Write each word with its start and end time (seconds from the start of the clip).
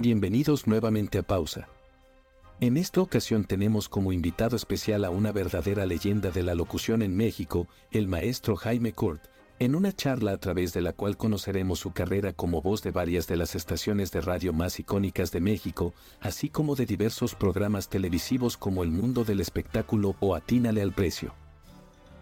Bienvenidos 0.00 0.68
nuevamente 0.68 1.18
a 1.18 1.24
Pausa. 1.24 1.66
En 2.60 2.76
esta 2.76 3.00
ocasión 3.00 3.44
tenemos 3.44 3.88
como 3.88 4.12
invitado 4.12 4.54
especial 4.54 5.04
a 5.04 5.10
una 5.10 5.32
verdadera 5.32 5.86
leyenda 5.86 6.30
de 6.30 6.44
la 6.44 6.54
locución 6.54 7.02
en 7.02 7.16
México, 7.16 7.66
el 7.90 8.06
maestro 8.06 8.54
Jaime 8.54 8.92
Kurt, 8.92 9.20
en 9.58 9.74
una 9.74 9.92
charla 9.92 10.30
a 10.30 10.38
través 10.38 10.72
de 10.72 10.82
la 10.82 10.92
cual 10.92 11.16
conoceremos 11.16 11.80
su 11.80 11.90
carrera 11.90 12.32
como 12.32 12.62
voz 12.62 12.80
de 12.84 12.92
varias 12.92 13.26
de 13.26 13.38
las 13.38 13.56
estaciones 13.56 14.12
de 14.12 14.20
radio 14.20 14.52
más 14.52 14.78
icónicas 14.78 15.32
de 15.32 15.40
México, 15.40 15.92
así 16.20 16.48
como 16.48 16.76
de 16.76 16.86
diversos 16.86 17.34
programas 17.34 17.88
televisivos 17.88 18.56
como 18.56 18.84
El 18.84 18.92
Mundo 18.92 19.24
del 19.24 19.40
Espectáculo 19.40 20.14
o 20.20 20.36
Atínale 20.36 20.80
al 20.80 20.92
Precio. 20.92 21.34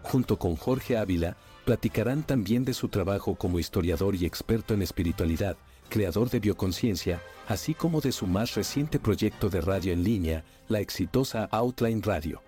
Junto 0.01 0.39
con 0.39 0.55
Jorge 0.55 0.97
Ávila, 0.97 1.37
platicarán 1.63 2.23
también 2.23 2.65
de 2.65 2.73
su 2.73 2.87
trabajo 2.87 3.35
como 3.35 3.59
historiador 3.59 4.15
y 4.15 4.25
experto 4.25 4.73
en 4.73 4.81
espiritualidad, 4.81 5.57
creador 5.87 6.29
de 6.29 6.39
Bioconciencia, 6.39 7.21
así 7.47 7.73
como 7.73 8.01
de 8.01 8.11
su 8.11 8.27
más 8.27 8.55
reciente 8.55 8.99
proyecto 8.99 9.49
de 9.49 9.61
radio 9.61 9.93
en 9.93 10.03
línea, 10.03 10.43
la 10.67 10.79
exitosa 10.79 11.47
Outline 11.51 12.01
Radio. 12.03 12.41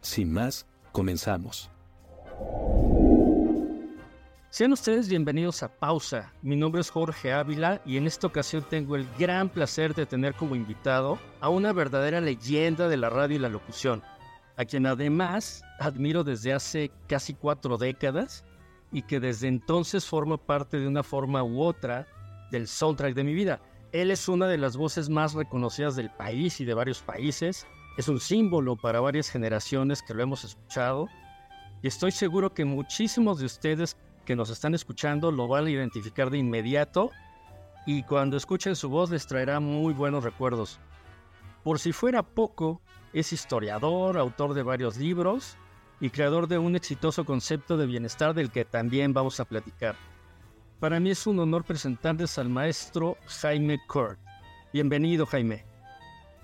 Sin 0.00 0.32
más, 0.32 0.66
comenzamos. 0.92 1.70
Sean 4.56 4.72
ustedes 4.72 5.08
bienvenidos 5.10 5.62
a 5.62 5.68
Pausa. 5.68 6.32
Mi 6.40 6.56
nombre 6.56 6.80
es 6.80 6.88
Jorge 6.88 7.30
Ávila 7.30 7.82
y 7.84 7.98
en 7.98 8.06
esta 8.06 8.26
ocasión 8.26 8.64
tengo 8.70 8.96
el 8.96 9.06
gran 9.18 9.50
placer 9.50 9.94
de 9.94 10.06
tener 10.06 10.32
como 10.32 10.56
invitado 10.56 11.18
a 11.40 11.50
una 11.50 11.74
verdadera 11.74 12.22
leyenda 12.22 12.88
de 12.88 12.96
la 12.96 13.10
radio 13.10 13.36
y 13.36 13.38
la 13.38 13.50
locución, 13.50 14.02
a 14.56 14.64
quien 14.64 14.86
además 14.86 15.62
admiro 15.78 16.24
desde 16.24 16.54
hace 16.54 16.90
casi 17.06 17.34
cuatro 17.34 17.76
décadas 17.76 18.46
y 18.92 19.02
que 19.02 19.20
desde 19.20 19.48
entonces 19.48 20.06
forma 20.06 20.38
parte 20.38 20.78
de 20.78 20.88
una 20.88 21.02
forma 21.02 21.42
u 21.42 21.60
otra 21.60 22.06
del 22.50 22.66
soundtrack 22.66 23.14
de 23.14 23.24
mi 23.24 23.34
vida. 23.34 23.60
Él 23.92 24.10
es 24.10 24.28
una 24.28 24.46
de 24.46 24.58
las 24.58 24.76
voces 24.76 25.08
más 25.08 25.34
reconocidas 25.34 25.96
del 25.96 26.10
país 26.10 26.60
y 26.60 26.64
de 26.64 26.74
varios 26.74 27.00
países. 27.00 27.66
Es 27.96 28.08
un 28.08 28.20
símbolo 28.20 28.76
para 28.76 29.00
varias 29.00 29.30
generaciones 29.30 30.02
que 30.02 30.14
lo 30.14 30.22
hemos 30.22 30.44
escuchado. 30.44 31.08
Y 31.82 31.88
estoy 31.88 32.10
seguro 32.10 32.52
que 32.52 32.64
muchísimos 32.64 33.38
de 33.38 33.46
ustedes 33.46 33.96
que 34.24 34.36
nos 34.36 34.50
están 34.50 34.74
escuchando 34.74 35.30
lo 35.30 35.48
van 35.48 35.66
a 35.66 35.70
identificar 35.70 36.30
de 36.30 36.38
inmediato. 36.38 37.10
Y 37.86 38.02
cuando 38.02 38.36
escuchen 38.36 38.76
su 38.76 38.88
voz 38.88 39.10
les 39.10 39.26
traerá 39.26 39.60
muy 39.60 39.94
buenos 39.94 40.24
recuerdos. 40.24 40.80
Por 41.62 41.78
si 41.78 41.92
fuera 41.92 42.22
poco, 42.22 42.80
es 43.12 43.32
historiador, 43.32 44.18
autor 44.18 44.54
de 44.54 44.62
varios 44.62 44.96
libros 44.98 45.56
y 46.00 46.10
creador 46.10 46.48
de 46.48 46.58
un 46.58 46.76
exitoso 46.76 47.24
concepto 47.24 47.76
de 47.76 47.86
bienestar 47.86 48.34
del 48.34 48.50
que 48.50 48.64
también 48.64 49.14
vamos 49.14 49.40
a 49.40 49.46
platicar. 49.46 49.96
Para 50.80 51.00
mí 51.00 51.10
es 51.10 51.26
un 51.26 51.38
honor 51.38 51.64
presentarles 51.64 52.36
al 52.36 52.50
maestro 52.50 53.16
Jaime 53.40 53.78
Kurt. 53.88 54.18
Bienvenido, 54.74 55.24
Jaime. 55.24 55.64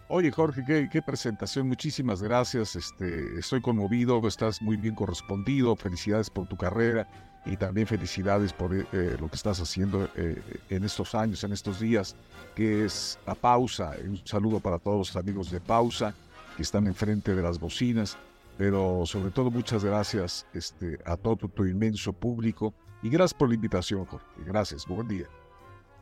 Oye, 0.08 0.30
Jorge, 0.30 0.88
qué, 0.90 1.02
presentación. 1.02 1.68
Muchísimas 1.68 2.22
gracias. 2.22 2.74
Este, 2.74 3.38
estoy 3.38 3.60
conmovido, 3.60 4.26
estás 4.26 4.62
muy 4.62 4.78
bien 4.78 4.94
correspondido. 4.94 5.76
Felicidades 5.76 6.30
por 6.30 6.46
tu 6.46 6.56
carrera 6.56 7.06
y 7.44 7.58
también 7.58 7.86
felicidades 7.86 8.54
por 8.54 8.74
eh, 8.74 9.16
lo 9.20 9.28
que 9.28 9.36
estás 9.36 9.60
haciendo 9.60 10.08
eh, 10.16 10.42
en 10.70 10.84
estos 10.84 11.14
años, 11.14 11.44
en 11.44 11.52
estos 11.52 11.78
días, 11.78 12.16
que 12.54 12.86
es 12.86 13.18
la 13.26 13.34
pausa. 13.34 13.92
Un 14.02 14.18
saludo 14.24 14.60
para 14.60 14.78
todos 14.78 15.08
los 15.08 15.16
amigos 15.16 15.50
de 15.50 15.60
pausa 15.60 16.14
que 16.56 16.62
están 16.62 16.86
enfrente 16.86 17.34
de 17.34 17.42
las 17.42 17.60
bocinas, 17.60 18.16
pero 18.56 19.04
sobre 19.06 19.30
todo 19.30 19.50
muchas 19.50 19.84
gracias 19.84 20.46
este, 20.52 20.98
a 21.04 21.16
todo 21.16 21.48
tu 21.48 21.64
inmenso 21.64 22.12
público 22.12 22.74
y 23.02 23.08
gracias 23.08 23.34
por 23.34 23.48
la 23.48 23.56
invitación, 23.56 24.06
Jorge. 24.06 24.26
Gracias, 24.46 24.86
buen 24.86 25.08
día. 25.08 25.26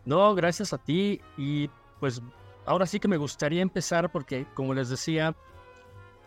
No, 0.05 0.35
gracias 0.35 0.73
a 0.73 0.79
ti. 0.79 1.21
Y 1.37 1.69
pues 1.99 2.23
ahora 2.67 2.87
sí 2.87 3.01
que 3.01 3.09
me 3.09 3.17
gustaría 3.17 3.63
empezar 3.63 4.13
porque, 4.13 4.47
como 4.55 4.75
les 4.75 4.91
decía, 4.91 5.35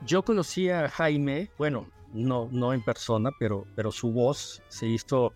yo 0.06 0.23
conocí 0.23 0.69
a 0.69 0.89
Jaime, 0.89 1.50
bueno, 1.57 1.88
no, 2.13 2.50
no 2.51 2.73
en 2.73 2.83
persona, 2.83 3.31
pero, 3.39 3.66
pero 3.75 3.91
su 3.91 4.12
voz 4.12 4.62
se 4.67 4.88
hizo, 4.88 5.31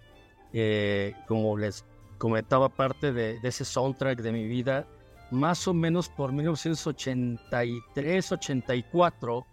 eh, 0.54 1.14
como 1.28 1.58
les 1.58 1.86
comentaba, 2.18 2.70
parte 2.70 3.14
de, 3.14 3.40
ese 3.44 3.64
soundtrack 3.66 4.22
de 4.22 4.32
mi 4.32 4.48
vida, 4.48 4.88
más 5.30 5.68
o 5.68 5.74
menos 5.74 6.08
por 6.10 6.32
1983, 6.32 8.32
84, 8.32 9.46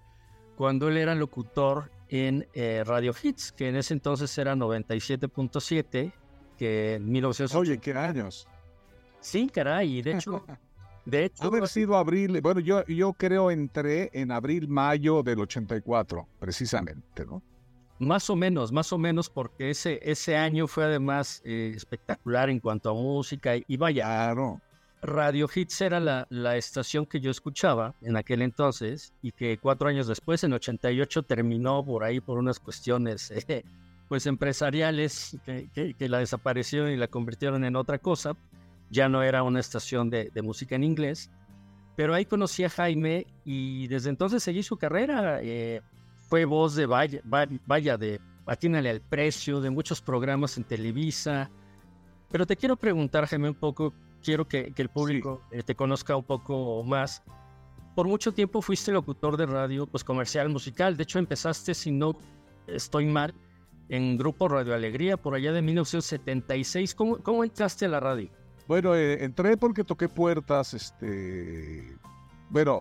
cuando 0.57 0.89
él 0.89 0.97
era 0.97 1.15
locutor 1.15 1.91
en 2.09 2.47
eh, 2.55 2.83
Radio 2.87 3.15
Hits, 3.21 3.53
que 3.53 3.69
en 3.69 3.77
ese 3.77 3.95
entonces 3.95 4.37
era 4.39 4.55
97.7, 4.55 6.13
que 6.57 6.95
en 6.95 7.11
1980... 7.11 7.59
Oye, 7.59 7.79
¿qué 7.79 7.93
años? 7.93 8.47
Sí, 9.21 9.49
caray, 9.53 10.03
de 10.03 10.13
hecho... 10.13 10.45
De 11.07 11.27
hecho, 11.27 11.45
haber 11.45 11.69
sido 11.69 11.99
abril, 11.99 12.41
bueno, 12.41 12.61
yo, 12.61 12.83
yo 12.87 13.13
creo 13.13 13.51
entré 13.51 14.09
en 14.15 14.31
abril, 14.31 14.69
mayo 14.69 15.23
del 15.23 15.41
84, 15.41 16.27
precisamente, 16.39 17.27
¿no? 17.27 17.43
Más 17.99 18.31
o 18.31 18.37
menos, 18.37 18.73
más 18.73 18.91
o 18.91 18.97
menos, 18.97 19.29
porque 19.29 19.69
ese, 19.69 20.01
ese 20.03 20.35
año 20.35 20.67
fue 20.67 20.85
además 20.85 21.43
eh, 21.45 21.75
espectacular 21.77 22.49
en 22.49 22.59
cuanto 22.59 22.89
a 22.89 22.95
música 22.95 23.55
y, 23.55 23.65
y 23.69 23.77
vaya. 23.77 24.05
Claro. 24.05 24.63
Radio 25.05 25.51
Hits 25.55 25.83
era 25.83 26.01
la, 26.01 26.57
estación 26.57 27.05
que 27.05 27.21
yo 27.21 27.31
escuchaba 27.31 27.95
en 28.01 28.17
aquel 28.17 28.41
entonces 28.41 29.13
y 29.21 29.33
que 29.33 29.59
cuatro 29.59 29.89
años 29.89 30.07
después, 30.07 30.43
en 30.45 30.55
88, 30.55 31.25
terminó 31.25 31.85
por 31.85 32.05
ahí 32.05 32.21
por 32.21 32.39
unas 32.39 32.59
cuestiones 32.59 33.31
eh, 33.49 33.65
pues 34.09 34.27
empresariales 34.27 35.37
que, 35.45 35.95
la 36.09 36.19
desaparecieron 36.19 36.91
y 36.91 36.97
la 36.97 37.09
convirtieron 37.09 37.65
en 37.65 37.77
otra 37.77 37.99
cosa. 37.99 38.35
Ya 38.91 39.09
no 39.11 39.23
era 39.23 39.43
una 39.43 39.61
estación 39.61 40.09
de, 40.09 40.31
de, 40.33 40.43
música 40.43 40.75
en 40.75 40.85
inglés. 40.85 41.31
Pero 41.97 42.15
ahí 42.15 42.25
conocí 42.25 42.65
a 42.65 42.71
Jaime 42.71 43.27
y 43.45 43.87
desde 43.89 44.09
entonces 44.09 44.43
seguí 44.43 44.63
su 44.63 44.79
carrera. 44.79 45.41
Eh, 45.43 45.83
fue 46.29 46.47
voz 46.47 46.75
de 46.77 46.87
Vaya, 46.87 47.21
vaya 47.67 47.99
de 47.99 48.21
Atínale 48.47 48.91
al 48.91 49.01
Precio, 49.03 49.61
de 49.61 49.71
muchos 49.71 50.01
programas 50.01 50.57
en 50.57 50.65
Televisa. 50.65 51.51
Pero 52.31 52.47
te 52.47 52.57
quiero 52.57 52.77
preguntar, 52.77 53.27
Jaime, 53.27 53.51
un 53.51 53.55
poco 53.55 53.93
quiero 54.25 54.49
que, 54.49 54.73
el 54.77 54.89
público 54.89 55.43
eh, 55.53 55.63
te 55.63 55.75
conozca 55.77 56.17
un 56.17 56.25
poco 56.25 56.83
más. 56.83 57.23
Por 57.95 58.09
mucho 58.09 58.33
tiempo 58.33 58.61
fuiste 58.61 58.91
locutor 58.91 59.37
de 59.37 59.47
radio, 59.47 59.87
pues 59.87 60.03
comercial, 60.03 60.49
musical. 60.49 60.97
De 60.97 61.05
hecho, 61.05 61.19
empezaste, 61.19 61.75
si 61.75 61.93
no 61.93 62.17
estoy 62.67 63.07
mal, 63.07 63.35
en 63.89 64.17
Grupo 64.17 64.49
Radio 64.49 64.75
Alegría 64.75 65.17
por 65.17 65.35
allá 65.35 65.53
de 65.53 65.63
1976. 65.63 66.95
¿Cómo, 66.95 67.19
cómo 67.19 67.45
entraste 67.45 67.85
a 67.85 67.89
la 67.89 68.01
radio? 68.01 68.31
Bueno, 68.67 68.97
eh, 68.97 69.23
entré 69.23 69.57
porque 69.57 69.85
toqué 69.85 70.09
puertas. 70.09 70.75
Este, 70.75 71.97
bueno, 72.49 72.81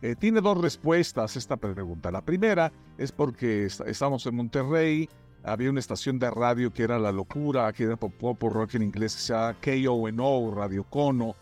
eh, 0.00 0.14
tiene 0.18 0.40
dos 0.40 0.58
respuestas 0.60 1.36
esta 1.36 1.56
pregunta. 1.56 2.10
La 2.10 2.24
primera 2.24 2.72
es 2.96 3.12
porque 3.12 3.66
estamos 3.66 4.26
en 4.26 4.34
Monterrey, 4.34 5.08
había 5.44 5.70
una 5.70 5.80
estación 5.80 6.18
de 6.18 6.30
radio 6.30 6.72
que 6.72 6.82
era 6.82 6.98
La 6.98 7.12
Locura, 7.12 7.72
que 7.72 7.84
era 7.84 7.96
pop, 7.96 8.42
rock 8.42 8.74
en 8.74 8.82
inglés, 8.82 9.14
que 9.14 9.22
se 9.22 9.32
llama 9.32 9.56
KONO, 9.60 10.54
Radio 10.54 10.84
Cono, 10.84 11.34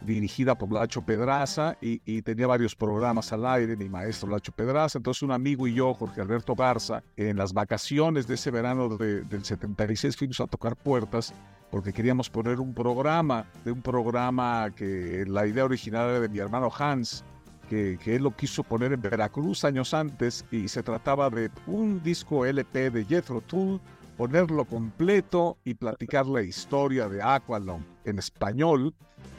dirigida 0.00 0.56
por 0.56 0.72
Lacho 0.72 1.02
Pedraza 1.02 1.76
y, 1.80 2.22
tenía 2.22 2.46
varios 2.46 2.74
programas 2.74 3.32
al 3.32 3.46
aire, 3.46 3.76
mi 3.76 3.88
maestro 3.88 4.30
Lacho 4.30 4.52
Pedraza. 4.52 4.98
Entonces 4.98 5.22
un 5.22 5.32
amigo 5.32 5.66
y 5.66 5.74
yo, 5.74 5.92
Jorge 5.94 6.20
Alberto 6.20 6.54
Garza, 6.54 7.02
en 7.16 7.36
las 7.36 7.52
vacaciones 7.52 8.26
de 8.26 8.34
ese 8.34 8.50
verano 8.50 8.88
del 8.96 9.44
76 9.44 10.16
fuimos 10.16 10.40
a 10.40 10.46
tocar 10.46 10.76
puertas 10.76 11.34
porque 11.70 11.92
queríamos 11.92 12.28
poner 12.28 12.58
un 12.58 12.74
programa, 12.74 13.46
de 13.64 13.70
un 13.70 13.80
programa 13.80 14.70
que 14.74 15.24
la 15.26 15.46
idea 15.46 15.64
original 15.64 16.10
era 16.10 16.20
de 16.20 16.28
mi 16.28 16.38
hermano 16.38 16.70
Hans, 16.76 17.24
que, 17.70 18.16
él 18.16 18.24
lo 18.24 18.34
quiso 18.34 18.64
poner 18.64 18.92
en 18.92 19.00
Veracruz 19.00 19.64
años 19.64 19.94
antes 19.94 20.44
y 20.50 20.66
se 20.66 20.82
trataba 20.82 21.30
de 21.30 21.50
un 21.68 22.02
disco 22.02 22.44
LP 22.44 22.90
de 22.90 23.04
Jethro 23.04 23.40
Tull, 23.42 23.80
ponerlo 24.16 24.64
completo 24.64 25.56
y 25.64 25.74
platicar 25.74 26.26
la 26.26 26.42
historia 26.42 27.08
de 27.08 27.22
Aqualung 27.22 27.82
en 28.04 28.18
español. 28.18 28.92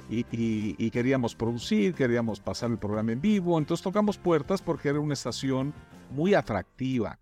Y, 0.10 0.89
queríamos 0.92 1.36
producir, 1.36 1.94
queríamos 1.94 2.42
pasar 2.42 2.72
el 2.72 2.78
programa 2.78 3.13
en 3.13 3.22
vivo, 3.22 3.57
entonces 3.57 3.81
tocamos 3.81 4.18
puertas 4.18 4.62
porque 4.62 4.89
era 4.89 5.00
una 5.00 5.13
estación 5.13 5.74
muy 6.10 6.33
atractiva, 6.33 7.18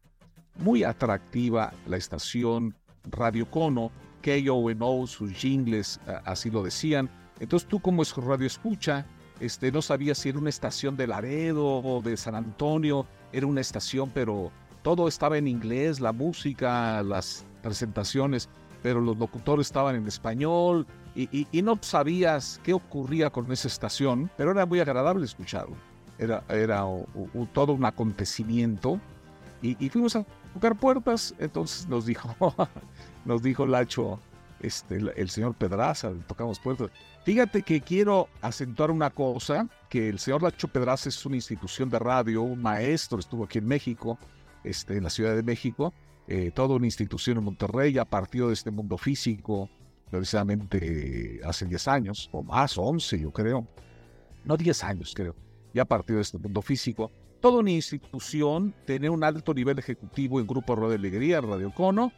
muy 0.58 0.84
atractiva 0.84 1.72
la 1.88 1.98
estación 1.98 2.76
Radio 3.04 3.50
Cono, 3.50 3.92
KONO, 4.24 5.08
sus 5.08 5.32
jingles 5.34 6.00
así 6.26 6.50
lo 6.50 6.64
decían. 6.64 7.10
Entonces 7.40 7.70
tú 7.70 7.80
como 7.80 8.02
es 8.02 8.16
radio 8.18 8.48
escucha, 8.48 9.06
este, 9.40 9.72
no 9.72 9.82
sabía 9.82 10.16
si 10.16 10.30
era 10.30 10.40
una 10.40 10.50
estación 10.50 10.98
de 10.98 11.08
Laredo 11.08 11.66
o 11.66 12.02
de 12.02 12.18
San 12.18 12.36
Antonio, 12.36 13.06
era 13.32 13.48
una 13.48 13.62
estación, 13.62 14.12
pero 14.14 14.52
todo 14.82 15.08
estaba 15.08 15.38
en 15.38 15.48
inglés, 15.48 16.00
la 16.00 16.12
música, 16.12 17.02
las 17.04 17.46
presentaciones, 17.62 18.50
pero 18.82 19.02
los 19.02 19.18
locutores 19.18 19.68
estaban 19.68 19.96
en 19.96 20.08
español 20.08 20.88
y, 21.16 21.62
no 21.62 21.78
sabías 21.82 22.62
qué 22.64 22.74
ocurría 22.74 23.30
con 23.30 23.52
esa 23.52 23.68
estación, 23.68 24.32
pero 24.38 24.52
era 24.52 24.66
muy 24.66 24.80
agradable 24.80 25.26
escucharlo. 25.26 25.76
Era, 26.18 26.44
todo 27.54 27.74
un 27.74 27.86
acontecimiento 27.86 29.00
y, 29.62 29.90
fuimos 29.90 30.16
a 30.16 30.26
tocar 30.54 30.76
puertas, 30.78 31.36
entonces 31.40 31.88
nos 31.88 32.06
dijo, 32.06 32.34
nos 33.26 33.42
dijo 33.42 33.66
Lacho, 33.66 34.20
este, 34.62 34.96
el, 34.96 35.30
señor 35.30 35.54
Pedraza, 35.56 36.12
tocamos 36.28 36.60
puertas. 36.60 36.90
Fíjate 37.30 37.62
que 37.62 37.80
quiero 37.80 38.28
acentuar 38.42 38.90
una 38.90 39.12
cosa, 39.12 39.70
que 39.88 40.10
el 40.10 40.18
señor 40.18 40.42
Lacho 40.42 40.68
Pedraza 40.68 41.10
es 41.10 41.26
una 41.28 41.36
institución 41.36 41.88
de 41.88 42.00
radio, 42.00 42.42
un 42.42 42.60
maestro, 42.60 43.20
estuvo 43.20 43.44
aquí 43.44 43.60
en 43.60 43.68
México, 43.68 44.18
este, 44.64 44.98
en 44.98 45.04
la 45.04 45.12
Ciudad 45.12 45.36
de 45.36 45.44
México, 45.44 45.94
eh, 46.28 46.50
toda 46.50 46.76
una 46.76 46.88
institución 46.88 47.38
en 47.38 47.44
Monterrey, 47.44 47.96
ha 48.00 48.06
partido 48.06 48.48
de 48.48 48.56
este 48.56 48.72
mundo 48.72 48.98
físico, 48.98 49.70
precisamente 50.10 51.40
hace 51.44 51.68
10 51.68 51.88
años, 51.88 52.30
o 52.32 52.42
más, 52.42 52.76
11 52.76 53.20
yo 53.20 53.32
creo, 53.32 53.68
no 54.44 54.58
10 54.58 54.84
años 54.86 55.14
creo, 55.16 55.36
ya 55.72 55.86
partido 55.86 56.18
de 56.18 56.24
este 56.24 56.40
mundo 56.40 56.64
físico. 56.64 57.12
Toda 57.42 57.60
una 57.60 57.70
institución, 57.70 58.74
tiene 58.88 59.08
un 59.08 59.24
alto 59.24 59.54
nivel 59.54 59.78
ejecutivo 59.78 60.40
en 60.40 60.48
Grupo 60.48 60.76
Radio 60.76 60.96
Alegría, 60.96 61.42
Radio 61.42 61.72
Cono, 61.76 62.12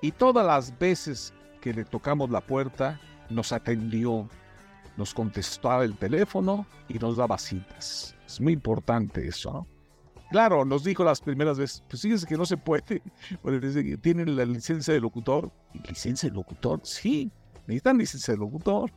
y 0.00 0.12
todas 0.12 0.46
las 0.46 0.78
veces 0.78 1.34
que 1.60 1.74
le 1.74 1.84
tocamos 1.84 2.30
la 2.30 2.40
puerta, 2.40 2.98
nos 3.28 3.52
atendió, 3.52 4.26
nos 4.96 5.14
contestaba 5.14 5.84
el 5.84 5.96
teléfono 5.96 6.66
y 6.88 6.98
nos 6.98 7.16
daba 7.16 7.38
citas. 7.38 8.16
Es 8.26 8.40
muy 8.40 8.52
importante 8.52 9.26
eso, 9.26 9.52
¿no? 9.52 9.66
Claro, 10.30 10.64
nos 10.64 10.82
dijo 10.82 11.04
las 11.04 11.20
primeras 11.20 11.58
veces, 11.58 11.82
pues 11.88 12.02
fíjense 12.02 12.26
que 12.26 12.36
no 12.36 12.44
se 12.44 12.56
puede, 12.56 13.02
tienen 14.02 14.36
la 14.36 14.44
licencia 14.44 14.92
de 14.94 15.00
locutor. 15.00 15.52
¿Licencia 15.88 16.28
de 16.28 16.34
locutor? 16.34 16.80
Sí, 16.82 17.30
necesitan 17.66 17.98
licencia 17.98 18.34
de 18.34 18.38
locutor. 18.38 18.90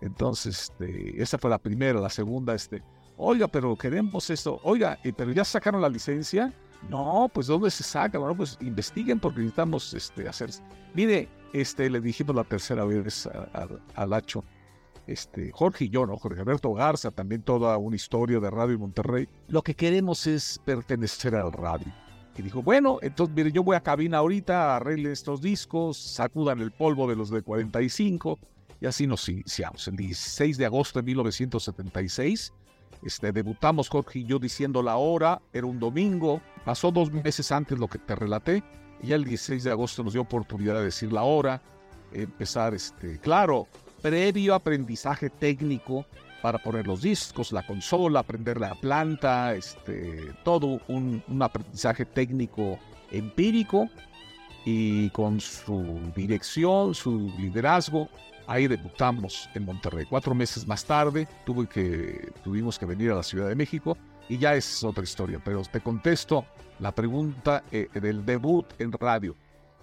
Entonces, 0.00 0.70
este, 0.70 1.22
esa 1.22 1.38
fue 1.38 1.48
la 1.48 1.58
primera. 1.58 2.00
La 2.00 2.10
segunda, 2.10 2.54
este, 2.54 2.82
oiga, 3.16 3.48
pero 3.48 3.76
queremos 3.76 4.28
esto. 4.28 4.60
Oiga, 4.62 4.98
pero 5.16 5.32
ya 5.32 5.44
sacaron 5.44 5.80
la 5.80 5.88
licencia. 5.88 6.52
No, 6.90 7.30
pues 7.32 7.46
¿dónde 7.46 7.70
se 7.70 7.82
saca? 7.82 8.18
Bueno, 8.18 8.36
pues 8.36 8.58
investiguen 8.60 9.18
porque 9.18 9.38
necesitamos 9.38 9.94
este, 9.94 10.28
hacer. 10.28 10.50
Mire, 10.92 11.28
este, 11.54 11.88
le 11.88 12.00
dijimos 12.00 12.36
la 12.36 12.44
tercera 12.44 12.84
vez 12.84 13.26
a, 13.94 14.06
Lacho, 14.06 14.44
este, 15.06 15.50
Jorge 15.52 15.86
y 15.86 15.88
yo, 15.90 16.06
¿no? 16.06 16.16
Jorge 16.16 16.40
Alberto 16.40 16.72
Garza, 16.72 17.10
también 17.10 17.42
toda 17.42 17.76
una 17.78 17.96
historia 17.96 18.40
de 18.40 18.50
Radio 18.50 18.78
Monterrey. 18.78 19.28
Lo 19.48 19.62
que 19.62 19.74
queremos 19.74 20.26
es 20.26 20.60
pertenecer 20.64 21.34
al 21.34 21.52
radio. 21.52 21.92
Y 22.36 22.42
dijo, 22.42 22.62
bueno, 22.62 22.98
entonces 23.02 23.34
mire, 23.34 23.52
yo 23.52 23.62
voy 23.62 23.76
a 23.76 23.80
cabina 23.80 24.18
ahorita, 24.18 24.76
arregle 24.76 25.12
estos 25.12 25.40
discos, 25.40 25.96
sacudan 25.96 26.60
el 26.60 26.72
polvo 26.72 27.08
de 27.08 27.14
los 27.14 27.30
de 27.30 27.42
45, 27.42 28.38
y 28.80 28.86
así 28.86 29.06
nos 29.06 29.28
iniciamos. 29.28 29.86
El 29.86 29.96
16 29.96 30.56
de 30.58 30.66
agosto 30.66 30.98
de 30.98 31.04
1976 31.04 32.52
este, 33.04 33.32
debutamos 33.32 33.88
Jorge 33.88 34.20
y 34.20 34.24
yo 34.24 34.38
diciendo 34.38 34.82
la 34.82 34.96
hora, 34.96 35.40
era 35.52 35.66
un 35.66 35.78
domingo, 35.78 36.40
pasó 36.64 36.90
dos 36.90 37.12
meses 37.12 37.52
antes 37.52 37.78
lo 37.78 37.86
que 37.86 37.98
te 37.98 38.14
relaté, 38.14 38.62
y 39.02 39.08
ya 39.08 39.16
el 39.16 39.24
16 39.24 39.64
de 39.64 39.70
agosto 39.70 40.02
nos 40.02 40.14
dio 40.14 40.22
oportunidad 40.22 40.74
de 40.74 40.84
decir 40.84 41.12
la 41.12 41.22
hora, 41.22 41.60
empezar, 42.12 42.74
este, 42.74 43.18
claro, 43.18 43.68
previo 44.04 44.54
aprendizaje 44.54 45.30
técnico 45.30 46.04
para 46.42 46.58
poner 46.58 46.86
los 46.86 47.00
discos, 47.00 47.52
la 47.52 47.66
consola, 47.66 48.20
aprender 48.20 48.60
la 48.60 48.74
planta, 48.74 49.54
este, 49.54 50.30
todo 50.44 50.78
un, 50.88 51.22
aprendizaje 51.40 52.04
técnico 52.04 52.78
empírico 53.10 53.88
y 54.66 55.08
con 55.10 55.40
su 55.40 56.12
dirección, 56.14 56.94
su 56.94 57.32
liderazgo, 57.38 58.08
Ahí 58.46 58.66
debutamos 58.66 59.48
en 59.54 59.64
Monterrey. 59.64 60.04
Cuatro 60.04 60.34
meses 60.34 60.66
más 60.66 60.84
tarde 60.84 61.26
tuve 61.46 61.66
que, 61.66 62.30
tuvimos 62.44 62.78
que 62.78 62.84
venir 62.84 63.10
a 63.10 63.14
la 63.14 63.22
Ciudad 63.22 63.48
de 63.48 63.54
México 63.54 63.96
y 64.28 64.36
ya 64.36 64.54
es 64.54 64.84
otra 64.84 65.02
historia, 65.02 65.40
pero 65.42 65.62
te 65.62 65.80
contesto 65.80 66.44
la 66.78 66.94
pregunta 66.94 67.64
eh, 67.72 67.88
del 67.94 68.26
debut 68.26 68.66
en 68.78 68.92
radio. 68.92 69.34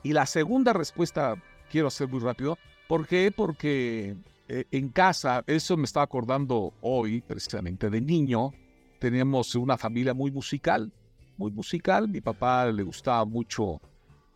Y 0.03 0.13
la 0.13 0.27
segunda 0.27 0.73
respuesta 0.73 1.41
quiero 1.71 1.87
hacer 1.87 2.07
muy 2.07 2.19
rápido. 2.19 2.59
¿Por 2.91 3.07
qué? 3.07 3.31
Porque 3.33 4.17
eh, 4.49 4.65
en 4.69 4.89
casa, 4.89 5.45
eso 5.47 5.77
me 5.77 5.85
estaba 5.85 6.03
acordando 6.03 6.73
hoy, 6.81 7.21
precisamente 7.21 7.89
de 7.89 8.01
niño, 8.01 8.51
teníamos 8.99 9.55
una 9.55 9.77
familia 9.77 10.13
muy 10.13 10.29
musical, 10.29 10.91
muy 11.37 11.51
musical. 11.51 12.09
Mi 12.09 12.19
papá 12.19 12.65
le 12.65 12.83
gustaba 12.83 13.23
mucho 13.23 13.79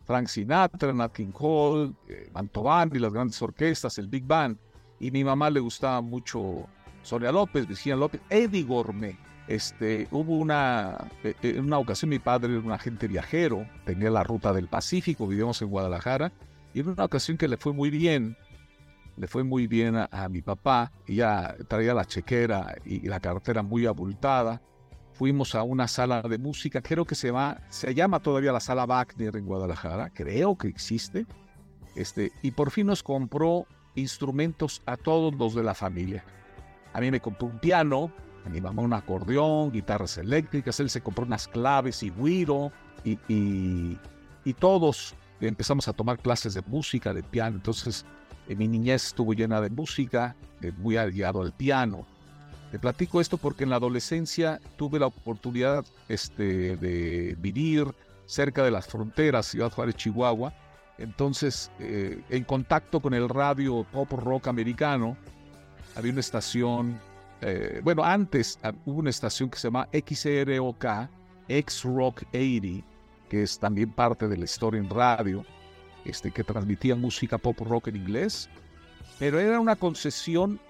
Frank 0.06 0.28
Sinatra, 0.28 0.94
Nat 0.94 1.12
King 1.12 1.32
Cole, 1.32 1.92
eh, 2.08 2.30
Mantoban 2.32 2.90
y 2.94 2.98
las 2.98 3.12
grandes 3.12 3.42
orquestas, 3.42 3.98
el 3.98 4.08
Big 4.08 4.24
Band. 4.24 4.56
Y 5.00 5.10
mi 5.10 5.22
mamá 5.22 5.50
le 5.50 5.60
gustaba 5.60 6.00
mucho 6.00 6.66
Sonia 7.02 7.32
López, 7.32 7.68
Virginia 7.68 7.96
López, 7.96 8.22
Eddie 8.30 8.62
Gourmet. 8.62 9.18
Este, 9.48 10.08
hubo 10.10 10.38
una, 10.38 11.10
eh, 11.24 11.34
eh, 11.42 11.56
en 11.58 11.66
una 11.66 11.76
ocasión 11.76 12.08
mi 12.08 12.20
padre 12.20 12.54
era 12.54 12.62
un 12.62 12.72
agente 12.72 13.06
viajero, 13.06 13.68
tenía 13.84 14.08
la 14.08 14.24
ruta 14.24 14.54
del 14.54 14.68
Pacífico, 14.68 15.26
vivíamos 15.26 15.60
en 15.60 15.68
Guadalajara, 15.68 16.32
y 16.72 16.80
en 16.80 16.88
una 16.88 17.04
ocasión 17.04 17.36
que 17.36 17.48
le 17.48 17.58
fue 17.58 17.74
muy 17.74 17.90
bien, 17.90 18.36
le 19.16 19.26
fue 19.26 19.44
muy 19.44 19.66
bien 19.66 19.96
a, 19.96 20.08
a 20.10 20.28
mi 20.28 20.42
papá, 20.42 20.92
y 21.06 21.16
ya 21.16 21.56
traía 21.68 21.94
la 21.94 22.04
chequera 22.04 22.76
y 22.84 23.00
la 23.08 23.20
cartera 23.20 23.62
muy 23.62 23.86
abultada, 23.86 24.60
fuimos 25.16 25.54
a 25.54 25.62
una 25.62 25.88
sala 25.88 26.20
de 26.22 26.38
música, 26.38 26.82
creo 26.82 27.06
que 27.06 27.14
se, 27.14 27.30
va, 27.30 27.62
se 27.70 27.94
llama 27.94 28.20
todavía 28.20 28.52
la 28.52 28.60
sala 28.60 28.84
Wagner 28.84 29.36
en 29.36 29.46
Guadalajara, 29.46 30.10
creo 30.10 30.56
que 30.58 30.68
existe, 30.68 31.26
este, 31.94 32.32
y 32.42 32.50
por 32.50 32.70
fin 32.70 32.86
nos 32.86 33.02
compró 33.02 33.66
instrumentos 33.94 34.82
a 34.84 34.98
todos 34.98 35.34
los 35.34 35.54
de 35.54 35.62
la 35.62 35.74
familia. 35.74 36.22
A 36.92 37.00
mí 37.00 37.10
me 37.10 37.20
compró 37.20 37.46
un 37.46 37.58
piano, 37.58 38.12
a 38.44 38.50
mi 38.50 38.60
mamá 38.60 38.82
un 38.82 38.92
acordeón, 38.92 39.72
guitarras 39.72 40.18
eléctricas, 40.18 40.78
él 40.80 40.90
se 40.90 41.00
compró 41.00 41.24
unas 41.24 41.48
claves 41.48 42.02
y 42.02 42.10
guiro, 42.10 42.70
y, 43.02 43.18
y, 43.28 44.52
todos 44.54 45.14
empezamos 45.40 45.86
a 45.86 45.92
tomar 45.92 46.18
clases 46.18 46.54
de 46.54 46.62
música, 46.62 47.14
de 47.14 47.22
piano. 47.22 47.56
Entonces, 47.56 48.04
en 48.25 48.25
mi 48.54 48.68
niñez 48.68 49.06
estuvo 49.06 49.32
llena 49.32 49.60
de 49.60 49.70
música, 49.70 50.36
eh, 50.62 50.72
muy 50.78 50.96
aliado 50.96 51.42
al 51.42 51.52
piano. 51.52 52.06
Te 52.70 52.78
platico 52.78 53.20
esto 53.20 53.38
porque 53.38 53.64
en 53.64 53.70
la 53.70 53.76
adolescencia 53.76 54.60
tuve 54.76 54.98
la 54.98 55.06
oportunidad 55.06 55.84
este, 56.08 56.76
de 56.76 57.36
vivir 57.38 57.94
cerca 58.26 58.64
de 58.64 58.70
las 58.70 58.86
fronteras, 58.86 59.46
Ciudad 59.46 59.70
Juárez, 59.70 59.96
Chihuahua. 59.96 60.52
Entonces, 60.98 61.70
eh, 61.78 62.22
en 62.30 62.44
contacto 62.44 63.00
con 63.00 63.14
el 63.14 63.28
radio 63.28 63.86
pop 63.92 64.10
rock 64.12 64.48
americano, 64.48 65.16
había 65.94 66.12
una 66.12 66.20
estación, 66.20 66.98
eh, 67.40 67.80
bueno, 67.82 68.04
antes 68.04 68.58
ah, 68.62 68.72
hubo 68.84 69.00
una 69.00 69.10
estación 69.10 69.48
que 69.48 69.58
se 69.58 69.68
llama 69.68 69.88
XROK, 69.92 70.84
X 71.48 71.82
Rock 71.84 72.22
80, 72.34 72.86
que 73.28 73.42
es 73.42 73.58
también 73.58 73.90
parte 73.90 74.28
de 74.28 74.36
la 74.36 74.44
historia 74.44 74.80
en 74.80 74.90
radio, 74.90 75.44
este, 76.06 76.30
que 76.30 76.44
transmitía 76.44 76.94
música 76.94 77.38
pop 77.38 77.58
rock 77.60 77.88
en 77.88 77.96
inglés, 77.96 78.48
pero 79.18 79.38
era 79.38 79.60
una 79.60 79.76
concesión 79.76 80.60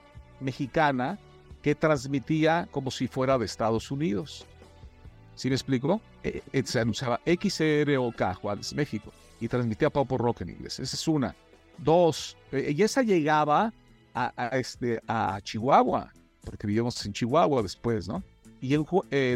mexicana 0.40 1.18
que 1.62 1.74
transmitía 1.74 2.68
como 2.70 2.90
si 2.90 3.08
fuera 3.08 3.38
de 3.38 3.44
Estados 3.44 3.90
Unidos. 3.90 4.46
¿Sí 5.34 5.48
me 5.48 5.54
explico? 5.54 6.00
Eh, 6.22 6.42
eh, 6.52 6.62
se 6.64 6.80
anunciaba 6.80 7.20
XROK, 7.26 8.34
Juárez, 8.40 8.74
México, 8.74 9.12
y 9.40 9.48
transmitía 9.48 9.90
pop 9.90 10.10
rock 10.12 10.42
en 10.42 10.50
inglés. 10.50 10.80
Esa 10.80 10.96
es 10.96 11.08
una. 11.08 11.34
Dos, 11.78 12.36
eh, 12.52 12.72
y 12.76 12.82
esa 12.82 13.02
llegaba 13.02 13.72
a, 14.14 14.48
este, 14.56 15.02
a 15.06 15.38
Chihuahua, 15.42 16.10
porque 16.42 16.66
vivíamos 16.66 17.04
en 17.04 17.12
Chihuahua 17.12 17.62
después, 17.62 18.08
¿no? 18.08 18.22
Y 18.60 18.76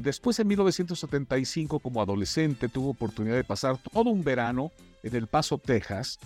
después 0.01 0.39
en 0.41 0.49
1975, 0.49 1.79
como 1.79 2.01
adolescente, 2.01 2.69
tuve 2.69 2.91
oportunidad 2.91 3.37
de 3.37 3.45
pasar 3.45 3.79
todo 3.93 4.11
un 4.11 4.25
verano 4.25 4.73
en 5.03 5.15
El 5.15 5.27
Paso, 5.27 5.59
Texas, 5.59 6.19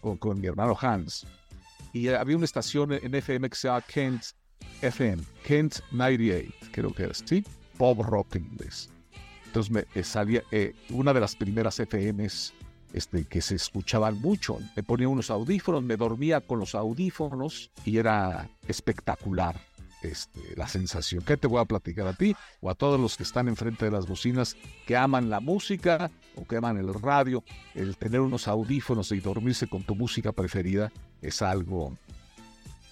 con, 0.00 0.16
con 0.16 0.40
mi 0.40 0.46
hermano 0.46 0.76
Hans. 0.80 1.26
Y 1.92 2.08
había 2.08 2.36
una 2.36 2.44
estación 2.44 2.92
en 2.92 3.14
FM 3.14 3.50
que 3.50 3.56
se 3.56 3.68
llama 3.68 3.82
Kent 3.82 4.22
FM, 4.82 5.22
Kent 5.44 5.80
98, 5.90 6.52
creo 6.72 6.92
que 6.92 7.04
es, 7.04 7.22
¿sí? 7.24 7.44
Pop 7.76 8.00
rock 8.00 8.36
inglés. 8.36 8.90
Entonces 9.46 9.72
me 9.72 9.84
eh, 9.94 10.04
salía 10.04 10.42
eh, 10.50 10.74
una 10.90 11.12
de 11.12 11.20
las 11.20 11.34
primeras 11.34 11.80
FMs 11.80 12.52
este, 12.92 13.24
que 13.24 13.40
se 13.40 13.54
escuchaban 13.56 14.20
mucho. 14.20 14.58
Me 14.76 14.82
ponía 14.82 15.08
unos 15.08 15.30
audífonos, 15.30 15.82
me 15.82 15.96
dormía 15.96 16.40
con 16.40 16.58
los 16.58 16.74
audífonos 16.74 17.70
y 17.84 17.98
era 17.98 18.48
espectacular 18.66 19.60
este, 20.02 20.40
la 20.56 20.68
sensación. 20.68 21.22
¿Qué 21.22 21.36
te 21.36 21.46
voy 21.46 21.60
a 21.60 21.64
platicar 21.64 22.06
a 22.06 22.12
ti 22.12 22.34
o 22.60 22.70
a 22.70 22.74
todos 22.74 23.00
los 23.00 23.16
que 23.16 23.22
están 23.22 23.48
enfrente 23.48 23.84
de 23.84 23.90
las 23.90 24.06
bocinas 24.06 24.56
que 24.86 24.96
aman 24.96 25.30
la 25.30 25.40
música 25.40 26.10
o 26.36 26.46
que 26.46 26.56
aman 26.56 26.76
el 26.78 26.94
radio? 26.94 27.42
El 27.74 27.96
tener 27.96 28.20
unos 28.20 28.48
audífonos 28.48 29.12
y 29.12 29.20
dormirse 29.20 29.66
con 29.66 29.82
tu 29.82 29.94
música 29.94 30.32
preferida 30.32 30.92
es 31.20 31.42
algo 31.42 31.96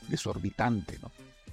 desorbitante, 0.08 0.98
¿no? 1.00 1.10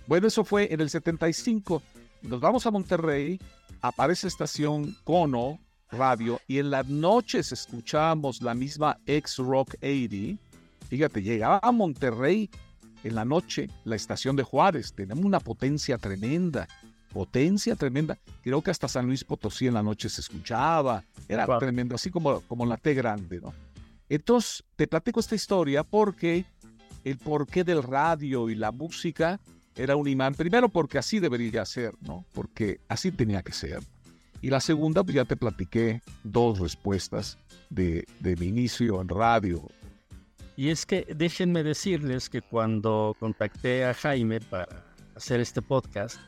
Bueno, 0.07 0.27
eso 0.27 0.43
fue 0.43 0.73
en 0.73 0.81
el 0.81 0.89
75. 0.89 1.81
Nos 2.23 2.39
vamos 2.39 2.65
a 2.65 2.71
Monterrey, 2.71 3.39
aparece 3.81 4.27
estación 4.27 4.97
Cono 5.03 5.59
Radio 5.91 6.41
y 6.47 6.57
en 6.57 6.71
las 6.71 6.87
noches 6.87 7.51
escuchábamos 7.51 8.41
la 8.41 8.53
misma 8.53 8.97
X 9.05 9.37
Rock 9.37 9.75
80. 9.81 10.41
Fíjate, 10.89 11.21
llegaba 11.21 11.59
a 11.61 11.71
Monterrey 11.71 12.49
en 13.03 13.15
la 13.15 13.25
noche 13.25 13.69
la 13.83 13.95
estación 13.95 14.35
de 14.35 14.43
Juárez. 14.43 14.93
Tenemos 14.93 15.23
una 15.25 15.39
potencia 15.39 15.97
tremenda, 15.97 16.67
potencia 17.11 17.75
tremenda. 17.75 18.17
Creo 18.41 18.61
que 18.61 18.71
hasta 18.71 18.87
San 18.87 19.05
Luis 19.05 19.23
Potosí 19.23 19.67
en 19.67 19.73
la 19.73 19.83
noche 19.83 20.09
se 20.09 20.21
escuchaba. 20.21 21.03
Era 21.27 21.57
tremendo, 21.59 21.95
así 21.95 22.09
como, 22.09 22.41
como 22.41 22.65
la 22.65 22.77
T 22.77 22.93
grande, 22.93 23.39
¿no? 23.41 23.53
Entonces, 24.09 24.63
te 24.75 24.87
platico 24.87 25.19
esta 25.19 25.35
historia 25.35 25.83
porque 25.83 26.45
el 27.03 27.17
porqué 27.17 27.63
del 27.63 27.83
radio 27.83 28.49
y 28.49 28.55
la 28.55 28.71
música 28.71 29.39
era 29.75 29.95
un 29.95 30.07
imán. 30.07 30.35
Primero 30.35 30.69
porque 30.69 30.97
así 30.97 31.19
debería 31.19 31.65
ser, 31.65 31.93
¿no? 32.01 32.25
Porque 32.33 32.79
así 32.87 33.11
tenía 33.11 33.41
que 33.41 33.53
ser. 33.53 33.79
Y 34.41 34.49
la 34.49 34.59
segunda, 34.59 35.03
pues 35.03 35.15
ya 35.15 35.25
te 35.25 35.37
platiqué 35.37 36.01
dos 36.23 36.59
respuestas 36.59 37.37
de, 37.69 38.05
de 38.19 38.35
mi 38.35 38.47
inicio 38.47 39.01
en 39.01 39.07
radio. 39.07 39.67
Y 40.55 40.69
es 40.69 40.85
que 40.85 41.07
déjenme 41.15 41.63
decirles 41.63 42.29
que 42.29 42.41
cuando 42.41 43.15
contacté 43.19 43.85
a 43.85 43.93
Jaime 43.93 44.39
para 44.39 44.85
hacer 45.15 45.39
este 45.39 45.61
podcast, 45.61 46.19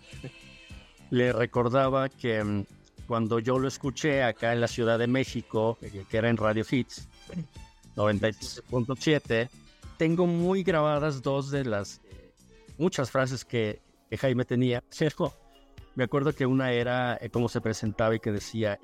le 1.11 1.31
recordaba 1.31 2.09
que 2.09 2.43
mm, 2.43 2.65
cuando 3.07 3.39
yo 3.39 3.59
lo 3.59 3.67
escuché 3.67 4.23
acá 4.23 4.53
en 4.53 4.61
la 4.61 4.67
Ciudad 4.67 4.97
de 4.97 5.07
México, 5.07 5.77
eh, 5.81 6.05
que 6.09 6.17
era 6.17 6.29
en 6.29 6.37
Radio 6.37 6.65
Hits 6.69 7.07
97.7, 7.95 9.49
tengo 9.97 10.25
muy 10.25 10.63
grabadas 10.63 11.21
dos 11.21 11.51
de 11.51 11.63
las 11.63 12.01
eh, 12.09 12.33
muchas 12.77 13.11
frases 13.11 13.45
que, 13.45 13.83
Jaime 14.17 14.45
tenía. 14.45 14.81
Me 15.95 16.05
acuerdo 16.05 16.31
que 16.31 16.45
una 16.45 16.71
era 16.71 17.17
eh, 17.19 17.29
cómo 17.29 17.49
se 17.49 17.59
presentaba 17.59 18.15
y 18.15 18.19
que 18.21 18.31
decía 18.31 18.79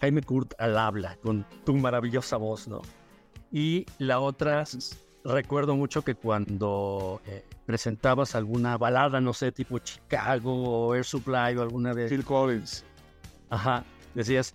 Jaime 0.00 0.20
Kurt 0.20 0.52
al 0.58 0.76
habla 0.76 1.16
con 1.22 1.46
tu 1.64 1.72
maravillosa 1.74 2.36
voz, 2.36 2.68
¿no? 2.68 2.82
Y 3.54 3.86
la 3.98 4.18
otra, 4.18 4.64
recuerdo 5.24 5.76
mucho 5.76 6.02
que 6.02 6.16
cuando 6.16 7.22
presentabas 7.66 8.34
alguna 8.34 8.76
balada, 8.76 9.20
no 9.20 9.32
sé, 9.32 9.52
tipo 9.52 9.78
Chicago 9.78 10.88
o 10.88 10.94
Air 10.96 11.04
Supply 11.04 11.56
o 11.56 11.62
alguna 11.62 11.94
de... 11.94 12.08
Phil 12.08 12.24
Collins. 12.24 12.84
Ajá, 13.50 13.84
decías 14.12 14.54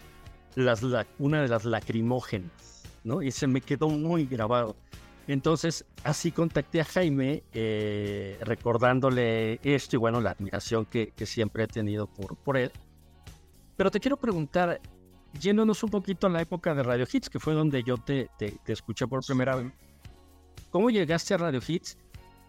las, 0.56 0.84
una 1.18 1.42
de 1.42 1.48
las 1.48 1.64
lacrimógenas, 1.64 2.84
¿no? 3.06 3.22
Y 3.22 3.32
se 3.32 3.48
me 3.48 3.62
quedó 3.62 3.88
muy 3.88 4.26
grabado. 4.26 4.76
Entonces, 5.28 5.86
así 6.04 6.34
contacté 6.34 6.82
a 6.82 6.84
Jaime, 6.84 7.44
eh, 7.54 8.38
recordándole 8.42 9.62
esto 9.64 9.96
y 9.96 10.00
bueno, 10.00 10.20
la 10.20 10.32
admiración 10.32 10.86
que, 10.86 11.14
siempre 11.26 11.64
he 11.64 11.68
tenido 11.68 12.08
por, 12.08 12.36
por 12.36 12.58
él. 12.58 12.74
Pero 13.78 13.92
te 13.92 14.02
quiero 14.02 14.18
preguntar, 14.18 14.82
yéndonos 15.40 15.84
un 15.84 15.90
poquito 15.90 16.28
a 16.28 16.30
la 16.30 16.42
época 16.42 16.74
de 16.74 16.84
Radio 16.84 17.06
Hits, 17.12 17.30
que 17.30 17.40
fue 17.40 17.54
donde 17.54 17.84
yo 17.84 17.98
te, 17.98 18.30
te, 18.38 18.52
te 18.64 18.74
escuché 18.74 19.08
por 19.08 19.26
primera 19.26 19.56
vez, 19.56 19.72
¿cómo 20.70 20.90
llegaste 20.90 21.34
a 21.34 21.38
Radio 21.38 21.62
Hits 21.66 21.98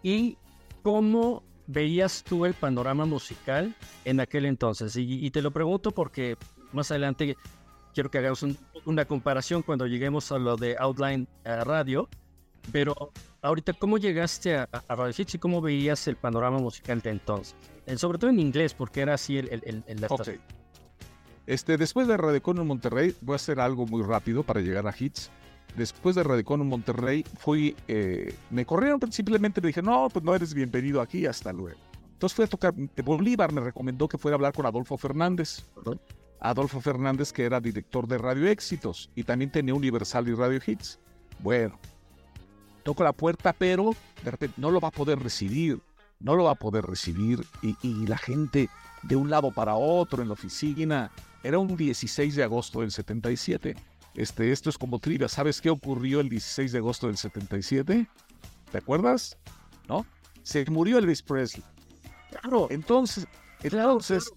y 0.03 0.37
¿Cómo 0.83 1.43
veías 1.67 2.23
tú 2.23 2.45
el 2.45 2.53
panorama 2.53 3.05
musical 3.05 3.75
en 4.03 4.19
aquel 4.19 4.45
entonces? 4.45 4.95
Y, 4.95 5.29
te 5.29 5.41
lo 5.41 5.51
pregunto 5.51 5.91
porque 5.91 6.37
más 6.71 6.89
adelante 6.89 7.37
quiero 7.93 8.09
que 8.09 8.17
hagamos 8.17 8.43
una 8.85 9.05
comparación 9.05 9.61
cuando 9.61 9.85
lleguemos 9.85 10.31
a 10.31 10.39
lo 10.39 10.57
de 10.57 10.75
Outline 10.79 11.27
Radio, 11.43 12.09
pero 12.71 13.11
ahorita, 13.43 13.73
¿cómo 13.73 13.99
llegaste 13.99 14.55
a, 14.55 14.67
Radio 14.89 15.13
Hits 15.15 15.35
y 15.35 15.37
cómo 15.37 15.61
veías 15.61 16.07
el 16.07 16.15
panorama 16.15 16.57
musical 16.57 16.99
de 17.01 17.11
entonces? 17.11 17.55
Eh, 17.85 17.97
sobre 17.97 18.17
todo 18.17 18.31
en 18.31 18.39
inglés, 18.39 18.73
porque 18.73 19.01
era 19.01 19.13
así 19.13 19.37
el, 19.37 19.49
el, 19.51 19.83
el 19.85 20.07
Este, 21.47 21.77
después 21.77 22.07
de 22.07 22.17
Radicón 22.17 22.57
en 22.59 22.67
Monterrey, 22.67 23.15
voy 23.21 23.33
a 23.33 23.35
hacer 23.35 23.59
algo 23.59 23.85
muy 23.85 24.03
rápido 24.03 24.43
para 24.43 24.61
llegar 24.61 24.87
a 24.87 24.95
Hits 24.97 25.31
después 25.75 26.15
de 26.15 26.23
Radicón 26.23 26.61
en 26.61 26.67
Monterrey, 26.67 27.23
fui, 27.37 27.75
eh, 27.87 28.33
me 28.49 28.65
corrieron, 28.65 28.99
simplemente 29.11 29.61
me 29.61 29.67
dije, 29.67 29.81
no, 29.81 30.09
pues 30.11 30.23
no 30.23 30.35
eres 30.35 30.53
bienvenido 30.53 31.01
aquí, 31.01 31.25
hasta 31.25 31.53
luego. 31.53 31.79
Entonces 32.13 32.35
fui 32.35 32.45
a 32.45 32.47
tocar, 32.47 32.73
Bolívar 33.03 33.51
me 33.51 33.61
recomendó 33.61 34.07
que 34.07 34.17
fuera 34.17 34.35
a 34.35 34.37
hablar 34.37 34.53
con 34.53 34.65
Adolfo 34.65 34.97
Fernández. 34.97 35.65
Adolfo 36.39 36.81
Fernández, 36.81 37.31
que 37.31 37.45
era 37.45 37.59
director 37.59 38.07
de 38.07 38.17
Radio 38.17 38.47
Éxitos 38.47 39.09
y 39.15 39.23
también 39.23 39.51
tenía 39.51 39.73
Universal 39.73 40.27
y 40.27 40.33
Radio 40.33 40.59
Hits. 40.65 40.99
Bueno, 41.39 41.79
toco 42.83 43.03
la 43.03 43.13
puerta, 43.13 43.53
pero 43.53 43.95
de 44.23 44.31
repente 44.31 44.55
no 44.59 44.71
lo 44.71 44.79
va 44.79 44.89
a 44.89 44.91
poder 44.91 45.19
recibir, 45.19 45.79
no 46.19 46.35
lo 46.35 46.45
va 46.45 46.51
a 46.51 46.55
poder 46.55 46.85
recibir. 46.85 47.43
Y, 47.61 47.75
y 47.81 48.07
la 48.07 48.17
gente 48.17 48.69
de 49.03 49.15
un 49.15 49.29
lado 49.29 49.51
para 49.51 49.75
otro 49.75 50.21
en 50.21 50.29
la 50.29 50.33
oficina. 50.33 51.11
Era 51.43 51.59
un 51.59 51.75
16 51.75 52.35
de 52.35 52.43
agosto 52.43 52.81
del 52.81 52.91
77 52.91 53.75
este, 54.13 54.51
esto 54.51 54.69
es 54.69 54.77
como 54.77 54.99
trivia. 54.99 55.27
¿Sabes 55.27 55.61
qué 55.61 55.69
ocurrió 55.69 56.19
el 56.19 56.29
16 56.29 56.71
de 56.71 56.77
agosto 56.79 57.07
del 57.07 57.17
77? 57.17 58.07
¿Te 58.71 58.77
acuerdas? 58.77 59.37
¿No? 59.87 60.05
Se 60.43 60.65
murió 60.65 60.97
Elvis 60.97 61.21
Presley. 61.21 61.63
Claro. 62.29 62.67
Entonces, 62.71 63.27
entonces, 63.61 64.31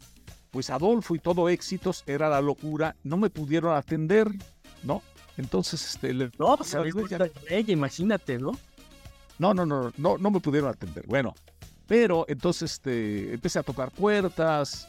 pues 0.51 0.71
Adolfo 0.71 1.15
y 1.15 1.19
todo 1.19 1.49
éxitos 1.49 2.05
era 2.07 2.29
la 2.29 2.41
locura. 2.41 2.95
No 3.03 3.17
me 3.17 3.31
pudieron 3.31 3.75
atender, 3.77 4.29
¿no? 4.83 5.03
Entonces, 5.37 5.85
este, 5.95 6.15
no, 6.15 6.57
pues 6.57 6.77
ella, 7.49 7.73
imagínate, 7.73 8.39
¿no? 8.39 8.53
No, 9.39 9.53
no, 9.53 9.67
no, 9.67 9.93
no, 9.97 10.17
no 10.17 10.31
me 10.31 10.39
pudieron 10.39 10.71
atender. 10.71 11.05
Bueno, 11.09 11.35
pero 11.89 12.25
entonces, 12.29 12.75
este, 12.75 13.35
empecé 13.35 13.59
a 13.59 13.65
tocar 13.65 13.91
puertas, 13.91 14.87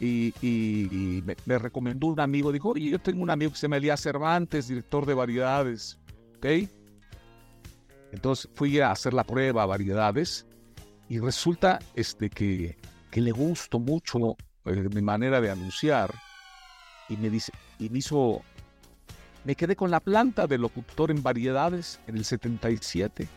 y, 0.00 1.22
me, 1.46 1.58
recomendó 1.58 2.08
un 2.08 2.20
amigo, 2.20 2.52
dijo, 2.52 2.70
oye, 2.70 2.90
yo 2.90 2.98
tengo 2.98 3.22
un 3.22 3.30
amigo 3.30 3.52
que 3.52 3.58
se 3.58 3.62
llama 3.62 3.76
Elías 3.76 4.00
Cervantes, 4.00 4.68
director 4.68 5.06
de 5.06 5.14
variedades, 5.14 5.98
¿ok? 6.36 6.46
Entonces 8.12 8.48
fui 8.54 8.80
a 8.80 8.90
hacer 8.90 9.12
la 9.14 9.24
prueba 9.24 9.62
a 9.62 9.66
variedades 9.66 10.46
y 11.08 11.18
resulta 11.18 11.78
este, 11.94 12.30
que, 12.30 12.76
que 13.10 13.20
le 13.20 13.32
gustó 13.32 13.78
mucho 13.78 14.36
eh, 14.64 14.88
mi 14.92 15.02
manera 15.02 15.40
de 15.40 15.50
anunciar 15.50 16.14
y 17.08 17.16
me 17.16 17.30
dice, 17.30 17.52
y 17.78 17.88
me 17.90 17.98
hizo, 17.98 18.42
me 19.44 19.54
quedé 19.54 19.76
con 19.76 19.90
la 19.90 20.00
planta 20.00 20.46
de 20.46 20.58
locutor 20.58 21.10
en 21.10 21.22
variedades 21.22 22.00
en 22.06 22.16
el 22.16 22.24
77 22.24 23.28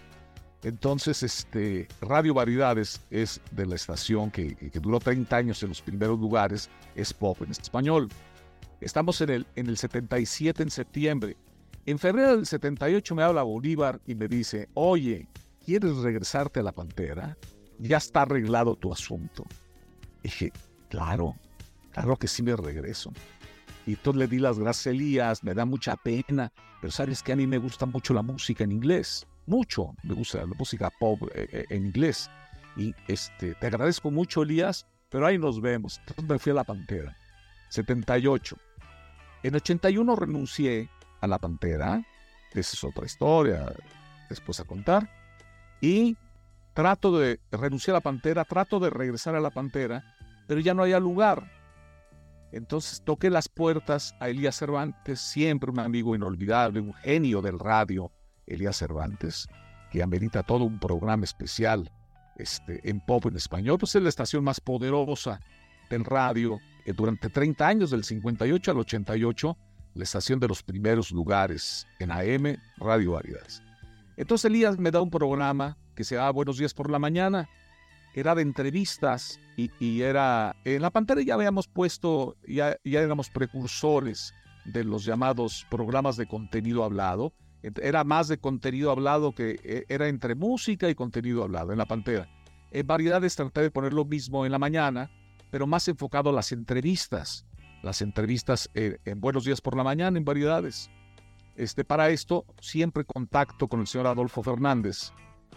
entonces, 0.63 1.21
este, 1.21 1.87
Radio 2.01 2.33
Variedades 2.33 3.01
es 3.11 3.41
de 3.51 3.65
la 3.65 3.75
estación 3.75 4.31
que, 4.31 4.55
duró 4.81 4.99
30 4.99 5.35
años 5.35 5.61
en 5.61 5.69
los 5.69 5.81
primeros 5.81 6.19
lugares, 6.19 6.69
es 6.95 7.13
pop 7.13 7.41
en 7.43 7.51
español. 7.51 8.09
Estamos 8.81 9.21
en 9.21 9.29
el, 9.29 9.47
en 9.55 9.67
el 9.67 9.77
77 9.77 10.63
en 10.63 10.71
septiembre. 10.71 11.37
En 11.85 11.99
febrero 11.99 12.35
del 12.35 12.45
78 12.45 13.15
me 13.15 13.23
habla 13.23 13.43
Bolívar 13.43 14.01
y 14.05 14.15
me 14.15 14.27
dice, 14.27 14.67
oye, 14.73 15.27
¿quieres 15.63 15.95
regresarte 15.97 16.59
a 16.59 16.63
la 16.63 16.71
Pantera? 16.71 17.37
Ya 17.79 17.97
está 17.97 18.23
arreglado 18.23 18.75
tu 18.75 18.91
asunto. 18.91 19.45
dije, 20.23 20.51
claro, 20.89 21.35
claro 21.91 22.17
que 22.17 22.27
sí 22.27 22.41
me 22.41 22.55
regreso. 22.55 23.11
Y 23.85 23.91
entonces 23.91 24.19
le 24.19 24.27
di 24.27 24.39
las 24.39 24.59
gracias 24.59 24.87
Elías, 24.87 25.43
me 25.43 25.53
da 25.53 25.65
mucha 25.65 25.95
pena, 25.95 26.51
pero 26.81 26.91
sabes 26.91 27.21
que 27.23 27.31
a 27.31 27.35
mí 27.35 27.47
me 27.47 27.59
gusta 27.59 27.85
mucho 27.85 28.13
la 28.13 28.23
música 28.23 28.63
en 28.63 28.71
inglés 28.71 29.25
mucho, 29.47 29.95
me 30.03 30.13
gusta 30.13 30.39
la 30.39 30.45
música 30.45 30.91
pop 30.99 31.21
eh, 31.33 31.47
eh, 31.51 31.65
en 31.69 31.87
inglés. 31.87 32.29
Y 32.75 32.93
este, 33.07 33.55
te 33.55 33.67
agradezco 33.67 34.11
mucho, 34.11 34.43
Elías, 34.43 34.85
pero 35.09 35.25
ahí 35.25 35.37
nos 35.37 35.59
vemos. 35.59 35.99
Me 36.27 36.37
fui 36.37 36.51
a 36.51 36.55
la 36.55 36.63
Pantera. 36.63 37.17
78. 37.69 38.57
En 39.43 39.55
81 39.55 40.15
renuncié 40.15 40.89
a 41.21 41.27
la 41.27 41.39
Pantera. 41.39 42.05
Esa 42.53 42.75
es 42.75 42.83
otra 42.83 43.05
historia 43.05 43.73
después 44.29 44.59
a 44.59 44.65
contar. 44.65 45.09
Y 45.81 46.17
trato 46.73 47.17
de 47.17 47.39
renunciar 47.51 47.95
a 47.95 47.97
la 47.97 48.01
Pantera, 48.01 48.45
trato 48.45 48.79
de 48.79 48.89
regresar 48.89 49.35
a 49.35 49.39
la 49.39 49.49
Pantera, 49.49 50.15
pero 50.47 50.59
ya 50.59 50.73
no 50.73 50.83
había 50.83 50.99
lugar. 50.99 51.51
Entonces 52.51 53.01
toqué 53.03 53.29
las 53.29 53.49
puertas 53.49 54.15
a 54.19 54.29
Elías 54.29 54.55
Cervantes, 54.55 55.19
siempre 55.19 55.69
un 55.69 55.79
amigo 55.79 56.15
inolvidable, 56.15 56.79
un 56.79 56.93
genio 56.93 57.41
del 57.41 57.59
radio, 57.59 58.11
Elías 58.47 58.77
Cervantes, 58.77 59.47
que 59.91 60.01
amerita 60.01 60.43
todo 60.43 60.63
un 60.63 60.79
programa 60.79 61.23
especial 61.23 61.91
este, 62.37 62.87
en 62.89 62.99
pop 62.99 63.25
en 63.25 63.35
español, 63.35 63.77
pues 63.79 63.95
es 63.95 64.01
la 64.01 64.09
estación 64.09 64.43
más 64.43 64.59
poderosa 64.59 65.39
del 65.89 66.05
radio. 66.05 66.59
Eh, 66.85 66.93
durante 66.93 67.29
30 67.29 67.67
años, 67.67 67.91
del 67.91 68.03
58 68.03 68.71
al 68.71 68.77
88, 68.77 69.57
la 69.95 70.03
estación 70.03 70.39
de 70.39 70.47
los 70.47 70.63
primeros 70.63 71.11
lugares 71.11 71.87
en 71.99 72.11
AM, 72.11 72.57
Radio 72.77 73.13
Variedades. 73.13 73.63
Entonces 74.15 74.45
Elías 74.45 74.77
me 74.77 74.91
da 74.91 75.01
un 75.01 75.09
programa 75.09 75.77
que 75.95 76.03
se 76.03 76.15
llama 76.15 76.31
Buenos 76.31 76.57
Días 76.57 76.73
por 76.73 76.89
la 76.89 76.99
Mañana. 76.99 77.49
Era 78.13 78.35
de 78.35 78.41
entrevistas 78.41 79.39
y, 79.57 80.01
era... 80.01 80.55
En 80.63 80.81
la 80.81 80.91
pantalla 80.91 81.21
ya 81.21 81.33
habíamos 81.35 81.67
puesto, 81.67 82.35
ya, 82.47 82.77
ya 82.83 83.01
éramos 83.01 83.29
precursores 83.29 84.33
de 84.65 84.83
los 84.83 85.05
llamados 85.05 85.65
programas 85.69 86.17
de 86.17 86.27
contenido 86.27 86.83
hablado 86.83 87.33
era 87.81 88.03
más 88.03 88.27
de 88.27 88.37
contenido 88.37 88.91
hablado 88.91 89.33
que 89.33 89.59
eh, 89.63 89.85
era 89.89 90.07
entre 90.07 90.35
música 90.35 90.89
y 90.89 90.95
contenido 90.95 91.43
hablado 91.43 91.71
en 91.71 91.77
la 91.77 91.85
pantera. 91.85 92.29
En 92.71 92.85
variedades 92.85 93.35
traté 93.35 93.61
de 93.61 93.71
poner 93.71 93.93
lo 93.93 94.05
mismo 94.05 94.45
en 94.45 94.51
la 94.51 94.59
mañana, 94.59 95.09
pero 95.51 95.67
más 95.67 95.87
enfocado 95.87 96.29
a 96.29 96.33
las 96.33 96.51
entrevistas. 96.51 97.45
Las 97.83 98.01
entrevistas 98.01 98.69
eh, 98.73 98.97
en 99.05 99.21
Buenos 99.21 99.45
Días 99.45 99.61
por 99.61 99.77
la 99.77 99.83
Mañana, 99.83 100.17
en 100.17 100.25
variedades. 100.25 100.89
Este, 101.55 101.83
para 101.83 102.09
esto, 102.09 102.45
siempre 102.59 103.05
contacto 103.05 103.67
con 103.67 103.79
el 103.79 103.87
señor 103.87 104.07
Adolfo 104.07 104.43
Fernández, 104.43 105.11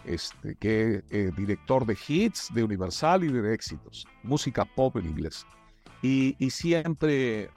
este, 0.05 0.55
que 0.55 0.95
es 0.95 1.03
eh, 1.11 1.31
director 1.35 1.85
de 1.85 1.97
hits, 2.07 2.49
de 2.53 2.63
Universal 2.63 3.23
y 3.23 3.31
de 3.31 3.53
éxitos, 3.53 4.07
música 4.23 4.65
pop 4.65 4.97
en 4.97 5.07
inglés. 5.07 5.45
Y, 6.01 6.35
y 6.43 6.49
siempre 6.49 7.49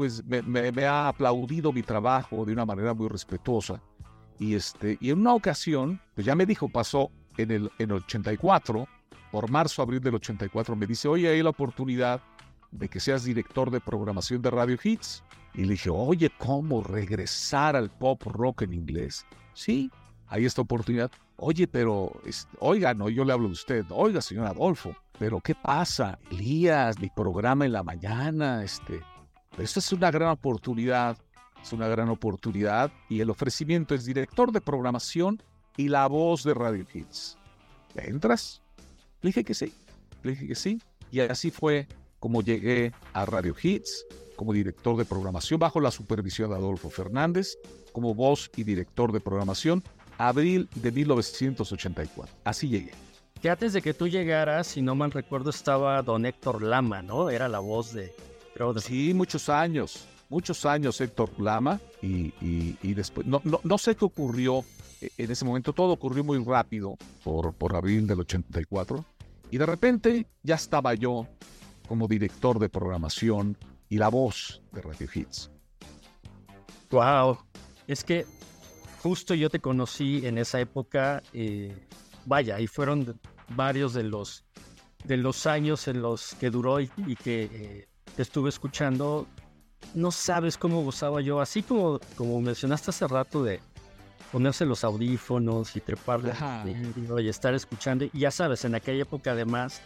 pues 0.00 0.24
me, 0.24 0.86
ha 0.86 1.08
aplaudido 1.08 1.74
mi 1.74 1.82
trabajo 1.82 2.46
de 2.46 2.54
una 2.54 2.64
manera 2.64 2.94
muy 2.94 3.06
respetuosa 3.06 3.82
Y, 4.38 4.54
este, 4.54 4.96
y 4.98 5.10
en 5.10 5.20
una 5.20 5.34
ocasión, 5.34 6.00
pues 6.14 6.24
ya 6.24 6.34
me 6.34 6.46
dijo, 6.46 6.70
pasó 6.70 7.10
en 7.36 7.50
el, 7.50 7.70
en 7.78 7.90
el 7.90 7.96
84, 7.96 8.88
por 9.30 9.50
marzo, 9.50 9.82
abril 9.82 10.00
del 10.00 10.14
84, 10.14 10.74
me 10.74 10.86
dice, 10.86 11.06
oye, 11.06 11.28
hay 11.28 11.42
la 11.42 11.50
oportunidad 11.50 12.22
de 12.70 12.88
que 12.88 12.98
seas 12.98 13.24
director 13.24 13.70
de 13.70 13.78
programación 13.78 14.40
de 14.40 14.50
Radio 14.50 14.78
Hits. 14.82 15.22
Y 15.52 15.64
le 15.64 15.72
dije, 15.72 15.90
oye, 15.90 16.30
¿cómo 16.38 16.82
regresar 16.82 17.76
al 17.76 17.90
pop 17.90 18.22
rock 18.22 18.62
en 18.62 18.72
inglés? 18.72 19.26
Sí, 19.52 19.90
hay 20.28 20.46
esta 20.46 20.62
oportunidad. 20.62 21.10
Oye, 21.36 21.68
pero, 21.68 22.10
oiga, 22.58 22.94
no, 22.94 23.10
yo 23.10 23.26
le 23.26 23.34
hablo 23.34 23.48
de 23.48 23.52
usted. 23.52 23.84
Oiga, 23.90 24.22
señor 24.22 24.46
Adolfo, 24.46 24.96
pero 25.18 25.42
¿qué 25.42 25.54
pasa? 25.54 26.18
Elías, 26.30 26.98
mi 26.98 27.10
programa 27.10 27.66
en 27.66 27.72
la 27.72 27.82
mañana, 27.82 28.64
este, 28.64 29.02
esta 29.60 29.80
es 29.80 29.92
una 29.92 30.10
gran 30.10 30.28
oportunidad, 30.28 31.16
es 31.62 31.72
una 31.72 31.88
gran 31.88 32.08
oportunidad 32.08 32.90
y 33.08 33.20
el 33.20 33.30
ofrecimiento 33.30 33.94
es 33.94 34.04
director 34.04 34.52
de 34.52 34.60
programación 34.60 35.42
y 35.76 35.88
la 35.88 36.06
voz 36.06 36.42
de 36.44 36.54
Radio 36.54 36.86
Hits. 36.92 37.36
¿Entras? 37.94 38.62
Le 39.22 39.28
dije 39.28 39.44
que 39.44 39.54
sí, 39.54 39.72
le 40.22 40.32
dije 40.32 40.48
que 40.48 40.54
sí. 40.54 40.80
Y 41.10 41.20
así 41.20 41.50
fue 41.50 41.88
como 42.18 42.42
llegué 42.42 42.92
a 43.12 43.26
Radio 43.26 43.54
Hits, 43.60 44.06
como 44.36 44.52
director 44.52 44.96
de 44.96 45.04
programación 45.04 45.58
bajo 45.58 45.80
la 45.80 45.90
supervisión 45.90 46.50
de 46.50 46.56
Adolfo 46.56 46.90
Fernández, 46.90 47.58
como 47.92 48.14
voz 48.14 48.50
y 48.56 48.64
director 48.64 49.12
de 49.12 49.20
programación, 49.20 49.82
abril 50.18 50.68
de 50.76 50.92
1984. 50.92 52.34
Así 52.44 52.68
llegué. 52.68 52.92
Que 53.42 53.50
antes 53.50 53.72
de 53.72 53.80
que 53.82 53.94
tú 53.94 54.06
llegaras, 54.06 54.66
si 54.66 54.82
no 54.82 54.94
mal 54.94 55.10
recuerdo, 55.10 55.50
estaba 55.50 56.02
don 56.02 56.26
Héctor 56.26 56.62
Lama, 56.62 57.02
¿no? 57.02 57.30
Era 57.30 57.48
la 57.48 57.58
voz 57.58 57.92
de... 57.94 58.12
Sí, 58.80 59.14
muchos 59.14 59.48
años, 59.48 60.06
muchos 60.28 60.66
años 60.66 61.00
Héctor 61.00 61.30
Lama 61.40 61.80
y, 62.02 62.34
y, 62.40 62.94
después, 62.94 63.26
no, 63.26 63.40
no, 63.44 63.60
no, 63.62 63.78
sé 63.78 63.96
qué 63.96 64.04
ocurrió 64.04 64.64
e, 65.00 65.10
en 65.16 65.30
ese 65.30 65.44
momento, 65.44 65.72
todo 65.72 65.92
ocurrió 65.92 66.24
muy 66.24 66.42
rápido 66.44 66.96
por, 67.24 67.54
por 67.54 67.74
abril 67.74 68.06
del 68.06 68.20
84 68.20 69.04
y 69.50 69.58
de 69.58 69.66
repente 69.66 70.26
ya 70.42 70.56
estaba 70.56 70.94
yo 70.94 71.26
como 71.88 72.06
director 72.06 72.58
de 72.58 72.68
programación 72.68 73.56
y 73.88 73.98
la 73.98 74.08
voz 74.08 74.62
de 74.72 74.82
Radio 74.82 75.08
Hits. 75.12 75.50
Wow, 76.90 77.38
es 77.86 78.04
que 78.04 78.26
justo 79.02 79.34
yo 79.34 79.48
te 79.48 79.60
conocí 79.60 80.26
en 80.26 80.38
esa 80.38 80.60
época, 80.60 81.22
eh, 81.32 81.74
vaya, 82.26 82.60
y 82.60 82.66
fueron 82.66 83.18
varios 83.48 83.94
de 83.94 84.04
los 84.04 84.44
de 85.04 85.16
los 85.16 85.46
años 85.46 85.88
en 85.88 86.02
los 86.02 86.34
que 86.34 86.50
duró 86.50 86.80
y, 86.80 86.88
que 87.16 87.48
eh, 87.50 87.88
estuve 88.16 88.48
escuchando. 88.48 89.26
No 89.94 90.10
sabes 90.10 90.58
cómo 90.58 90.82
gozaba 90.82 91.20
yo, 91.20 91.40
así 91.40 91.62
como, 91.62 92.00
como 92.16 92.40
mencionaste 92.40 92.90
hace 92.90 93.08
rato 93.08 93.42
de 93.42 93.60
ponerse 94.30 94.64
los 94.64 94.84
audífonos 94.84 95.74
y 95.74 95.80
treparle 95.80 96.32
y 97.18 97.28
estar 97.28 97.54
escuchando. 97.54 98.04
Y 98.04 98.20
ya 98.20 98.30
sabes, 98.30 98.64
en 98.64 98.74
aquella 98.74 99.02
época 99.02 99.32
además, 99.32 99.80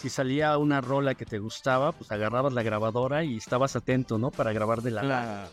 si 0.00 0.10
salía 0.10 0.58
una 0.58 0.80
rola 0.80 1.14
que 1.14 1.24
te 1.24 1.38
gustaba, 1.38 1.92
pues 1.92 2.10
agarrabas 2.10 2.52
la 2.52 2.62
grabadora 2.62 3.24
y 3.24 3.36
estabas 3.36 3.76
atento, 3.76 4.18
¿no? 4.18 4.30
Para 4.30 4.52
grabar 4.52 4.82
de 4.82 4.90
la 4.90 5.48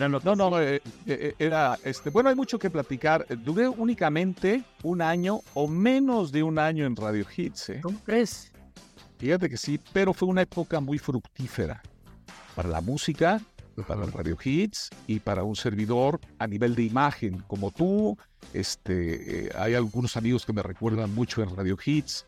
no, 0.00 0.34
no, 0.34 0.60
eh, 0.60 0.76
eh, 0.76 0.82
eh, 1.06 1.34
era, 1.38 1.78
este, 1.84 2.10
bueno, 2.10 2.28
hay 2.28 2.34
mucho 2.34 2.58
que 2.58 2.70
platicar. 2.70 3.26
Duré 3.44 3.68
únicamente 3.68 4.64
un 4.82 5.00
año 5.00 5.40
o 5.54 5.68
menos 5.68 6.32
de 6.32 6.42
un 6.42 6.58
año 6.58 6.84
en 6.84 6.96
Radio 6.96 7.24
Hits. 7.36 7.70
¿eh? 7.70 7.80
¿Cómo 7.82 7.98
crees? 8.04 8.50
Fíjate 9.24 9.48
que 9.48 9.56
sí, 9.56 9.80
pero 9.94 10.12
fue 10.12 10.28
una 10.28 10.42
época 10.42 10.80
muy 10.80 10.98
fructífera 10.98 11.82
para 12.54 12.68
la 12.68 12.82
música, 12.82 13.40
para 13.88 14.04
Radio 14.04 14.36
Hits 14.44 14.90
y 15.06 15.18
para 15.18 15.44
un 15.44 15.56
servidor 15.56 16.20
a 16.38 16.46
nivel 16.46 16.74
de 16.74 16.82
imagen. 16.82 17.42
Como 17.46 17.70
tú, 17.70 18.18
este, 18.52 19.50
hay 19.56 19.72
algunos 19.72 20.18
amigos 20.18 20.44
que 20.44 20.52
me 20.52 20.62
recuerdan 20.62 21.14
mucho 21.14 21.42
en 21.42 21.56
Radio 21.56 21.78
Hits 21.82 22.26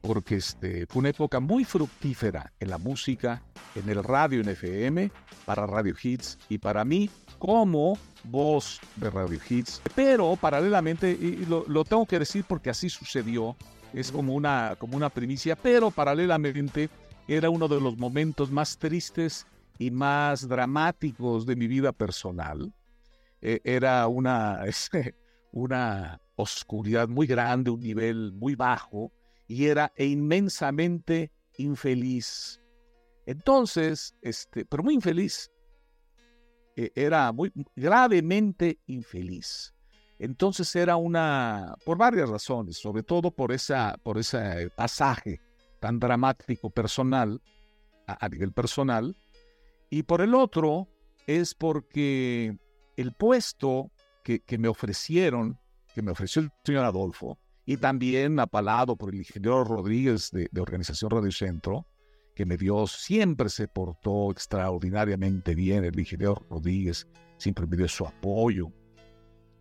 porque 0.00 0.36
este, 0.36 0.86
fue 0.86 1.00
una 1.00 1.10
época 1.10 1.38
muy 1.38 1.66
fructífera 1.66 2.50
en 2.60 2.70
la 2.70 2.78
música, 2.78 3.42
en 3.74 3.86
el 3.90 4.02
radio 4.02 4.40
en 4.40 4.48
FM, 4.48 5.10
para 5.44 5.66
Radio 5.66 5.94
Hits 6.02 6.38
y 6.48 6.56
para 6.56 6.82
mí 6.82 7.10
como 7.38 7.98
voz 8.24 8.80
de 8.96 9.10
Radio 9.10 9.38
Hits. 9.46 9.82
Pero 9.94 10.34
paralelamente, 10.36 11.10
y 11.10 11.44
lo, 11.44 11.66
lo 11.68 11.84
tengo 11.84 12.06
que 12.06 12.18
decir 12.18 12.46
porque 12.48 12.70
así 12.70 12.88
sucedió, 12.88 13.54
es 13.92 14.12
como 14.12 14.34
una, 14.34 14.76
como 14.78 14.96
una 14.96 15.08
primicia, 15.08 15.56
pero 15.56 15.90
paralelamente 15.90 16.90
era 17.26 17.50
uno 17.50 17.68
de 17.68 17.80
los 17.80 17.96
momentos 17.96 18.50
más 18.50 18.78
tristes 18.78 19.46
y 19.78 19.90
más 19.90 20.48
dramáticos 20.48 21.46
de 21.46 21.56
mi 21.56 21.66
vida 21.66 21.92
personal. 21.92 22.72
E, 23.40 23.60
era 23.64 24.06
una, 24.08 24.60
una 25.52 26.20
oscuridad 26.36 27.08
muy 27.08 27.26
grande, 27.26 27.70
un 27.70 27.80
nivel 27.80 28.32
muy 28.32 28.54
bajo, 28.54 29.12
y 29.46 29.66
era 29.66 29.92
inmensamente 29.96 31.30
infeliz. 31.56 32.60
Entonces, 33.26 34.14
este, 34.22 34.64
pero 34.64 34.82
muy 34.82 34.94
infeliz, 34.94 35.50
e, 36.76 36.90
era 36.94 37.32
muy 37.32 37.52
gravemente 37.76 38.78
infeliz. 38.86 39.74
Entonces 40.18 40.74
era 40.74 40.96
una, 40.96 41.74
por 41.84 41.96
varias 41.96 42.28
razones, 42.28 42.76
sobre 42.76 43.02
todo 43.02 43.30
por, 43.30 43.52
esa, 43.52 43.96
por 44.02 44.18
ese 44.18 44.70
pasaje 44.76 45.40
tan 45.80 46.00
dramático 46.00 46.70
personal, 46.70 47.40
a, 48.06 48.28
nivel 48.28 48.52
personal, 48.52 49.16
y 49.90 50.02
por 50.02 50.20
el 50.20 50.34
otro 50.34 50.88
es 51.26 51.54
porque 51.54 52.56
el 52.96 53.12
puesto 53.12 53.92
que, 54.24 54.40
que 54.40 54.58
me 54.58 54.68
ofrecieron, 54.68 55.58
que 55.94 56.02
me 56.02 56.10
ofreció 56.10 56.42
el 56.42 56.50
señor 56.64 56.84
Adolfo, 56.84 57.38
y 57.68 57.76
también 57.76 58.40
apalado 58.40 58.96
por 58.96 59.10
el 59.10 59.18
ingeniero 59.18 59.62
Rodríguez 59.62 60.30
de, 60.30 60.48
Organización 60.58 61.10
Radio 61.10 61.30
Centro, 61.30 61.86
que 62.34 62.46
me 62.46 62.56
dio, 62.56 62.86
siempre 62.86 63.50
se 63.50 63.68
portó 63.68 64.30
extraordinariamente 64.30 65.54
bien, 65.54 65.84
el 65.84 66.00
ingeniero 66.00 66.42
Rodríguez 66.48 67.06
siempre 67.36 67.66
me 67.66 67.76
dio 67.76 67.86
su 67.86 68.06
apoyo 68.06 68.72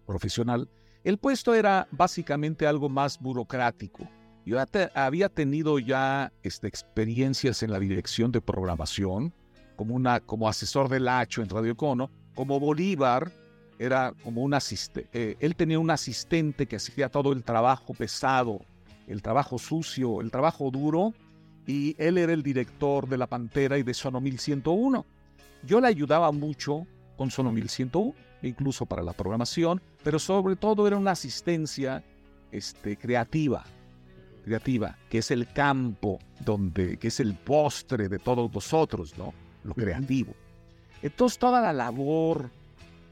profesional. 0.08 0.68
El 1.04 1.20
puesto 1.20 1.54
era 1.54 1.88
básicamente 1.92 2.66
algo 2.66 2.90
más 2.90 3.20
burocrático. 3.20 4.10
Yo 4.46 4.58
había 4.96 5.30
tenido 5.30 5.78
ya 5.78 6.32
este, 6.42 6.68
experiencias 6.68 7.62
en 7.62 7.72
la 7.72 7.80
dirección 7.80 8.32
de 8.32 8.42
programación, 8.42 9.34
como, 9.76 9.94
una, 9.94 10.22
como 10.22 10.50
asesor 10.50 10.90
del 10.90 11.08
Hacho 11.10 11.42
en 11.42 11.50
Radio 11.50 11.76
Cono, 11.76 12.10
como 12.34 12.60
Bolívar, 12.60 13.32
era 13.78 14.14
como 14.24 14.42
un 14.42 14.54
asistente, 14.54 15.08
eh, 15.14 15.36
él 15.40 15.56
tenía 15.56 15.80
un 15.80 15.92
asistente 15.92 16.66
que 16.66 16.78
hacía 16.78 17.10
todo 17.10 17.32
el 17.32 17.44
trabajo 17.44 17.94
pesado, 17.94 18.62
el 19.08 19.22
trabajo 19.22 19.60
sucio, 19.60 20.22
el 20.22 20.32
trabajo 20.32 20.72
duro, 20.72 21.14
y 21.68 21.96
él 22.00 22.18
era 22.18 22.34
el 22.34 22.42
director 22.42 23.08
de 23.08 23.18
La 23.18 23.28
Pantera 23.28 23.78
y 23.78 23.84
de 23.84 23.94
Sono 23.94 24.22
1101. 24.22 25.06
Yo 25.64 25.82
le 25.82 25.88
ayudaba 25.88 26.32
mucho 26.32 26.88
con 27.18 27.30
Sono 27.30 27.52
1101, 27.52 28.14
incluso 28.48 28.86
para 28.86 29.04
la 29.04 29.14
programación, 29.14 29.82
pero 30.04 30.20
sobre 30.20 30.56
todo 30.56 30.88
era 30.88 30.98
una 30.98 31.12
asistencia 31.12 32.04
este, 32.52 32.98
creativa, 32.98 33.66
creativa, 34.44 34.98
que 35.10 35.20
es 35.20 35.32
el 35.32 35.52
campo 35.52 36.20
donde, 36.40 36.98
que 36.98 37.10
es 37.10 37.20
el 37.20 37.36
postre 37.36 38.10
de 38.10 38.20
todos 38.20 38.52
vosotros, 38.52 39.18
¿no? 39.18 39.34
Lo 39.64 39.74
creativo. 39.74 40.34
Entonces 41.02 41.38
toda 41.38 41.62
la 41.62 41.74
labor 41.74 42.50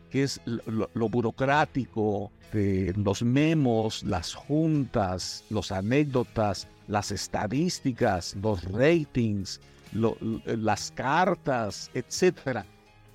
que 0.09 0.23
es 0.23 0.39
lo, 0.45 1.09
burocrático 1.09 2.31
de 2.53 2.93
los 2.95 3.21
memos, 3.21 4.03
las 4.03 4.33
juntas, 4.33 5.43
las 5.49 5.71
anécdotas, 5.71 6.67
las 6.87 7.11
estadísticas, 7.11 8.35
los 8.41 8.63
ratings, 8.63 9.59
las 9.91 10.91
cartas, 10.91 11.89
etcétera, 11.93 12.65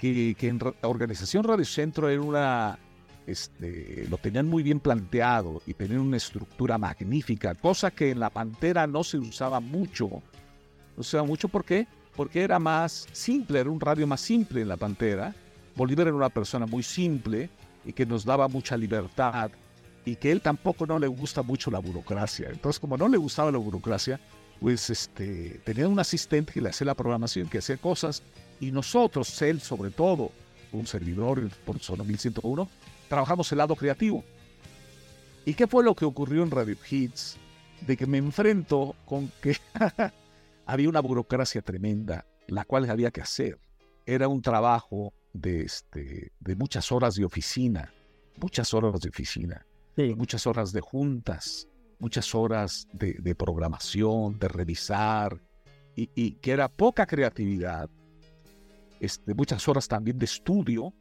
que, 0.00 0.34
que, 0.38 0.48
en 0.48 0.60
Organización 0.82 1.44
Radio 1.44 1.64
Centro 1.64 2.08
era 2.08 2.22
una, 2.22 2.78
este, 3.26 4.06
lo 4.08 4.16
tenían 4.18 4.46
muy 4.48 4.62
bien 4.62 4.80
planteado 4.80 5.62
y 5.66 5.74
tenían 5.74 6.00
una 6.00 6.16
estructura 6.16 6.78
magnífica, 6.78 7.54
cosa 7.54 7.90
que 7.90 8.10
en 8.10 8.20
la 8.20 8.30
Pantera 8.30 8.86
no 8.86 9.04
se 9.04 9.18
usaba 9.18 9.60
mucho. 9.60 10.08
No 10.96 11.02
se 11.02 11.16
usaba 11.16 11.24
mucho, 11.24 11.48
¿por 11.48 11.64
qué? 11.64 11.86
Porque 12.16 12.42
era 12.42 12.58
más 12.58 13.06
simple, 13.12 13.60
era 13.60 13.70
un 13.70 13.80
radio 13.80 14.06
más 14.06 14.20
simple 14.20 14.62
en 14.62 14.68
la 14.68 14.76
Pantera 14.76 15.34
Bolívar 15.80 16.08
era 16.08 16.16
una 16.16 16.28
persona 16.28 16.66
muy 16.66 16.82
simple 16.82 17.48
y 17.84 17.92
que 17.94 18.04
nos 18.04 18.24
daba 18.24 18.48
mucha 18.48 18.76
libertad 18.76 19.50
y 20.04 20.16
que 20.16 20.30
él 20.30 20.40
tampoco 20.40 20.86
no 20.86 20.98
le 20.98 21.06
gusta 21.06 21.42
mucho 21.42 21.70
la 21.70 21.78
burocracia. 21.78 22.48
Entonces, 22.50 22.78
como 22.78 22.96
no 22.96 23.08
le 23.08 23.16
gustaba 23.16 23.50
la 23.50 23.56
burocracia, 23.58 24.20
pues 24.60 24.90
este, 24.90 25.60
tenía 25.64 25.88
un 25.88 25.98
asistente 25.98 26.52
que 26.52 26.60
le 26.60 26.68
hacía 26.70 26.86
la 26.86 26.94
programación, 26.94 27.48
que 27.48 27.58
hacía 27.58 27.76
cosas, 27.76 28.22
y 28.60 28.70
nosotros, 28.70 29.40
él 29.42 29.60
sobre 29.60 29.90
todo, 29.90 30.30
un 30.72 30.86
servidor 30.86 31.48
por 31.64 31.78
Zona 31.80 32.04
1101, 32.04 32.68
trabajamos 33.08 33.50
el 33.52 33.58
lado 33.58 33.74
creativo. 33.74 34.24
¿Y 35.44 35.54
qué 35.54 35.66
fue 35.66 35.82
lo 35.82 35.94
que 35.94 36.04
ocurrió 36.04 36.42
en 36.42 36.50
Radio 36.50 36.76
Hits? 36.88 37.36
De 37.86 37.96
que 37.96 38.06
me 38.06 38.18
enfrento 38.18 38.94
con 39.06 39.32
que 39.40 39.56
había 40.66 40.88
una 40.88 41.00
burocracia 41.00 41.62
tremenda, 41.62 42.26
la 42.46 42.64
cual 42.64 42.88
había 42.90 43.10
que 43.10 43.22
hacer. 43.22 43.58
Era 44.04 44.28
un 44.28 44.42
trabajo 44.42 45.14
de, 45.32 45.62
este, 45.62 46.32
de 46.40 46.56
muchas 46.56 46.92
horas 46.92 47.14
de 47.14 47.24
oficina, 47.24 47.92
muchas 48.36 48.74
horas 48.74 49.00
de 49.00 49.08
oficina, 49.08 49.66
muchas 50.16 50.46
horas 50.46 50.72
de 50.72 50.80
juntas, 50.80 51.68
muchas 51.98 52.34
horas 52.34 52.88
de, 52.92 53.34
programación, 53.34 54.38
de 54.38 54.48
revisar, 54.48 55.40
y, 55.94 56.32
que 56.32 56.52
era 56.52 56.68
poca 56.68 57.06
creatividad, 57.06 57.90
este, 59.00 59.34
muchas 59.34 59.66
horas 59.68 59.88
también 59.88 60.18
de 60.18 60.26
estudio, 60.26 60.94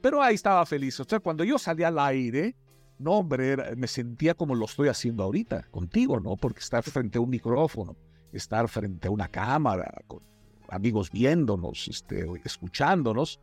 pero 0.00 0.22
ahí 0.22 0.34
estaba 0.34 0.64
feliz. 0.66 1.00
O 1.00 1.04
sea, 1.04 1.20
cuando 1.20 1.42
yo 1.42 1.58
salía 1.58 1.88
al 1.88 1.98
aire, 1.98 2.54
no, 2.98 3.12
hombre, 3.12 3.74
me 3.76 3.86
sentía 3.86 4.34
como 4.34 4.54
lo 4.54 4.66
estoy 4.66 4.88
haciendo 4.88 5.22
ahorita, 5.24 5.68
contigo, 5.70 6.20
¿no? 6.20 6.36
Porque 6.36 6.60
estar 6.60 6.82
frente 6.84 7.18
a 7.18 7.20
un 7.20 7.30
micrófono, 7.30 7.96
estar 8.32 8.68
frente 8.68 9.08
a 9.08 9.10
una 9.10 9.28
cámara, 9.28 9.92
con 10.06 10.20
amigos 10.68 11.10
viéndonos, 11.10 11.88
este, 11.88 12.26
escuchándonos, 12.44 13.40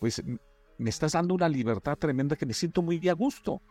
pues 0.00 0.22
me 0.78 0.90
estás 0.90 1.12
dando 1.12 1.34
una 1.34 1.48
libertad 1.48 1.96
tremenda 1.96 2.36
que 2.36 2.46
me 2.46 2.54
siento 2.54 2.82
muy 2.82 3.08
a 3.08 3.12
gusto. 3.12 3.62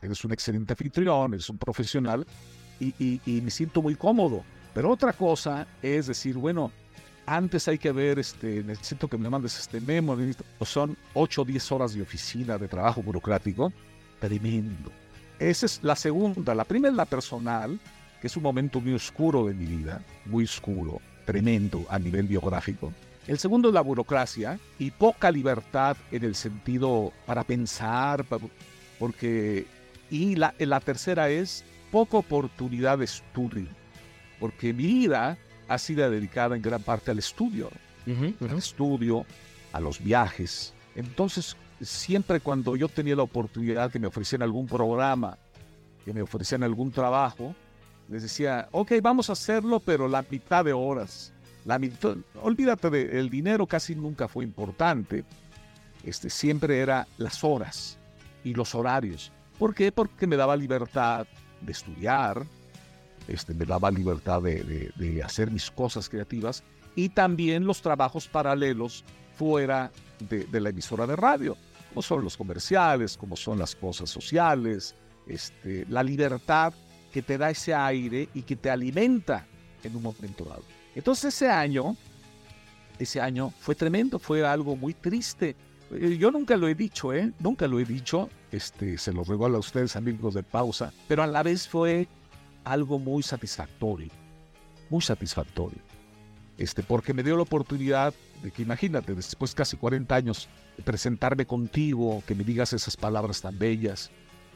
Eres 0.00 0.24
un 0.24 0.32
excelente 0.32 0.72
anfitrión, 0.72 1.34
eres 1.34 1.48
un 1.48 1.58
profesional 1.58 2.26
y, 2.80 3.20
me 3.42 3.50
siento 3.50 3.82
muy 3.82 3.94
cómodo. 3.94 4.42
Pero 4.74 4.90
otra 4.90 5.12
cosa 5.12 5.66
es 5.82 6.06
decir, 6.06 6.36
bueno, 6.36 6.72
antes 7.26 7.68
hay 7.68 7.78
que 7.78 7.92
ver, 7.92 8.18
este, 8.18 8.62
necesito 8.64 9.08
que 9.08 9.16
me 9.16 9.30
mandes 9.30 9.58
este 9.58 9.80
memo, 9.80 10.16
son 10.62 10.96
8 11.14 11.42
o 11.42 11.44
10 11.44 11.72
horas 11.72 11.94
de 11.94 12.02
oficina, 12.02 12.58
de 12.58 12.68
trabajo 12.68 13.02
burocrático, 13.02 13.72
tremendo. 14.20 14.90
Esa 15.38 15.66
es 15.66 15.80
la 15.82 15.96
segunda. 15.96 16.54
La 16.54 16.64
primera 16.64 16.90
es 16.90 16.96
la 16.96 17.04
personal, 17.04 17.78
que 18.20 18.26
es 18.26 18.36
un 18.36 18.42
momento 18.42 18.80
muy 18.80 18.94
oscuro 18.94 19.46
de 19.46 19.54
mi 19.54 19.66
vida, 19.66 20.02
muy 20.26 20.44
oscuro, 20.44 21.00
tremendo 21.24 21.84
a 21.88 21.98
nivel 21.98 22.26
biográfico. 22.26 22.92
El 23.26 23.38
segundo 23.38 23.68
es 23.68 23.74
la 23.74 23.80
burocracia 23.80 24.58
y 24.78 24.90
poca 24.90 25.30
libertad 25.30 25.96
en 26.10 26.24
el 26.24 26.34
sentido 26.34 27.12
para 27.26 27.44
pensar, 27.44 28.24
porque... 28.98 29.66
Y 30.10 30.36
la, 30.36 30.54
la 30.58 30.80
tercera 30.80 31.30
es 31.30 31.64
poca 31.90 32.18
oportunidad 32.18 32.98
de 32.98 33.06
estudio, 33.06 33.66
porque 34.38 34.74
mi 34.74 34.84
vida 34.84 35.38
ha 35.72 35.78
sido 35.78 36.08
dedicada 36.10 36.54
en 36.54 36.62
gran 36.62 36.82
parte 36.82 37.10
al 37.10 37.18
estudio, 37.18 37.70
al 38.06 38.58
estudio, 38.58 39.24
a 39.72 39.80
los 39.80 40.02
viajes. 40.02 40.74
Entonces, 40.94 41.56
siempre 41.80 42.40
cuando 42.40 42.76
yo 42.76 42.88
tenía 42.88 43.16
la 43.16 43.22
oportunidad 43.22 43.90
que 43.90 43.98
me 43.98 44.06
ofrecían 44.06 44.42
algún 44.42 44.66
programa, 44.66 45.38
que 46.04 46.12
me 46.12 46.20
ofrecían 46.20 46.62
algún 46.62 46.92
trabajo, 46.92 47.54
les 48.10 48.22
decía, 48.22 48.68
ok, 48.72 48.92
vamos 49.02 49.30
a 49.30 49.32
hacerlo, 49.32 49.80
pero 49.80 50.08
la 50.08 50.22
mitad 50.28 50.62
de 50.62 50.74
horas. 50.74 51.32
La 51.64 51.78
mitad, 51.78 52.16
olvídate 52.42 52.90
del 52.90 53.30
dinero, 53.30 53.66
casi 53.66 53.94
nunca 53.94 54.28
fue 54.28 54.44
importante. 54.44 55.24
Este, 56.04 56.28
siempre 56.28 56.80
era 56.80 57.06
las 57.16 57.42
horas 57.44 57.98
y 58.44 58.52
los 58.52 58.74
horarios. 58.74 59.32
¿Por 59.58 59.74
qué? 59.74 59.90
Porque 59.90 60.26
me 60.26 60.36
daba 60.36 60.54
libertad 60.54 61.26
de 61.60 61.72
estudiar, 61.72 62.44
este, 63.28 63.54
me 63.54 63.64
daba 63.64 63.90
libertad 63.90 64.42
de, 64.42 65.22
hacer 65.24 65.50
mis 65.50 65.70
cosas 65.70 66.08
creativas 66.08 66.62
y 66.94 67.08
también 67.08 67.64
los 67.66 67.80
trabajos 67.80 68.28
paralelos 68.28 69.04
fuera 69.36 69.90
de, 70.28 70.60
la 70.60 70.70
emisora 70.70 71.06
de 71.06 71.16
radio, 71.16 71.56
como 71.88 72.02
son 72.02 72.24
los 72.24 72.36
comerciales, 72.36 73.16
como 73.16 73.36
son 73.36 73.58
las 73.58 73.74
cosas 73.74 74.10
sociales, 74.10 74.94
este, 75.26 75.86
la 75.88 76.02
libertad 76.02 76.72
que 77.12 77.22
te 77.22 77.38
da 77.38 77.50
ese 77.50 77.74
aire 77.74 78.28
y 78.34 78.42
que 78.42 78.56
te 78.56 78.70
alimenta 78.70 79.46
en 79.82 79.96
un 79.96 80.02
momento 80.02 80.44
dado. 80.44 80.62
Entonces 80.94 81.34
ese 81.34 81.48
año, 81.48 81.96
ese 82.98 83.20
año 83.20 83.52
fue 83.60 83.74
tremendo, 83.74 84.18
fue 84.18 84.46
algo 84.46 84.76
muy 84.76 84.94
triste. 84.94 85.56
Eh, 85.90 86.16
yo 86.18 86.30
nunca 86.30 86.56
lo 86.56 86.68
he 86.68 86.74
dicho, 86.74 87.12
¿eh? 87.12 87.32
Nunca 87.38 87.66
lo 87.66 87.78
he 87.80 87.84
dicho, 87.84 88.28
este, 88.50 88.98
se 88.98 89.12
lo 89.12 89.24
regalo 89.24 89.56
a 89.56 89.60
ustedes 89.60 89.96
amigos 89.96 90.34
de 90.34 90.42
pausa, 90.42 90.92
pero 91.08 91.22
a 91.22 91.26
la 91.26 91.42
vez 91.42 91.68
fue 91.68 92.08
algo 92.64 92.98
muy 92.98 93.22
satisfactorio, 93.22 94.10
muy 94.90 95.02
satisfactorio. 95.02 95.78
Este, 96.58 96.82
porque 96.82 97.14
me 97.14 97.22
dio 97.22 97.36
la 97.36 97.42
oportunidad 97.42 98.14
de 98.42 98.50
que, 98.50 98.62
imagínate, 98.62 99.14
después 99.14 99.52
de 99.52 99.56
casi 99.56 99.76
40 99.76 100.14
años, 100.14 100.48
de 100.76 100.82
presentarme 100.82 101.46
contigo, 101.46 102.22
que 102.26 102.34
me 102.34 102.44
digas 102.44 102.72
esas 102.72 102.96
palabras 102.96 103.40
tan 103.40 103.58
bellas, 103.58 104.10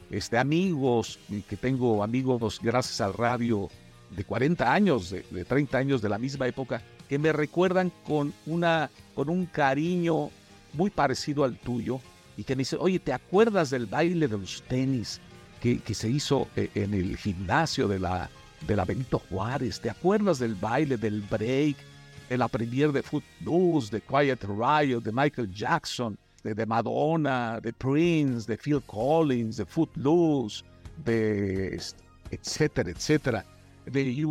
este, 0.09 0.37
amigos, 0.37 1.19
que 1.49 1.57
tengo 1.57 2.03
amigos 2.03 2.59
gracias 2.61 3.01
al 3.01 3.13
radio 3.13 3.69
de 4.15 4.23
40 4.23 4.71
años, 4.71 5.09
de, 5.09 5.45
30 5.45 5.77
años 5.77 6.01
de 6.01 6.09
la 6.09 6.17
misma 6.17 6.47
época, 6.47 6.81
que 7.09 7.19
me 7.19 7.33
recuerdan 7.33 7.91
con, 8.05 8.33
una, 8.45 8.89
con 9.15 9.29
un 9.29 9.45
cariño 9.45 10.29
muy 10.73 10.89
parecido 10.89 11.43
al 11.43 11.57
tuyo 11.57 11.99
y 12.37 12.43
que 12.43 12.55
me 12.55 12.61
dicen, 12.61 12.79
oye, 12.81 12.99
¿te 12.99 13.11
acuerdas 13.11 13.69
del 13.69 13.85
baile 13.85 14.27
de 14.27 14.37
los 14.37 14.61
tenis 14.63 15.19
que, 15.61 15.79
que 15.79 15.93
se 15.93 16.09
hizo 16.09 16.47
eh, 16.55 16.69
en 16.75 16.93
el 16.93 17.17
gimnasio 17.17 17.87
de 17.87 17.99
la, 17.99 18.29
de 18.65 18.75
la 18.75 18.85
Benito 18.85 19.19
Juárez? 19.19 19.79
¿Te 19.79 19.89
acuerdas 19.89 20.39
del 20.39 20.55
baile, 20.55 20.97
del 20.97 21.21
break, 21.21 21.77
de 22.29 22.37
la 22.37 22.47
premier 22.47 22.91
de 22.91 23.03
Footloose, 23.03 23.91
de 23.91 24.01
Quiet 24.01 24.43
Riot, 24.43 25.01
de 25.01 25.11
Michael 25.11 25.51
Jackson? 25.53 26.17
de, 26.53 26.65
Madonna, 26.65 27.59
de 27.61 27.73
Prince, 27.73 28.47
de 28.47 28.57
Phil 28.57 28.81
Collins, 28.85 29.57
de 29.57 29.65
Footloose, 29.65 30.63
de 31.03 31.81
etcétera, 32.31 32.89
etcétera, 32.89 33.45
de 33.85 34.25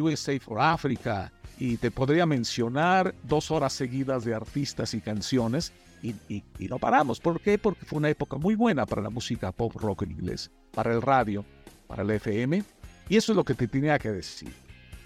USA 0.00 0.38
for 0.40 0.60
Africa, 0.60 1.32
y 1.58 1.76
te 1.76 1.90
podría 1.90 2.26
mencionar 2.26 3.14
dos 3.22 3.50
horas 3.50 3.72
seguidas 3.72 4.24
de 4.24 4.34
artistas 4.34 4.94
y 4.94 5.00
canciones 5.00 5.72
y, 6.02 6.42
no 6.68 6.78
paramos. 6.78 7.20
¿Por 7.20 7.40
qué? 7.40 7.58
Porque 7.58 7.84
fue 7.84 7.98
una 7.98 8.08
época 8.08 8.36
muy 8.36 8.56
buena 8.56 8.86
para 8.86 9.02
la 9.02 9.10
música 9.10 9.52
pop 9.52 9.74
rock 9.76 10.02
en 10.02 10.12
inglés, 10.12 10.50
para 10.72 10.92
el 10.92 11.02
radio, 11.02 11.44
para 11.86 12.02
el 12.02 12.10
FM, 12.10 12.62
y 13.08 13.16
eso 13.16 13.32
es 13.32 13.36
lo 13.36 13.44
que 13.44 13.54
te 13.54 13.68
tenía 13.68 13.98
que 13.98 14.10
decir. 14.10 14.52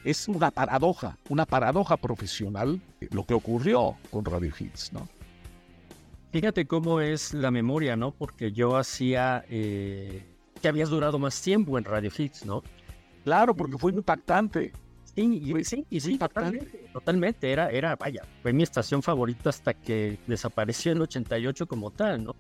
Es 0.05 0.29
una 0.29 0.51
paradoja, 0.51 1.19
una 1.29 1.45
paradoja 1.45 1.97
profesional 1.97 2.81
lo 3.11 3.27
que 3.27 3.35
ocurrió 3.35 3.97
con 4.11 4.25
Radio 4.25 4.53
Hits, 4.57 4.93
¿no? 4.93 5.09
Fíjate 6.33 6.67
cómo 6.67 7.01
es 7.01 7.35
la 7.35 7.51
memoria, 7.51 7.97
¿no? 7.97 8.13
Porque 8.13 8.53
yo 8.53 8.77
hacía 8.77 9.45
eh, 9.49 10.23
que 10.61 10.69
habías 10.69 10.91
durado 10.91 11.19
más 11.19 11.41
tiempo 11.41 11.79
en 11.79 11.85
Radio 11.85 12.11
Hits, 12.17 12.45
¿no? 12.45 12.63
Claro, 13.25 13.57
porque 13.57 13.79
fue 13.79 13.93
impactante. 13.93 14.73
Sí, 15.15 15.23
y, 15.23 15.65
sí, 15.65 15.87
y 15.89 15.99
sí, 15.99 16.19
totalmente, 16.19 16.91
totalmente. 16.93 17.51
Era, 17.51 17.71
era, 17.71 17.97
vaya, 17.97 18.23
fue 18.43 18.53
mi 18.53 18.63
estación 18.63 19.03
favorita 19.03 19.49
hasta 19.49 19.75
que 19.75 20.19
desapareció 20.27 20.93
en 20.93 20.99
el 20.99 21.03
88 21.03 21.67
como 21.67 21.91
tal, 21.91 22.23
¿no? 22.23 22.37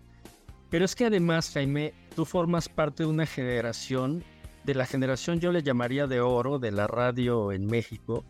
Pero 0.68 0.84
es 0.84 0.94
que 0.94 1.06
además, 1.06 1.50
Jaime, 1.54 1.94
tú 2.16 2.24
formas 2.24 2.70
parte 2.70 3.02
de 3.02 3.10
una 3.10 3.26
generación, 3.26 4.24
de 4.64 4.74
la 4.74 4.86
generación 4.86 5.38
yo 5.38 5.52
le 5.52 5.62
llamaría 5.62 6.06
de 6.06 6.20
oro 6.20 6.58
de 6.58 6.72
la 6.72 6.86
radio 6.86 7.52
en 7.52 7.66
México. 7.66 8.24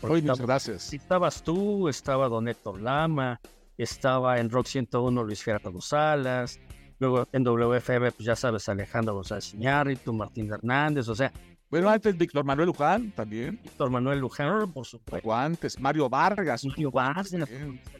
Hoy 0.00 0.22
muchas 0.22 0.40
gracias. 0.40 0.92
Estabas 0.92 1.42
tú, 1.42 1.88
estaba 1.88 2.28
Don 2.28 2.46
Héctor 2.46 2.80
Lama, 2.80 3.40
estaba 3.76 4.38
en 4.38 4.48
Rock 4.48 4.66
101 4.66 5.24
Luis 5.24 5.42
Gerardo 5.42 5.80
Salas, 5.80 6.60
luego 7.00 7.26
en 7.32 7.42
WFM, 7.42 8.12
pues 8.12 8.24
ya 8.24 8.36
sabes, 8.36 8.68
Alejandro 8.68 9.14
González 9.14 9.52
Iñárritu, 9.54 10.12
Martín 10.12 10.50
Hernández, 10.50 11.08
o 11.08 11.14
sea. 11.16 11.32
Bueno, 11.68 11.90
antes 11.90 12.16
Víctor 12.16 12.44
Manuel 12.44 12.68
Luján 12.68 13.10
también. 13.10 13.58
Víctor 13.60 13.90
Manuel 13.90 14.20
Luján, 14.20 14.72
por 14.72 14.86
supuesto. 14.86 15.34
antes, 15.34 15.80
Mario 15.80 16.08
Vargas. 16.08 16.64
Mario 16.64 16.92
Vargas, 16.92 17.34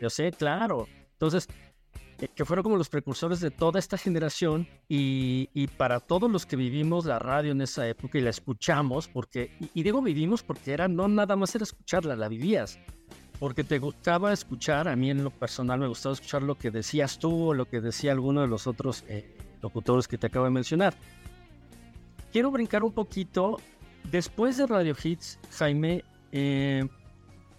yo 0.01 0.09
sé, 0.09 0.31
claro. 0.31 0.87
Entonces, 1.15 1.49
que 2.35 2.45
fueron 2.45 2.63
como 2.63 2.77
los 2.77 2.89
precursores 2.89 3.41
de 3.41 3.51
toda 3.51 3.79
esta 3.79 3.99
generación 3.99 4.67
y, 4.89 5.67
para 5.77 6.01
todos 6.01 6.31
los 6.31 6.47
que 6.47 6.57
vivimos 6.57 7.05
la 7.05 7.19
radio 7.19 7.53
en 7.53 7.61
esa 7.61 7.87
época 7.89 8.19
y 8.19 8.23
la 8.23 8.31
escuchamos, 8.31 9.09
porque, 9.09 9.51
y, 9.61 9.71
y 9.81 9.83
digo 9.83 10.01
vivimos 10.01 10.43
porque 10.43 10.73
era, 10.73 10.89
no 10.89 11.09
nada 11.09 11.37
más 11.37 11.55
era 11.55 11.65
escucharla, 11.65 12.17
la 12.17 12.29
vivías 12.29 12.79
porque 13.39 13.65
te 13.65 13.79
gustaba 13.79 14.33
escuchar, 14.33 14.89
a 14.89 14.97
mí 14.97 15.11
en 15.11 15.23
lo 15.23 15.31
personal 15.31 15.79
me 15.79 15.89
gustaba 15.89 16.15
escuchar 16.15 16.43
lo 16.43 16.57
que 16.57 16.71
decías 16.71 17.19
tú 17.19 17.49
o 17.49 17.55
lo 17.55 17.67
que 17.67 17.81
decía 17.81 18.13
alguno 18.13 18.41
de 18.41 18.47
los 18.47 18.67
otros 18.67 19.05
eh, 19.09 19.37
locutores 19.63 20.09
que 20.09 20.19
te 20.19 20.29
acabo 20.29 20.47
de 20.47 20.53
mencionar. 20.53 20.95
Quiero 22.33 22.51
brincar 22.51 22.83
un 22.83 22.93
poquito. 22.93 23.59
Después 24.11 24.57
de 24.57 24.67
Radio 24.67 24.95
Hits, 25.03 25.39
Jaime, 25.59 26.05
eh, 26.33 26.87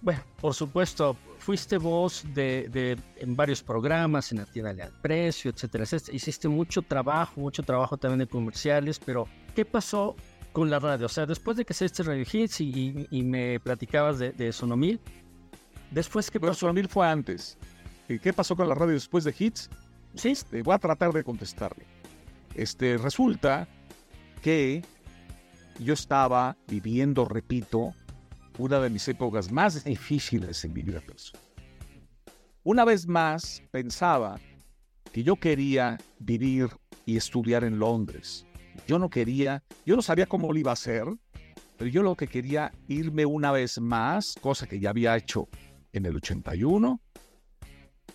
bueno, 0.01 0.21
por 0.39 0.53
supuesto, 0.53 1.17
fuiste 1.47 1.77
voz 1.77 2.25
de, 2.33 2.97
en 3.15 3.35
varios 3.37 3.63
programas, 3.63 4.33
en 4.33 4.41
Atiéndale 4.41 4.83
al 4.83 4.91
Precio, 5.01 5.49
etcétera, 5.49 5.85
Hiciste 6.11 6.49
mucho 6.49 6.81
trabajo, 6.81 7.39
mucho 7.39 7.63
trabajo 7.63 7.95
también 7.95 8.19
de 8.19 8.27
comerciales, 8.27 8.99
pero 8.99 9.29
¿qué 9.55 9.63
pasó 9.63 10.17
con 10.51 10.69
la 10.69 10.77
radio? 10.77 11.05
O 11.05 11.09
sea, 11.09 11.25
después 11.25 11.55
de 11.55 11.63
que 11.63 11.71
hiciste 11.71 12.03
Radio 12.03 12.25
Hits 12.29 12.59
y, 12.59 13.23
me 13.23 13.61
platicabas 13.61 14.19
de, 14.19 14.33
de 14.33 14.51
Sonomil, 14.51 14.99
Después 15.89 16.29
que... 16.29 16.37
Pero 16.37 16.73
mil 16.73 16.89
fue 16.89 17.07
antes. 17.07 17.57
¿Qué 18.09 18.33
pasó 18.33 18.53
con 18.53 18.67
la 18.67 18.75
radio 18.75 18.95
después 18.95 19.23
de 19.23 19.33
Hits? 19.39 19.69
Sí. 20.15 20.31
Este, 20.31 20.61
voy 20.63 20.75
a 20.75 20.79
tratar 20.79 21.13
de 21.13 21.23
contestarle. 21.23 21.85
Este, 22.55 22.97
resulta 22.97 23.69
que 24.41 24.83
yo 25.79 25.93
estaba 25.93 26.57
viviendo, 26.67 27.23
repito, 27.23 27.93
una 28.57 28.79
de 28.79 28.89
mis 28.89 29.07
épocas 29.07 29.51
más 29.51 29.83
difíciles 29.83 30.63
en 30.65 30.73
mi 30.73 30.81
vida 30.81 30.99
personal. 31.01 31.43
Una 32.63 32.83
vez 32.85 33.07
más 33.07 33.63
pensaba 33.71 34.39
que 35.11 35.23
yo 35.23 35.35
quería 35.37 35.97
vivir 36.19 36.69
y 37.05 37.17
estudiar 37.17 37.63
en 37.63 37.79
Londres. 37.79 38.45
Yo 38.87 38.99
no 38.99 39.09
quería, 39.09 39.63
yo 39.85 39.95
no 39.95 40.01
sabía 40.01 40.25
cómo 40.25 40.51
lo 40.51 40.59
iba 40.59 40.71
a 40.71 40.73
hacer, 40.73 41.05
pero 41.77 41.89
yo 41.89 42.03
lo 42.03 42.15
que 42.15 42.27
quería 42.27 42.71
irme 42.87 43.25
una 43.25 43.51
vez 43.51 43.79
más, 43.79 44.35
cosa 44.41 44.67
que 44.67 44.79
ya 44.79 44.89
había 44.89 45.15
hecho 45.15 45.47
en 45.93 46.05
el 46.05 46.15
81, 46.15 46.99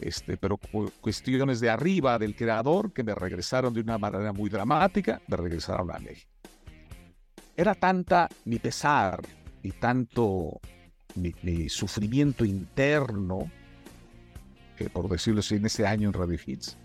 este, 0.01 0.37
pero 0.37 0.59
cuestiones 1.01 1.61
de 1.61 1.71
arriba 1.71 2.19
del 2.19 2.35
creador 2.35 2.93
que 2.93 3.05
me 3.05 3.15
regresaron 3.15 3.73
de 3.73 3.81
una 3.81 3.99
manera 3.99 4.33
muy 4.33 4.51
dramática, 4.51 5.23
me 5.29 5.37
regresaron 5.37 5.91
a 5.91 5.99
México. 5.99 6.31
Era 7.57 7.75
tanta 7.75 8.29
mi 8.45 8.59
pesar 8.59 9.21
y 9.63 9.71
tanto 9.73 10.61
mi, 11.15 11.69
sufrimiento 11.69 12.45
interno, 12.45 13.51
que 14.77 14.89
por 14.91 15.09
decirlo 15.09 15.41
así, 15.41 15.57
en 15.57 15.67
ese 15.67 15.87
año 15.87 16.09
en 16.09 16.15
Radio 16.15 16.39
Hits, 16.45 16.77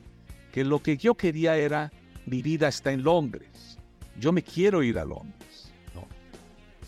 que 0.52 0.63
lo 0.63 0.82
que 0.82 0.98
yo 0.98 1.16
quería 1.16 1.58
era, 1.58 1.92
mi 2.26 2.42
vida 2.42 2.68
está 2.68 2.92
en 2.92 3.04
Londres, 3.04 3.78
yo 4.20 4.32
me 4.32 4.44
quiero 4.44 4.84
ir 4.84 5.00
a 5.00 5.06
Londres, 5.06 5.72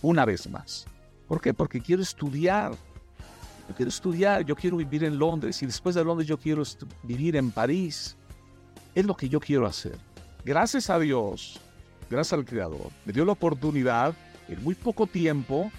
una 0.02 0.26
vez 0.26 0.50
más. 0.50 0.86
¿Por 1.28 1.42
qué? 1.42 1.54
Porque 1.54 1.80
quiero 1.80 2.02
estudiar, 2.02 2.72
yo 3.68 3.76
quiero 3.76 3.90
estudiar, 3.90 4.46
yo 4.46 4.56
quiero 4.56 4.78
vivir 4.78 5.04
en 5.04 5.20
Londres 5.20 5.62
y 5.62 5.66
después 5.66 5.94
de 5.94 6.04
Londres 6.04 6.28
yo 6.28 6.38
quiero 6.38 6.64
vivir 7.04 7.36
en 7.36 7.52
París. 7.52 8.18
Es 8.96 9.06
lo 9.06 9.16
que 9.16 9.30
yo 9.30 9.40
quiero 9.40 9.68
hacer. 9.68 9.98
Gracias 10.44 10.90
a 10.90 10.98
Dios, 10.98 11.60
gracias 12.10 12.34
al 12.34 12.46
Creador, 12.46 12.90
me 13.06 13.14
dio 13.14 13.26
la 13.26 13.34
oportunidad 13.34 14.16
en 14.50 14.64
muy 14.64 14.76
poco 14.76 15.08
tiempo 15.08 15.72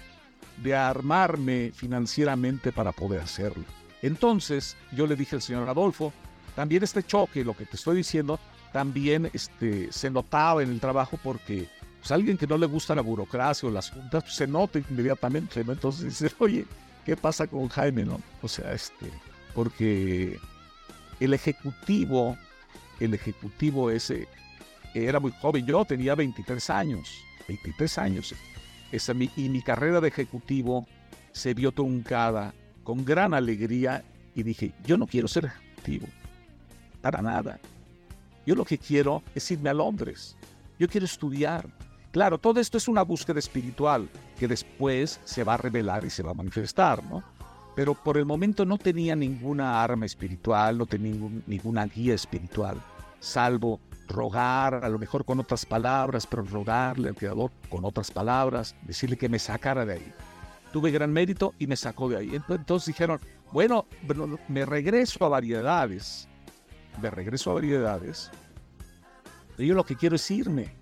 de 0.57 0.75
armarme 0.75 1.71
financieramente 1.73 2.71
para 2.71 2.91
poder 2.91 3.21
hacerlo. 3.21 3.63
Entonces 4.01 4.77
yo 4.91 5.07
le 5.07 5.15
dije 5.15 5.35
al 5.35 5.41
señor 5.41 5.67
Adolfo, 5.69 6.13
también 6.55 6.83
este 6.83 7.03
choque, 7.03 7.43
lo 7.43 7.55
que 7.55 7.65
te 7.65 7.75
estoy 7.75 7.97
diciendo, 7.97 8.39
también 8.73 9.29
este, 9.33 9.91
se 9.91 10.09
notaba 10.09 10.63
en 10.63 10.71
el 10.71 10.79
trabajo 10.79 11.19
porque 11.23 11.67
pues, 11.99 12.11
alguien 12.11 12.37
que 12.37 12.47
no 12.47 12.57
le 12.57 12.65
gusta 12.65 12.95
la 12.95 13.01
burocracia 13.01 13.69
o 13.69 13.71
las 13.71 13.91
juntas, 13.91 14.23
pues, 14.23 14.35
se 14.35 14.47
nota 14.47 14.79
inmediatamente. 14.79 15.61
Entonces 15.61 16.03
dice, 16.19 16.33
oye, 16.39 16.65
¿qué 17.05 17.15
pasa 17.15 17.47
con 17.47 17.67
Jaime? 17.69 18.05
No? 18.05 18.19
O 18.41 18.47
sea, 18.47 18.73
este, 18.73 19.11
porque 19.53 20.39
el 21.19 21.33
ejecutivo, 21.33 22.37
el 22.99 23.13
ejecutivo 23.13 23.91
ese, 23.91 24.27
era 24.93 25.19
muy 25.19 25.31
joven. 25.39 25.65
Yo 25.65 25.85
tenía 25.85 26.15
23 26.15 26.69
años, 26.69 27.09
23 27.47 27.97
años. 27.97 28.33
Esa, 28.91 29.13
y 29.13 29.49
mi 29.49 29.61
carrera 29.61 30.01
de 30.01 30.09
ejecutivo 30.09 30.85
se 31.31 31.53
vio 31.53 31.71
truncada 31.71 32.53
con 32.83 33.05
gran 33.05 33.33
alegría 33.33 34.03
y 34.35 34.43
dije, 34.43 34.73
yo 34.83 34.97
no 34.97 35.07
quiero 35.07 35.27
ser 35.27 35.45
ejecutivo, 35.45 36.07
para 37.01 37.21
nada. 37.21 37.59
Yo 38.45 38.55
lo 38.55 38.65
que 38.65 38.77
quiero 38.77 39.23
es 39.35 39.49
irme 39.51 39.69
a 39.69 39.73
Londres. 39.73 40.35
Yo 40.79 40.87
quiero 40.87 41.05
estudiar. 41.05 41.69
Claro, 42.11 42.37
todo 42.37 42.59
esto 42.59 42.77
es 42.77 42.87
una 42.87 43.03
búsqueda 43.03 43.39
espiritual 43.39 44.09
que 44.37 44.47
después 44.47 45.19
se 45.23 45.43
va 45.43 45.53
a 45.53 45.57
revelar 45.57 46.03
y 46.03 46.09
se 46.09 46.23
va 46.23 46.31
a 46.31 46.33
manifestar, 46.35 47.03
¿no? 47.03 47.23
Pero 47.75 47.93
por 47.93 48.17
el 48.17 48.25
momento 48.25 48.65
no 48.65 48.77
tenía 48.77 49.15
ninguna 49.15 49.81
arma 49.81 50.05
espiritual, 50.05 50.77
no 50.77 50.85
tenía 50.85 51.15
ninguna 51.47 51.85
guía 51.85 52.15
espiritual, 52.15 52.81
salvo 53.19 53.79
rogar, 54.11 54.75
a 54.83 54.89
lo 54.89 54.99
mejor 54.99 55.25
con 55.25 55.39
otras 55.39 55.65
palabras, 55.65 56.27
pero 56.27 56.43
rogarle 56.43 57.09
al 57.09 57.15
Creador 57.15 57.51
con 57.69 57.85
otras 57.85 58.11
palabras, 58.11 58.75
decirle 58.83 59.17
que 59.17 59.29
me 59.29 59.39
sacara 59.39 59.85
de 59.85 59.93
ahí. 59.93 60.13
Tuve 60.71 60.91
gran 60.91 61.11
mérito 61.11 61.53
y 61.59 61.67
me 61.67 61.75
sacó 61.75 62.09
de 62.09 62.17
ahí. 62.17 62.41
Entonces 62.49 62.87
dijeron, 62.87 63.19
bueno, 63.51 63.85
me 64.47 64.65
regreso 64.65 65.25
a 65.25 65.29
variedades, 65.29 66.27
me 67.01 67.09
regreso 67.09 67.51
a 67.51 67.55
variedades, 67.55 68.31
pero 69.55 69.67
yo 69.67 69.75
lo 69.75 69.83
que 69.83 69.95
quiero 69.95 70.15
es 70.15 70.31
irme. 70.31 70.73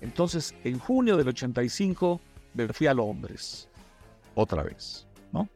Entonces, 0.00 0.54
en 0.64 0.78
junio 0.78 1.16
del 1.16 1.28
85, 1.28 2.20
me 2.54 2.68
fui 2.68 2.86
a 2.86 2.94
Londres, 2.94 3.68
otra 4.34 4.62
vez, 4.62 5.06
¿no? 5.32 5.48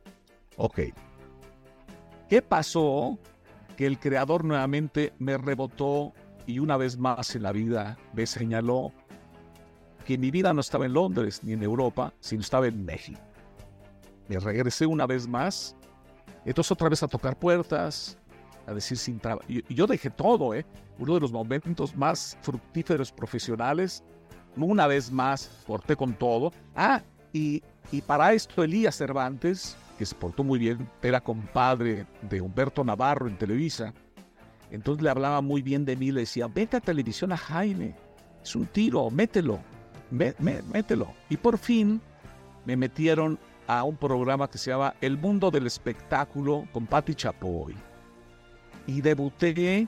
Ok. 0.56 0.80
¿Qué 2.28 2.42
pasó? 2.42 3.18
Que 3.76 3.86
el 3.86 3.98
creador 3.98 4.44
nuevamente 4.44 5.12
me 5.18 5.36
rebotó 5.36 6.12
y 6.46 6.58
una 6.58 6.76
vez 6.76 6.98
más 6.98 7.34
en 7.34 7.42
la 7.42 7.52
vida 7.52 7.96
me 8.12 8.26
señaló 8.26 8.92
que 10.04 10.18
mi 10.18 10.30
vida 10.30 10.52
no 10.52 10.60
estaba 10.60 10.86
en 10.86 10.92
Londres 10.92 11.40
ni 11.42 11.52
en 11.52 11.62
Europa, 11.62 12.12
sino 12.20 12.42
estaba 12.42 12.66
en 12.66 12.84
México. 12.84 13.20
Me 14.28 14.38
regresé 14.38 14.86
una 14.86 15.06
vez 15.06 15.26
más, 15.26 15.76
entonces 16.44 16.72
otra 16.72 16.88
vez 16.88 17.02
a 17.02 17.08
tocar 17.08 17.38
puertas, 17.38 18.18
a 18.66 18.74
decir 18.74 18.98
sin 18.98 19.18
trabajo. 19.18 19.44
Y 19.48 19.74
yo 19.74 19.86
dejé 19.86 20.10
todo, 20.10 20.54
¿eh? 20.54 20.64
Uno 20.98 21.14
de 21.14 21.20
los 21.20 21.32
momentos 21.32 21.96
más 21.96 22.38
fructíferos 22.42 23.10
profesionales. 23.10 24.02
Una 24.56 24.86
vez 24.86 25.10
más, 25.10 25.50
corté 25.66 25.96
con 25.96 26.14
todo. 26.14 26.52
Ah, 26.76 27.02
y, 27.32 27.62
y 27.90 28.00
para 28.00 28.32
esto 28.32 28.62
Elías 28.62 28.96
Cervantes, 28.96 29.76
que 29.98 30.06
se 30.06 30.14
portó 30.14 30.44
muy 30.44 30.58
bien, 30.58 30.88
era 31.02 31.20
compadre 31.20 32.06
de 32.22 32.40
Humberto 32.40 32.84
Navarro 32.84 33.26
en 33.26 33.36
Televisa, 33.36 33.92
entonces 34.74 35.04
le 35.04 35.10
hablaba 35.10 35.40
muy 35.40 35.62
bien 35.62 35.84
de 35.84 35.94
mí, 35.94 36.10
le 36.10 36.22
decía, 36.22 36.48
vete 36.48 36.78
a 36.78 36.80
televisión 36.80 37.30
a 37.30 37.36
Jaime, 37.36 37.94
es 38.42 38.56
un 38.56 38.66
tiro, 38.66 39.08
mételo, 39.08 39.60
mételo. 40.10 41.14
Y 41.30 41.36
por 41.36 41.58
fin 41.58 42.00
me 42.64 42.76
metieron 42.76 43.38
a 43.68 43.84
un 43.84 43.96
programa 43.96 44.50
que 44.50 44.58
se 44.58 44.72
llama 44.72 44.96
El 45.00 45.16
Mundo 45.16 45.52
del 45.52 45.68
Espectáculo 45.68 46.66
con 46.72 46.86
Patti 46.86 47.14
Chapoy. 47.14 47.76
Y 48.88 49.00
debuté 49.00 49.86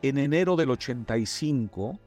en 0.00 0.18
enero 0.18 0.54
del 0.54 0.70
85. 0.70 1.98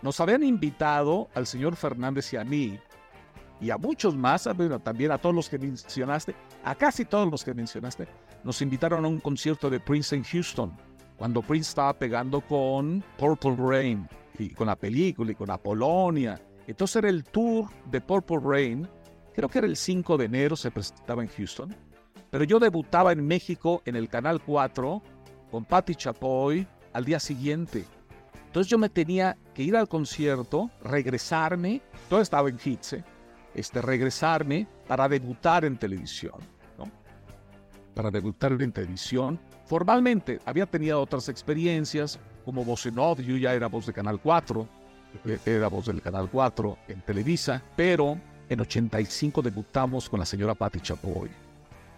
Nos 0.00 0.20
habían 0.20 0.42
invitado 0.42 1.28
al 1.34 1.46
señor 1.46 1.76
Fernández 1.76 2.32
y 2.32 2.38
a 2.38 2.44
mí, 2.44 2.78
y 3.60 3.68
a 3.68 3.76
muchos 3.76 4.16
más, 4.16 4.48
también 4.82 5.12
a 5.12 5.18
todos 5.18 5.34
los 5.34 5.50
que 5.50 5.58
mencionaste, 5.58 6.34
a 6.64 6.74
casi 6.74 7.04
todos 7.04 7.30
los 7.30 7.44
que 7.44 7.52
mencionaste, 7.52 8.08
nos 8.42 8.62
invitaron 8.62 9.04
a 9.04 9.08
un 9.08 9.20
concierto 9.20 9.68
de 9.68 9.80
Prince 9.80 10.16
en 10.16 10.24
Houston 10.24 10.93
cuando 11.16 11.42
Prince 11.42 11.70
estaba 11.70 11.92
pegando 11.92 12.40
con 12.40 13.02
Purple 13.18 13.56
Rain 13.56 14.08
y 14.38 14.50
con 14.50 14.66
la 14.66 14.76
película 14.76 15.32
y 15.32 15.34
con 15.34 15.50
Apolonia. 15.50 16.40
Entonces 16.66 16.96
era 16.96 17.08
el 17.08 17.24
tour 17.24 17.68
de 17.90 18.00
Purple 18.00 18.40
Rain, 18.42 18.88
creo 19.34 19.48
que 19.48 19.58
era 19.58 19.66
el 19.66 19.76
5 19.76 20.16
de 20.16 20.24
enero, 20.24 20.56
se 20.56 20.70
presentaba 20.70 21.22
en 21.22 21.28
Houston. 21.28 21.74
Pero 22.30 22.44
yo 22.44 22.58
debutaba 22.58 23.12
en 23.12 23.24
México 23.26 23.82
en 23.84 23.96
el 23.96 24.08
Canal 24.08 24.42
4 24.42 25.02
con 25.50 25.64
Patti 25.64 25.94
Chapoy 25.94 26.66
al 26.92 27.04
día 27.04 27.20
siguiente. 27.20 27.84
Entonces 28.46 28.70
yo 28.70 28.78
me 28.78 28.88
tenía 28.88 29.36
que 29.52 29.62
ir 29.62 29.76
al 29.76 29.88
concierto, 29.88 30.70
regresarme, 30.82 31.82
todo 32.08 32.20
estaba 32.20 32.48
en 32.48 32.58
hits, 32.64 32.94
¿eh? 32.94 33.04
este, 33.54 33.82
regresarme 33.82 34.66
para 34.86 35.08
debutar 35.08 35.64
en 35.64 35.76
televisión. 35.76 36.40
¿no? 36.78 36.84
Para 37.94 38.10
debutar 38.10 38.52
en 38.52 38.72
televisión 38.72 39.40
Formalmente 39.66 40.40
había 40.44 40.66
tenido 40.66 41.00
otras 41.00 41.28
experiencias, 41.28 42.18
como 42.44 42.64
voz 42.64 42.84
en 42.86 42.98
off, 42.98 43.20
yo 43.20 43.36
ya 43.36 43.54
era 43.54 43.68
voz 43.68 43.86
de 43.86 43.92
Canal 43.92 44.20
4, 44.20 44.68
eh, 45.24 45.38
era 45.46 45.68
voz 45.68 45.86
del 45.86 46.02
Canal 46.02 46.28
4 46.30 46.78
en 46.88 47.00
Televisa, 47.00 47.62
pero 47.74 48.18
en 48.48 48.60
85 48.60 49.40
debutamos 49.40 50.08
con 50.08 50.20
la 50.20 50.26
señora 50.26 50.54
Patti 50.54 50.80
Chapoy 50.80 51.30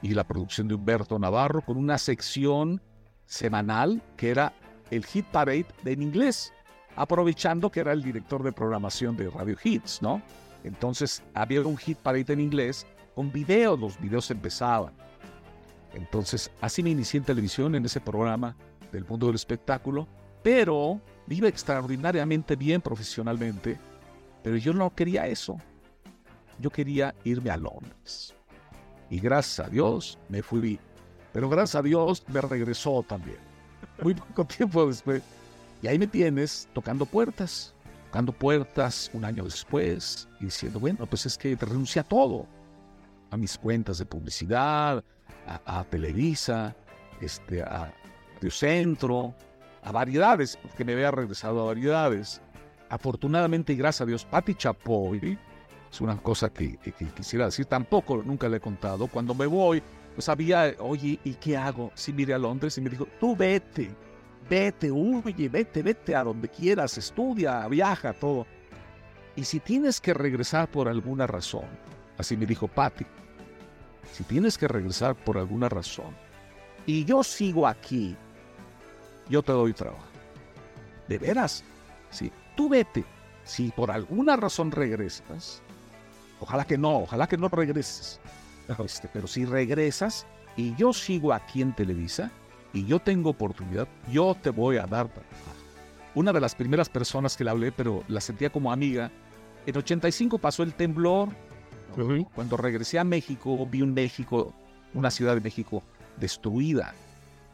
y 0.02 0.14
la 0.14 0.24
producción 0.24 0.68
de 0.68 0.74
Humberto 0.74 1.18
Navarro 1.18 1.62
con 1.62 1.76
una 1.76 1.98
sección 1.98 2.80
semanal 3.24 4.00
que 4.16 4.30
era 4.30 4.52
el 4.90 5.04
Hit 5.04 5.26
Parade 5.26 5.66
en 5.84 6.02
inglés, 6.02 6.52
aprovechando 6.94 7.70
que 7.70 7.80
era 7.80 7.92
el 7.92 8.02
director 8.02 8.44
de 8.44 8.52
programación 8.52 9.16
de 9.16 9.28
Radio 9.28 9.56
Hits, 9.62 10.00
¿no? 10.00 10.22
Entonces 10.62 11.22
había 11.34 11.62
un 11.62 11.76
Hit 11.76 11.98
Parade 11.98 12.32
en 12.32 12.40
inglés 12.40 12.86
con 13.16 13.32
videos, 13.32 13.80
los 13.80 14.00
videos 14.00 14.30
empezaban. 14.30 14.92
Entonces, 15.96 16.50
así 16.60 16.82
me 16.82 16.90
inicié 16.90 17.18
en 17.18 17.24
televisión, 17.24 17.74
en 17.74 17.84
ese 17.84 18.00
programa 18.00 18.54
del 18.92 19.06
mundo 19.06 19.26
del 19.26 19.36
espectáculo, 19.36 20.06
pero 20.42 21.00
iba 21.26 21.48
extraordinariamente 21.48 22.54
bien 22.54 22.82
profesionalmente, 22.82 23.78
pero 24.42 24.56
yo 24.58 24.74
no 24.74 24.94
quería 24.94 25.26
eso. 25.26 25.56
Yo 26.60 26.70
quería 26.70 27.14
irme 27.24 27.50
a 27.50 27.56
Londres. 27.56 28.34
Y 29.08 29.20
gracias 29.20 29.66
a 29.66 29.70
Dios 29.70 30.18
me 30.28 30.42
fui. 30.42 30.78
Pero 31.32 31.48
gracias 31.48 31.76
a 31.76 31.82
Dios 31.82 32.22
me 32.28 32.42
regresó 32.42 33.02
también. 33.02 33.38
Muy 34.02 34.14
poco 34.14 34.44
tiempo 34.56 34.86
después. 34.86 35.22
Y 35.82 35.86
ahí 35.86 35.98
me 35.98 36.06
tienes 36.06 36.68
tocando 36.74 37.06
puertas, 37.06 37.74
tocando 38.06 38.32
puertas 38.32 39.10
un 39.14 39.24
año 39.24 39.44
después 39.44 40.28
y 40.40 40.46
diciendo, 40.46 40.78
bueno, 40.78 41.06
pues 41.06 41.24
es 41.24 41.38
que 41.38 41.56
renuncié 41.56 42.00
a 42.00 42.04
todo. 42.04 42.46
A 43.30 43.36
mis 43.36 43.58
cuentas 43.58 43.98
de 43.98 44.06
publicidad, 44.06 45.02
a, 45.46 45.84
Televisa, 45.84 46.74
este, 47.20 47.62
a 47.62 47.92
Rio 48.40 48.50
Centro, 48.50 49.34
a 49.82 49.92
variedades, 49.92 50.56
porque 50.56 50.84
me 50.84 50.92
había 50.92 51.10
regresado 51.10 51.62
a 51.62 51.66
variedades. 51.66 52.40
Afortunadamente 52.88 53.72
y 53.72 53.76
gracias 53.76 54.02
a 54.02 54.06
Dios, 54.06 54.24
Pati 54.24 54.54
Chapoy, 54.54 55.38
es 55.90 56.00
una 56.00 56.16
cosa 56.18 56.52
que, 56.52 56.78
quisiera 57.14 57.46
decir, 57.46 57.66
tampoco 57.66 58.22
nunca 58.22 58.48
le 58.48 58.58
he 58.58 58.60
contado. 58.60 59.06
Cuando 59.06 59.34
me 59.34 59.46
voy, 59.46 59.82
pues 60.14 60.28
había, 60.28 60.74
oye, 60.78 61.18
¿y 61.24 61.34
qué 61.34 61.56
hago? 61.56 61.90
Si 61.94 62.12
miré 62.12 62.34
a 62.34 62.38
Londres 62.38 62.76
y 62.78 62.80
me 62.80 62.90
dijo, 62.90 63.06
tú 63.18 63.36
vete, 63.36 63.90
vete, 64.48 64.90
huye, 64.90 65.48
vete, 65.48 65.82
vete 65.82 66.14
a 66.14 66.24
donde 66.24 66.48
quieras, 66.48 66.98
estudia, 66.98 67.66
viaja, 67.68 68.12
todo. 68.12 68.46
Y 69.36 69.44
si 69.44 69.60
tienes 69.60 70.00
que 70.00 70.14
regresar 70.14 70.70
por 70.70 70.88
alguna 70.88 71.26
razón, 71.26 71.66
así 72.18 72.36
me 72.36 72.46
dijo 72.46 72.68
Patty, 72.68 73.04
si 74.12 74.24
tienes 74.24 74.58
que 74.58 74.68
regresar 74.68 75.14
por 75.14 75.38
alguna 75.38 75.68
razón, 75.68 76.14
y 76.86 77.04
yo 77.04 77.22
sigo 77.22 77.66
aquí, 77.66 78.16
yo 79.28 79.42
te 79.42 79.52
doy 79.52 79.72
trabajo. 79.72 80.04
¿De 81.08 81.18
veras? 81.18 81.64
Sí, 82.10 82.32
tú 82.56 82.68
vete. 82.68 83.04
Si 83.44 83.70
por 83.70 83.90
alguna 83.90 84.36
razón 84.36 84.72
regresas, 84.72 85.62
ojalá 86.40 86.64
que 86.64 86.78
no, 86.78 86.98
ojalá 86.98 87.28
que 87.28 87.36
no 87.36 87.48
regreses. 87.48 88.20
Este, 88.84 89.08
pero 89.12 89.26
si 89.26 89.44
regresas 89.44 90.26
y 90.56 90.74
yo 90.74 90.92
sigo 90.92 91.32
aquí 91.32 91.62
en 91.62 91.74
Televisa 91.74 92.30
y 92.72 92.84
yo 92.86 92.98
tengo 92.98 93.30
oportunidad, 93.30 93.86
yo 94.10 94.36
te 94.40 94.50
voy 94.50 94.78
a 94.78 94.86
dar 94.86 95.08
trabajo. 95.08 95.56
Una 96.14 96.32
de 96.32 96.40
las 96.40 96.54
primeras 96.54 96.88
personas 96.88 97.36
que 97.36 97.44
le 97.44 97.50
hablé, 97.50 97.72
pero 97.72 98.02
la 98.08 98.20
sentía 98.20 98.50
como 98.50 98.72
amiga, 98.72 99.10
en 99.66 99.76
85 99.76 100.38
pasó 100.38 100.62
el 100.62 100.74
temblor. 100.74 101.28
Cuando 102.34 102.56
regresé 102.56 102.98
a 102.98 103.04
México, 103.04 103.66
vi 103.70 103.82
un 103.82 103.94
México, 103.94 104.52
una 104.92 105.10
ciudad 105.10 105.34
de 105.34 105.40
México 105.40 105.82
destruida. 106.18 106.94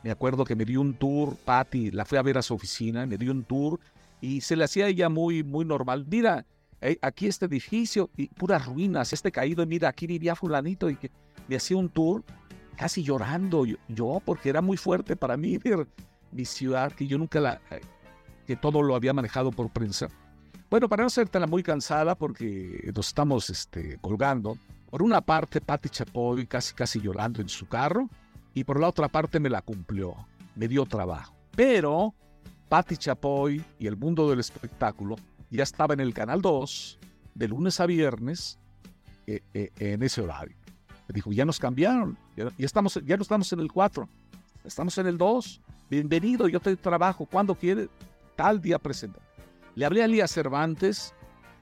Me 0.03 0.11
acuerdo 0.11 0.45
que 0.45 0.57
me 0.57 0.65
dio 0.65 0.81
un 0.81 0.95
tour, 0.95 1.37
Patty, 1.45 1.93
la 1.93 2.05
fui 2.05 2.19
a 2.19 2.23
ver 2.23 2.39
a 2.39 2.43
su 2.43 2.55
oficina, 2.55 3.07
me 3.07 3.17
dio 3.17 3.31
un 3.31 3.45
tour 3.45 3.79
y 4.21 4.41
se 4.41 4.57
le 4.57 4.65
hacía 4.65 4.89
ella 4.89 5.09
muy, 5.09 5.45
muy 5.45 5.65
normal. 5.65 6.07
Mira, 6.09 6.45
eh, 6.81 6.99
aquí 7.01 7.29
este 7.29 7.47
edificio 7.47 8.11
y 8.17 8.27
puras 8.29 8.67
ruinas, 8.67 9.13
este 9.13 9.31
caído, 9.31 9.65
mira, 9.67 9.89
aquí 9.89 10.09
vivía 10.09 10.35
fulanito 10.35 10.91
y 10.91 10.97
que 10.97 11.11
me 11.47 11.57
hacía 11.57 11.77
un 11.77 11.89
tour 11.89 12.25
casi 12.77 13.05
llorando 13.05 13.65
yo, 13.89 14.21
porque 14.25 14.49
era 14.49 14.61
muy 14.61 14.77
fuerte 14.77 15.15
para 15.15 15.37
mí 15.37 15.59
ver 15.65 15.87
mi 16.33 16.45
ciudad, 16.45 16.93
que 16.93 17.07
yo 17.07 17.19
nunca 17.19 17.39
la, 17.41 17.61
eh, 17.71 17.81
que 18.47 18.57
todo 18.57 18.83
lo 18.83 18.97
había 18.97 19.13
manejado 19.13 19.53
por 19.53 19.71
prensa. 19.71 20.09
Bueno, 20.73 20.89
para 20.89 21.05
no 21.05 21.11
tan 21.27 21.51
muy 21.51 21.63
cansada, 21.63 22.15
porque 22.15 22.91
nos 22.97 23.09
estamos 23.09 23.51
este, 23.51 23.99
colgando, 24.01 24.57
por 24.89 25.03
una 25.03 25.21
parte 25.21 25.61
Patti 25.61 25.91
Chapoy 25.91 26.47
casi 26.47 26.73
casi 26.73 26.99
llorando 26.99 27.43
en 27.43 27.51
su 27.51 27.69
carro, 27.69 28.09
y 28.55 28.65
por 28.65 28.81
la 28.81 28.89
otra 28.89 29.09
parte 29.09 29.39
me 29.39 29.51
la 29.51 29.61
cumplió, 29.61 30.17
me 30.57 30.69
dio 30.69 30.87
trabajo. 30.87 31.37
Pero 31.55 32.15
Patti 32.71 32.97
Chapoy 32.97 33.63
y 33.79 33.87
el 33.87 33.99
mundo 33.99 34.31
del 34.31 34.41
espectáculo 34.41 35.17
ya 35.51 35.63
estaba 35.63 35.93
en 35.93 36.01
el 36.01 36.15
Canal 36.15 36.41
2 36.41 36.99
de 37.35 37.49
lunes 37.49 37.79
a 37.79 37.85
viernes 37.85 38.59
eh, 39.27 39.43
eh, 39.53 39.73
en 39.77 40.03
ese 40.03 40.23
horario. 40.23 40.57
Me 41.07 41.13
dijo, 41.13 41.33
ya 41.33 41.45
nos 41.45 41.59
cambiaron, 41.59 42.17
ya, 42.35 42.51
estamos, 42.57 42.99
ya 43.05 43.19
no 43.19 43.25
estamos 43.25 43.53
en 43.53 43.61
el 43.61 43.71
4, 43.71 44.09
estamos 44.65 44.97
en 44.97 45.07
el 45.07 45.19
2. 45.19 45.61
Bienvenido, 45.91 46.49
yo 46.49 46.61
te 46.61 46.75
trabajo, 46.77 47.27
cuando 47.27 47.55
quiere, 47.55 47.91
tal 48.37 48.63
día 48.63 48.79
presenta. 48.79 49.21
Le 49.75 49.87
hablé 49.87 50.03
a 50.03 50.07
Lía 50.07 50.29
Cervantes 50.29 51.15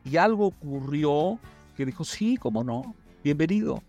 y 0.05 0.17
algo 0.17 0.47
ocurrió 0.47 1.39
que 1.77 1.87
dijo, 1.87 2.05
sí, 2.05 2.37
cómo 2.37 2.65
no, 2.65 2.95
bienvenido, 3.23 3.83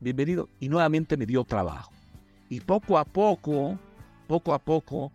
bienvenido. 0.00 0.48
Y 0.60 0.68
nuevamente 0.68 1.16
me 1.16 1.26
dio 1.26 1.44
trabajo. 1.44 1.92
Y 2.48 2.60
poco 2.60 2.98
a 2.98 3.04
poco, 3.04 3.78
poco 4.26 4.54
a 4.54 4.58
poco, 4.58 5.12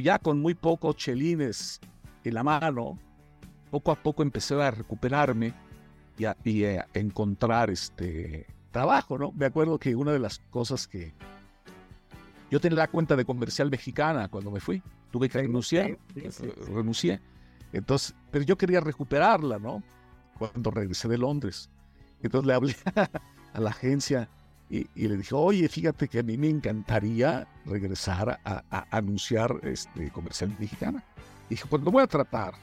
ya 0.00 0.18
con 0.18 0.40
muy 0.40 0.54
pocos 0.54 0.96
chelines 0.96 1.80
en 2.22 2.34
la 2.34 2.44
mano, 2.44 2.98
poco 3.70 3.90
a 3.90 3.96
poco 3.96 4.22
empecé 4.22 4.54
a 4.62 4.70
recuperarme 4.70 5.52
y 6.18 6.24
a, 6.24 6.86
encontrar 6.94 7.70
este 7.70 8.46
trabajo, 8.70 9.18
¿no? 9.18 9.32
Me 9.32 9.46
acuerdo 9.46 9.78
que 9.78 9.96
una 9.96 10.12
de 10.12 10.20
las 10.20 10.38
cosas 10.50 10.86
que 10.86 11.12
yo 12.48 12.60
tenía 12.60 12.78
la 12.78 12.88
cuenta 12.88 13.16
de 13.16 13.24
comercial 13.24 13.70
mexicana 13.70 14.28
cuando 14.28 14.52
me 14.52 14.60
fui, 14.60 14.80
tuve 15.10 15.28
que 15.28 15.38
renunciar, 15.38 15.98
renuncié. 16.68 17.20
Entonces, 17.72 18.14
pero 18.30 18.44
yo 18.44 18.56
quería 18.56 18.80
recuperarla, 18.80 19.58
¿no? 19.58 19.82
Cuando 20.38 20.70
regresé 20.70 21.08
de 21.08 21.18
Londres. 21.18 21.70
Entonces 22.22 22.46
le 22.46 22.54
hablé 22.54 22.76
a 23.52 23.60
la 23.60 23.70
agencia 23.70 24.28
y, 24.68 24.86
le 24.96 25.16
dije, 25.16 25.34
oye, 25.34 25.68
fíjate 25.68 26.08
que 26.08 26.18
a 26.18 26.22
mí 26.24 26.36
me 26.36 26.48
encantaría 26.48 27.46
regresar 27.64 28.40
a, 28.44 28.86
anunciar 28.90 29.60
este, 29.62 30.10
comercial 30.10 30.54
mexicana. 30.58 31.04
Y 31.48 31.50
dije, 31.50 31.66
pues 31.68 31.82
lo 31.82 31.92
voy 31.92 32.02
a 32.02 32.08
tratar. 32.08 32.54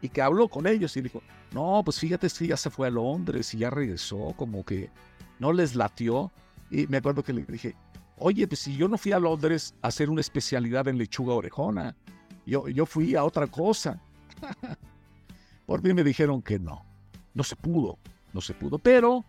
Y 0.00 0.08
que 0.08 0.22
habló 0.22 0.48
con 0.48 0.66
ellos 0.66 0.96
y 0.96 1.02
dijo, 1.02 1.22
no, 1.52 1.82
pues 1.84 1.98
fíjate 1.98 2.28
si 2.28 2.48
ya 2.48 2.56
se 2.56 2.70
fue 2.70 2.88
a 2.88 2.90
Londres 2.90 3.52
y 3.52 3.58
ya 3.58 3.70
regresó, 3.70 4.34
como 4.36 4.64
que 4.64 4.90
no 5.38 5.52
les 5.52 5.74
latió. 5.74 6.32
Y 6.70 6.86
me 6.86 6.96
acuerdo 6.96 7.22
que 7.22 7.34
le 7.34 7.44
dije, 7.44 7.76
oye, 8.16 8.48
pues 8.48 8.60
si 8.60 8.74
yo 8.74 8.88
no 8.88 8.96
fui 8.96 9.12
a 9.12 9.18
Londres 9.18 9.74
a 9.82 9.88
hacer 9.88 10.08
una 10.08 10.22
especialidad 10.22 10.88
en 10.88 10.96
lechuga 10.96 11.34
orejona, 11.34 11.94
yo, 12.46 12.66
yo 12.68 12.86
fui 12.86 13.14
a 13.14 13.24
otra 13.24 13.46
cosa. 13.46 14.00
Por 15.66 15.82
mí 15.82 15.94
me 15.94 16.04
dijeron 16.04 16.42
que 16.42 16.58
no, 16.58 16.84
no 17.34 17.44
se 17.44 17.56
pudo, 17.56 17.98
no 18.32 18.40
se 18.40 18.54
pudo. 18.54 18.78
Pero 18.78 19.24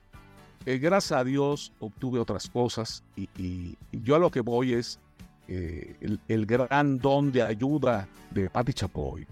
eh, 0.65 0.77
gracias 0.77 1.19
a 1.19 1.23
Dios 1.23 1.73
obtuve 1.79 2.19
otras 2.19 2.49
cosas 2.49 3.03
y, 3.15 3.77
yo 3.91 4.15
a 4.15 4.19
lo 4.19 4.31
que 4.31 4.41
voy 4.41 4.73
es 4.73 4.99
eh, 5.47 6.17
el, 6.27 6.45
gran 6.45 6.99
don 6.99 7.31
de 7.31 7.41
ayuda 7.41 8.07
de 8.31 8.49
Patti 8.49 8.73
Chapoy, 8.73 9.27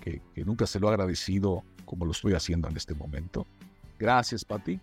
que, 0.00 0.20
nunca 0.44 0.66
se 0.66 0.78
lo 0.78 0.88
he 0.88 0.90
agradecido 0.90 1.64
como 1.86 2.04
lo 2.04 2.12
estoy 2.12 2.34
haciendo 2.34 2.68
en 2.68 2.76
este 2.76 2.94
momento. 2.94 3.46
Gracias, 3.98 4.44
Patti. 4.44 4.78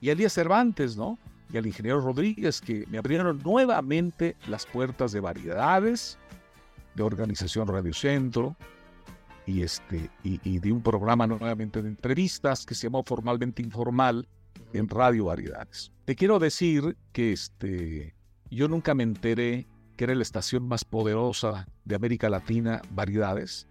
Y 0.00 0.08
a 0.08 0.12
Elías 0.12 0.32
Cervantes, 0.32 0.96
¿no? 0.96 1.18
Y 1.52 1.56
al 1.56 1.66
ingeniero 1.66 2.00
Rodríguez, 2.00 2.60
que 2.60 2.86
me 2.90 2.98
abrieron 2.98 3.40
nuevamente 3.44 4.36
las 4.48 4.66
puertas 4.66 5.12
de 5.12 5.20
variedades, 5.20 6.18
de 6.94 7.02
Organización 7.02 7.68
Radio 7.68 7.92
Centro, 7.92 8.56
y, 9.50 9.62
este, 9.62 10.10
y, 10.22 10.40
y 10.48 10.58
de 10.60 10.72
un 10.72 10.82
programa 10.82 11.26
nuevamente 11.26 11.82
de 11.82 11.88
entrevistas 11.88 12.64
que 12.64 12.74
se 12.74 12.86
llamó 12.86 13.02
Formalmente 13.02 13.62
Informal, 13.62 14.26
en 14.72 14.88
Radio 14.88 15.26
Variedades. 15.26 15.90
Te 16.04 16.14
quiero 16.14 16.38
decir 16.38 16.96
que 17.12 17.32
este, 17.32 18.14
yo 18.50 18.68
nunca 18.68 18.94
me 18.94 19.02
enteré 19.02 19.66
que 19.96 20.04
era 20.04 20.14
la 20.14 20.22
estación 20.22 20.66
más 20.66 20.84
poderosa 20.84 21.66
de 21.84 21.94
América 21.94 22.30
Latina, 22.30 22.80
Variedades, 22.90 23.66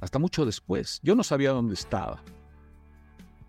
hasta 0.00 0.18
mucho 0.18 0.46
después. 0.46 1.00
Yo 1.02 1.14
no 1.14 1.22
sabía 1.22 1.50
dónde 1.50 1.74
estaba. 1.74 2.22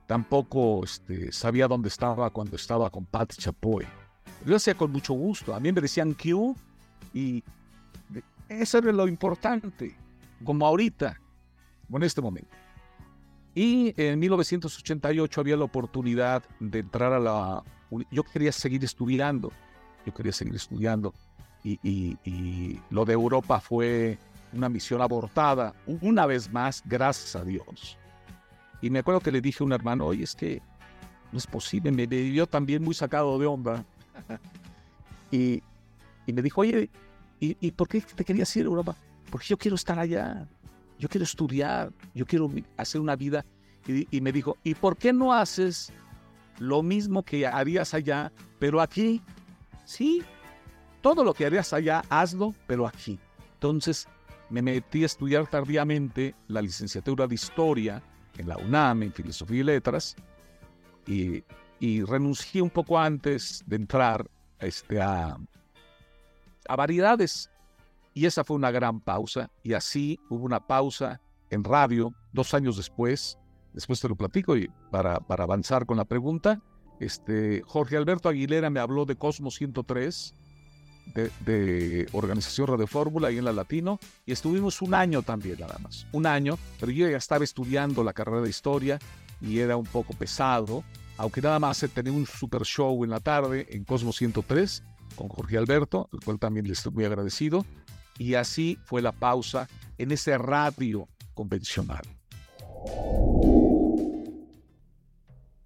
Tampoco 0.08 0.84
este, 0.84 1.32
sabía 1.32 1.68
dónde 1.68 1.90
estaba 1.90 2.30
cuando 2.30 2.56
estaba 2.56 2.90
con 2.90 3.06
Pat 3.06 3.34
Chapoy. 3.34 3.86
Yo 4.46 4.56
hacía 4.56 4.76
con 4.76 4.92
mucho 4.92 5.14
gusto. 5.14 5.54
A 5.54 5.60
mí 5.60 5.72
me 5.72 5.82
decían 5.82 6.14
Q 6.14 6.56
y 7.14 7.44
eso 8.50 8.78
era 8.78 8.92
lo 8.92 9.08
importante, 9.08 9.96
como 10.44 10.66
ahorita, 10.66 11.20
en 11.96 12.04
este 12.04 12.22
momento. 12.22 12.50
Y 13.58 13.94
en 14.00 14.20
1988 14.20 15.42
había 15.42 15.58
la 15.58 15.64
oportunidad 15.64 16.44
de 16.60 16.80
entrar 16.80 17.12
a 17.12 17.20
la... 17.20 17.64
Yo 18.12 18.24
quería 18.24 18.52
seguir 18.52 18.84
estudiando, 18.84 19.52
yo 20.06 20.14
quería 20.14 20.32
seguir 20.32 20.56
estudiando. 20.56 21.12
Y, 21.64 22.80
lo 22.92 23.04
de 23.04 23.14
Europa 23.14 23.60
fue 23.60 24.20
una 24.54 24.70
misión 24.70 25.02
abortada, 25.02 25.74
una 25.88 26.28
vez 26.28 26.52
más, 26.52 26.84
gracias 26.86 27.36
a 27.36 27.44
Dios. 27.44 27.98
Y 28.80 28.92
me 28.92 29.00
acuerdo 29.00 29.22
que 29.22 29.32
le 29.32 29.42
dije 29.42 29.64
a 29.64 29.66
un 29.66 29.74
hermano, 29.74 30.06
oye, 30.06 30.24
es 30.24 30.36
que 30.36 30.62
no 31.32 31.40
es 31.40 31.48
posible, 31.48 31.92
me 31.92 32.06
vio 32.06 32.46
también 32.46 32.84
muy 32.84 32.94
sacado 32.94 33.40
de 33.40 33.48
onda. 33.48 33.84
y, 35.32 35.64
me 36.28 36.44
dijo, 36.44 36.62
oye, 36.62 36.92
¿y, 37.40 37.58
¿y, 37.60 37.72
por 37.72 37.88
qué 37.88 38.02
te 38.02 38.24
querías 38.24 38.56
ir 38.56 38.66
a 38.66 38.68
Europa? 38.68 38.96
Porque 39.32 39.48
yo 39.48 39.58
quiero 39.58 39.76
estar 39.76 39.98
allá 39.98 40.48
yo 41.00 41.08
quiero 41.08 41.24
estudiar, 41.24 41.92
yo 42.14 42.26
quiero 42.26 42.52
hacer 42.78 43.02
una 43.02 43.16
vida. 43.16 43.46
Y, 43.88 44.20
me 44.20 44.34
dijo, 44.34 44.58
¿y 44.64 44.76
por 44.76 44.98
qué 44.98 45.14
no 45.14 45.34
haces 45.34 45.94
lo 46.60 46.84
mismo 46.84 47.24
que 47.24 47.48
harías 47.48 47.94
allá, 47.94 48.34
pero 48.60 48.82
aquí? 48.82 49.22
Sí, 49.86 50.22
todo 51.02 51.24
lo 51.24 51.34
que 51.34 51.46
harías 51.46 51.72
allá, 51.72 52.04
hazlo, 52.10 52.54
pero 52.68 52.86
aquí. 52.86 53.18
Entonces 53.54 54.08
me 54.50 54.62
metí 54.62 55.04
a 55.04 55.06
estudiar 55.06 55.48
tardíamente 55.48 56.36
la 56.48 56.62
licenciatura 56.62 57.28
de 57.28 57.36
Historia 57.36 58.04
en 58.38 58.50
la 58.50 58.58
UNAM, 58.58 59.04
en 59.04 59.14
Filosofía 59.14 59.62
y 59.62 59.64
Letras, 59.64 60.16
y, 61.06 61.44
renuncié 62.04 62.62
un 62.62 62.70
poco 62.70 63.00
antes 63.00 63.64
de 63.66 63.76
entrar 63.78 64.30
este, 64.60 65.00
a, 65.00 65.38
a 66.68 66.76
variedades 66.76 67.50
y 68.18 68.26
esa 68.26 68.44
fue 68.44 68.56
una 68.56 68.72
gran 68.72 69.00
pausa. 69.00 69.52
Y 69.62 69.74
así 69.74 70.20
hubo 70.28 70.44
una 70.44 70.66
pausa 70.66 71.22
en 71.52 71.64
radio 71.64 72.16
dos 72.34 72.56
años 72.56 72.76
después. 72.76 73.38
Después 73.74 74.00
te 74.00 74.10
lo 74.10 74.16
platico 74.16 74.58
y 74.58 74.72
para, 74.90 75.20
para 75.20 75.44
avanzar 75.44 75.86
con 75.86 75.98
la 75.98 76.06
pregunta. 76.06 76.60
Este, 77.00 77.62
Jorge 77.64 77.96
Alberto 77.96 78.28
Aguilera 78.28 78.72
me 78.72 78.80
habló 78.80 79.06
de 79.06 79.18
Cosmos 79.18 79.54
103, 79.58 80.34
de, 81.14 81.30
de, 81.46 82.08
Organización 82.12 82.66
Radio 82.66 82.88
Fórmula 82.88 83.30
y 83.30 83.38
en 83.38 83.46
la 83.46 83.54
Latino, 83.54 84.00
y 84.26 84.32
estuvimos 84.32 84.82
un 84.82 84.96
año 84.96 85.22
también 85.22 85.60
nada 85.60 85.78
más, 85.78 86.08
un 86.12 86.26
año, 86.26 86.58
pero 86.80 86.92
yo 86.92 87.08
ya 87.08 87.18
estaba 87.18 87.44
estudiando 87.44 88.04
la 88.04 88.14
carrera 88.14 88.42
de 88.42 88.50
historia 88.50 88.98
y 89.40 89.60
era 89.60 89.78
un 89.78 89.86
poco 89.86 90.14
pesado, 90.14 90.84
aunque 91.18 91.40
nada 91.40 91.60
más 91.60 91.86
tenía 91.94 92.12
un 92.12 92.26
super 92.26 92.64
show 92.64 93.04
en 93.04 93.12
la 93.12 93.20
tarde 93.20 93.68
en 93.70 93.84
Cosmos 93.84 94.18
103 94.18 94.84
con 95.16 95.30
Jorge 95.30 95.58
Alberto, 95.58 96.10
el 96.14 96.20
cual 96.22 96.40
también 96.40 96.66
le 96.66 96.74
estoy 96.74 96.94
muy 96.94 97.06
agradecido, 97.06 97.64
Y 98.18 98.34
así 98.36 98.78
fue 98.84 99.02
la 99.02 99.12
pausa 99.12 99.68
en 99.98 100.12
ese 100.12 100.38
radio 100.38 101.08
convencional. 101.34 102.02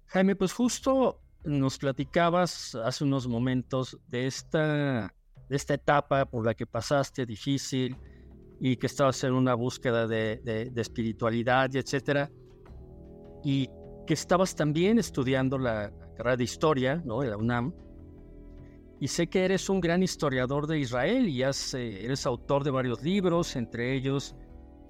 Jaime, 0.06 0.36
pues 0.36 0.52
justo 0.52 1.20
nos 1.44 1.78
platicabas 1.78 2.74
hace 2.74 3.04
unos 3.04 3.26
momentos 3.26 3.98
de 4.08 4.26
esta, 4.26 5.14
de 5.48 5.56
esta 5.56 5.74
etapa 5.74 6.26
por 6.26 6.44
la 6.44 6.54
que 6.54 6.66
pasaste 6.66 7.26
difícil 7.26 7.96
y 8.60 8.76
que 8.76 8.86
estabas 8.86 9.24
en 9.24 9.32
una 9.32 9.54
búsqueda 9.54 10.06
de, 10.06 10.70
espiritualidad 10.76 11.70
y 11.72 11.78
etcétera. 11.78 12.30
Y 13.42 13.68
que 14.06 14.14
estabas 14.14 14.54
también 14.54 14.98
estudiando 14.98 15.58
la 15.58 15.92
carrera 16.16 16.36
de 16.36 16.44
historia, 16.44 17.02
¿no? 17.04 17.20
De 17.20 17.30
la 17.30 17.36
UNAM. 17.36 17.74
Y 19.02 19.08
sé 19.08 19.26
que 19.26 19.44
eres 19.44 19.68
un 19.68 19.80
gran 19.80 20.00
historiador 20.04 20.68
de 20.68 20.78
Israel 20.78 21.28
y 21.28 21.42
has, 21.42 21.74
eh, 21.74 22.04
eres 22.04 22.24
autor 22.24 22.62
de 22.62 22.70
varios 22.70 23.02
libros, 23.02 23.56
entre 23.56 23.96
ellos 23.96 24.36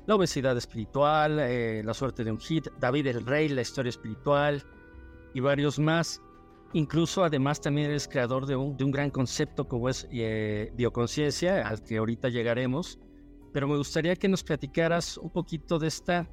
La 0.06 0.16
obesidad 0.16 0.54
espiritual, 0.54 1.38
eh, 1.40 1.82
La 1.82 1.94
suerte 1.94 2.22
de 2.22 2.30
un 2.30 2.38
hit, 2.38 2.68
David 2.78 3.06
el 3.06 3.24
Rey, 3.24 3.48
La 3.48 3.62
historia 3.62 3.88
espiritual 3.88 4.62
y 5.32 5.40
varios 5.40 5.78
más. 5.78 6.20
Incluso 6.74 7.24
además 7.24 7.62
también 7.62 7.88
eres 7.88 8.06
creador 8.06 8.44
de 8.44 8.54
un, 8.54 8.76
de 8.76 8.84
un 8.84 8.90
gran 8.90 9.08
concepto 9.08 9.66
como 9.66 9.88
es 9.88 10.06
eh, 10.12 10.70
bioconciencia, 10.76 11.66
al 11.66 11.82
que 11.82 11.96
ahorita 11.96 12.28
llegaremos. 12.28 12.98
Pero 13.54 13.66
me 13.66 13.78
gustaría 13.78 14.14
que 14.16 14.28
nos 14.28 14.44
platicaras 14.44 15.16
un 15.16 15.30
poquito 15.30 15.78
de 15.78 15.88
esta, 15.88 16.28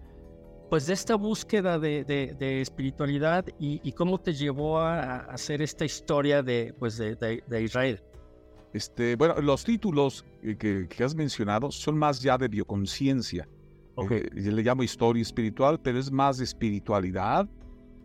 pues 0.70 0.88
de 0.88 0.94
esta 0.94 1.16
búsqueda 1.16 1.80
de, 1.80 2.04
de, 2.06 2.62
espiritualidad 2.62 3.46
y, 3.60 3.92
cómo 3.94 4.20
te 4.20 4.34
llevó 4.34 4.80
a, 4.80 5.18
hacer 5.26 5.62
esta 5.62 5.86
historia 5.86 6.44
de, 6.44 6.74
pues 6.78 6.98
de, 6.98 7.62
Israel. 7.62 8.02
Este, 8.74 9.16
bueno, 9.16 9.42
los 9.42 9.64
títulos 9.64 10.24
que, 10.42 10.88
que, 10.88 11.04
has 11.04 11.16
mencionado 11.16 11.72
son 11.72 11.98
más 11.98 12.22
ya 12.22 12.38
de 12.38 12.48
bioconciencia. 12.48 13.48
Okay. 13.96 14.20
Eh, 14.20 14.44
yo 14.44 14.52
le 14.52 14.62
llamo 14.62 14.84
historia 14.84 15.24
espiritual, 15.24 15.80
pero 15.82 15.98
es 16.00 16.12
más 16.12 16.38
de 16.38 16.44
espiritualidad 16.44 17.50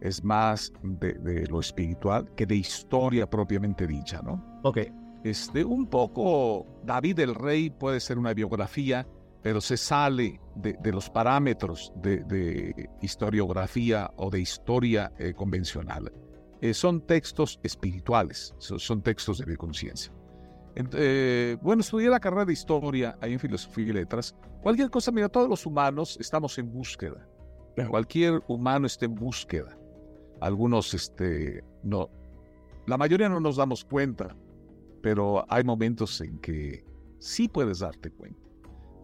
es 0.05 0.23
más 0.23 0.73
de, 0.83 1.47
lo 1.49 1.61
espiritual 1.61 2.31
que 2.37 2.45
de 2.45 2.57
historia 2.57 3.29
propiamente 3.29 3.87
dicha, 3.87 4.21
¿no? 4.23 4.61
Ok. 4.63 4.79
Este, 5.25 5.65
un 5.65 5.87
poco, 5.87 6.67
David 6.85 7.21
el 7.21 7.35
Rey 7.35 7.71
puede 7.71 7.99
ser 8.01 8.19
una 8.19 8.35
biografía, 8.35 9.07
pero 9.45 9.61
se 9.61 9.77
sale 9.77 10.41
de, 10.57 10.91
los 10.91 11.09
parámetros 11.11 11.93
de, 11.97 12.89
historiografía 13.03 14.11
o 14.17 14.31
de 14.31 14.41
historia 14.41 15.13
eh, 15.19 15.35
convencional. 15.35 16.11
Eh, 16.61 16.75
son 16.75 17.03
textos 17.03 17.61
espirituales, 17.63 18.55
son, 18.59 19.03
textos 19.03 19.45
de 19.45 19.57
conciencia. 19.57 20.13
Eh, 20.75 21.57
bueno, 21.63 21.83
estudié 21.83 22.09
la 22.09 22.19
carrera 22.19 22.47
de 22.47 22.55
historia 22.55 23.17
ahí 23.21 23.35
en 23.35 23.39
filosofía 23.39 23.85
y 23.85 23.93
letras. 23.93 24.35
Cualquier 24.63 24.91
cosa, 24.91 25.13
mira, 25.13 25.29
todos 25.29 25.49
los 25.49 25.67
humanos 25.67 26.17
estamos 26.19 26.59
en 26.59 26.73
búsqueda. 26.73 27.29
Cualquier 27.89 28.43
humano 28.49 28.87
está 28.87 29.05
en 29.05 29.15
búsqueda 29.15 29.77
algunos, 30.41 30.93
este, 30.95 31.65
no, 31.83 32.11
la 32.87 32.99
mayoría 32.99 33.29
no 33.29 33.41
nos 33.41 33.57
damos 33.57 33.85
cuenta, 33.85 34.37
pero 35.03 35.45
hay 35.49 35.65
momentos 35.65 36.21
en 36.21 36.39
que 36.39 36.85
sí 37.19 37.49
puedes 37.49 37.79
darte 37.81 38.11
cuenta. 38.11 38.44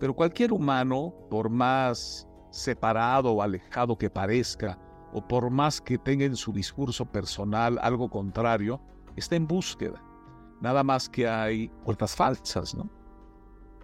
Pero 0.01 0.15
cualquier 0.15 0.53
humano, 0.53 1.15
por 1.31 1.49
más 1.49 2.27
separado 2.51 3.33
o 3.33 3.43
alejado 3.43 3.97
que 3.97 4.11
parezca, 4.11 4.77
o 5.13 5.27
por 5.27 5.49
más 5.51 5.81
que 5.81 5.99
tenga 5.99 6.25
en 6.25 6.35
su 6.35 6.53
discurso 6.53 7.05
personal 7.05 7.79
algo 7.83 8.11
contrario, 8.11 8.81
está 9.15 9.37
en 9.37 9.47
búsqueda. 9.47 10.03
Nada 10.61 10.83
más 10.83 11.09
que 11.09 11.29
hay 11.29 11.69
puertas 11.85 12.17
falsas, 12.17 12.75
¿no? 12.75 12.91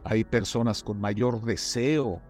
Hay 0.02 0.24
personas 0.24 0.82
con 0.82 1.00
mayor 1.00 1.42
deseo 1.42 2.20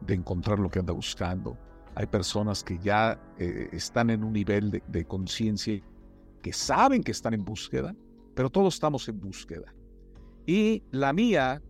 de 0.00 0.14
encontrar 0.14 0.60
lo 0.60 0.68
que 0.68 0.78
anda 0.78 0.92
buscando 0.92 1.56
hay 1.94 2.06
personas 2.06 2.64
que 2.64 2.78
ya 2.78 3.20
eh, 3.38 3.68
están 3.72 4.10
en 4.10 4.24
un 4.24 4.32
nivel 4.32 4.82
de, 4.86 5.04
conciencia 5.04 5.80
que 6.40 6.52
saben 6.52 7.02
que 7.02 7.12
están 7.12 7.34
en 7.34 7.44
búsqueda, 7.44 7.94
pero 8.34 8.50
todos 8.50 8.74
estamos 8.74 9.08
en 9.08 9.20
búsqueda. 9.20 9.74
Y 10.46 10.82
la 10.90 11.12
mía, 11.12 11.62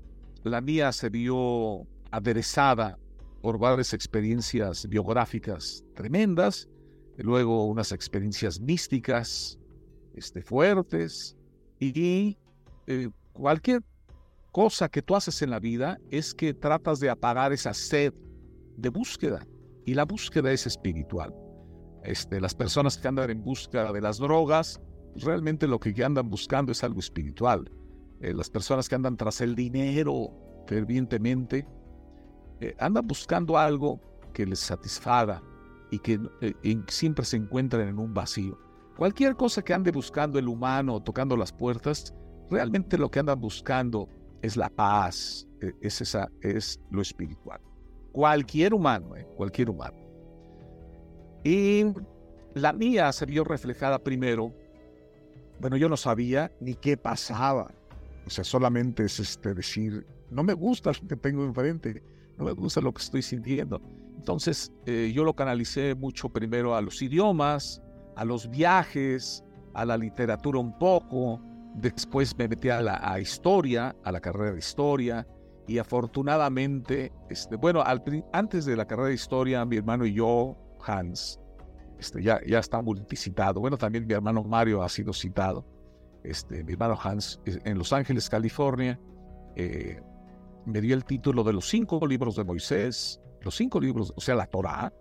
la 0.45 0.61
mía 0.61 0.93
se 0.93 1.09
vio 1.09 1.87
aderezada 2.11 2.99
por 3.41 3.59
varias 3.59 3.93
experiencias 3.93 4.87
biográficas 4.89 5.85
tremendas, 5.95 6.69
luego 7.17 7.67
unas 7.67 7.93
experiencias 7.93 8.61
místicas 8.61 9.59
este, 10.15 10.43
fuertes, 10.43 11.37
y 11.81 12.39
eh, 12.87 13.09
cualquier 13.33 13.83
cosa 14.53 14.89
que 14.89 15.03
tú 15.03 15.17
haces 15.17 15.43
en 15.43 15.51
la 15.51 15.59
vida 15.59 15.99
es 16.11 16.35
que 16.35 16.55
tratas 16.55 17.01
de 17.01 17.11
apagar 17.11 17.53
esa 17.53 17.75
sed 17.75 18.13
de 18.77 18.89
búsqueda. 18.89 19.47
Y 19.85 19.95
la 19.95 20.05
búsqueda 20.05 20.53
es 20.53 20.67
espiritual. 20.67 21.35
Este, 22.05 22.41
las 22.41 22.55
personas 22.55 22.99
que 22.99 23.09
andan 23.09 23.31
en 23.31 23.43
busca 23.43 23.93
de 23.93 24.01
las 24.01 24.19
drogas, 24.19 24.81
realmente 25.17 25.67
lo 25.67 25.81
que 25.81 26.05
andan 26.05 26.29
buscando 26.29 26.71
es 26.71 26.85
algo 26.85 27.01
espiritual. 27.01 27.69
Eh, 28.23 28.33
las 28.33 28.49
personas 28.49 28.89
que 28.89 28.95
andan 28.95 29.17
tras 29.17 29.41
el 29.41 29.57
dinero 29.57 30.31
fervientemente, 30.69 31.67
eh, 32.61 32.75
andan 32.79 33.07
buscando 33.07 33.59
algo 33.59 34.01
que 34.33 34.47
les 34.47 34.61
satisfaga 34.61 35.43
y 35.91 35.99
que 35.99 36.21
eh, 36.41 36.55
siempre 36.87 37.25
se 37.25 37.37
encuentran 37.37 37.89
en 37.89 37.99
un 37.99 38.15
vacío. 38.15 38.57
Cualquier 38.97 39.35
cosa 39.35 39.63
que 39.63 39.75
ande 39.75 39.91
buscando 39.91 40.39
el 40.39 40.47
humano, 40.47 41.03
tocando 41.03 41.37
las 41.37 41.53
puertas, 41.53 42.15
realmente 42.49 42.97
lo 42.97 43.11
que 43.11 43.19
andan 43.19 43.41
buscando 43.41 44.09
es 44.41 44.57
la 44.57 44.71
paz, 44.71 45.49
es, 45.81 46.01
esa, 46.01 46.29
es 46.43 46.81
lo 46.91 47.03
espiritual. 47.03 47.61
Cualquier 48.13 48.73
humano, 48.73 49.15
cualquier 49.37 49.69
humano. 49.69 49.97
Y 51.43 51.87
la 52.55 52.73
mía 52.73 53.11
se 53.13 53.27
vio 53.27 53.43
reflejada 53.43 53.99
primero. 53.99 54.55
Bueno, 55.61 55.77
yo 55.77 55.89
no 55.89 55.97
sabía 55.97 56.53
ni 56.61 56.75
qué 56.75 56.97
pasaba. 56.97 57.73
O 58.27 58.31
sea, 58.31 58.45
solamente 58.45 59.05
es 59.05 59.19
este 59.21 59.55
decir, 59.55 60.07
no 60.31 60.43
me 60.43 60.55
gusta 60.55 60.93
lo 60.93 61.09
que 61.09 61.17
tengo 61.17 61.45
enfrente, 61.45 62.03
no 62.39 62.45
me 62.45 62.53
gusta 62.53 62.81
lo 62.81 62.93
que 62.93 63.03
estoy 63.03 63.23
sintiendo. 63.23 63.81
Entonces, 64.17 64.73
eh, 64.87 65.13
yo 65.15 65.25
lo 65.25 65.35
canalicé 65.35 65.95
mucho 65.95 66.29
primero 66.29 66.77
a 66.77 66.81
los 66.81 67.03
idiomas, 67.03 67.83
a 68.17 68.25
los 68.25 68.49
viajes, 68.49 69.45
a 69.75 69.85
la 69.85 69.97
literatura 69.97 70.59
un 70.59 70.79
poco. 70.79 71.41
Después 71.75 72.37
me 72.39 72.49
metí 72.49 72.69
a 72.69 72.81
la 72.81 73.01
a 73.03 73.19
historia, 73.19 73.97
a 74.05 74.13
la 74.13 74.21
carrera 74.21 74.53
de 74.53 74.59
historia 74.59 75.27
y 75.67 75.79
afortunadamente, 75.79 77.13
este, 77.31 77.57
bueno, 77.57 77.83
antes 78.33 78.65
de 78.65 78.77
la 78.77 78.87
carrera 78.87 79.09
de 79.09 79.15
historia, 79.15 79.65
mi 79.65 79.77
hermano 79.77 80.05
y 80.05 80.15
yo, 80.15 80.57
Hans, 80.85 81.39
este, 81.99 82.23
ya, 82.23 82.41
ya 82.47 82.59
está 82.59 82.83
multicitado. 82.83 83.61
Bueno, 83.61 83.79
también 83.79 84.07
mi 84.07 84.13
hermano 84.13 84.43
Mario 84.43 84.83
ha 84.83 84.89
sido 84.89 85.13
citado. 85.13 85.65
Este, 86.25 86.63
mi 86.65 86.73
hermano 86.73 86.99
Hans, 87.03 87.41
en 87.45 87.79
Los 87.79 87.93
Ángeles, 87.93 88.29
California, 88.29 88.99
eh, 89.57 90.01
me 90.67 90.81
dio 90.81 90.95
el 90.95 91.05
título 91.05 91.43
de 91.43 91.53
los 91.53 91.69
cinco 91.69 92.07
libros 92.07 92.37
de 92.37 92.45
Moisés, 92.45 93.21
los 93.41 93.57
cinco 93.57 93.81
libros, 93.81 94.13
o 94.17 94.21
sea, 94.21 94.35
la 94.35 94.47
Torah, 94.47 94.93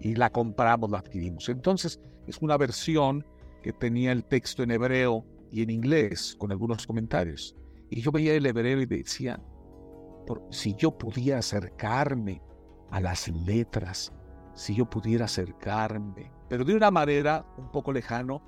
y 0.00 0.14
la 0.14 0.30
compramos, 0.30 0.90
la 0.90 0.98
adquirimos. 0.98 1.48
Entonces, 1.48 2.00
es 2.26 2.38
una 2.38 2.56
versión 2.56 3.24
que 3.62 3.72
tenía 3.72 4.12
el 4.12 4.24
texto 4.24 4.62
en 4.62 4.70
hebreo 4.70 5.24
y 5.50 5.62
en 5.62 5.70
inglés, 5.70 6.36
con 6.38 6.52
algunos 6.52 6.86
comentarios. 6.86 7.56
Y 7.90 8.02
yo 8.02 8.12
veía 8.12 8.34
el 8.34 8.44
hebreo 8.46 8.80
y 8.80 8.86
decía, 8.86 9.40
si 10.50 10.74
yo 10.74 10.96
pudiera 10.96 11.38
acercarme 11.38 12.42
a 12.90 13.00
las 13.00 13.28
letras, 13.28 14.12
si 14.54 14.74
yo 14.74 14.88
pudiera 14.88 15.24
acercarme, 15.24 16.30
pero 16.48 16.64
de 16.64 16.74
una 16.74 16.90
manera 16.90 17.46
un 17.56 17.70
poco 17.70 17.92
lejano 17.92 18.42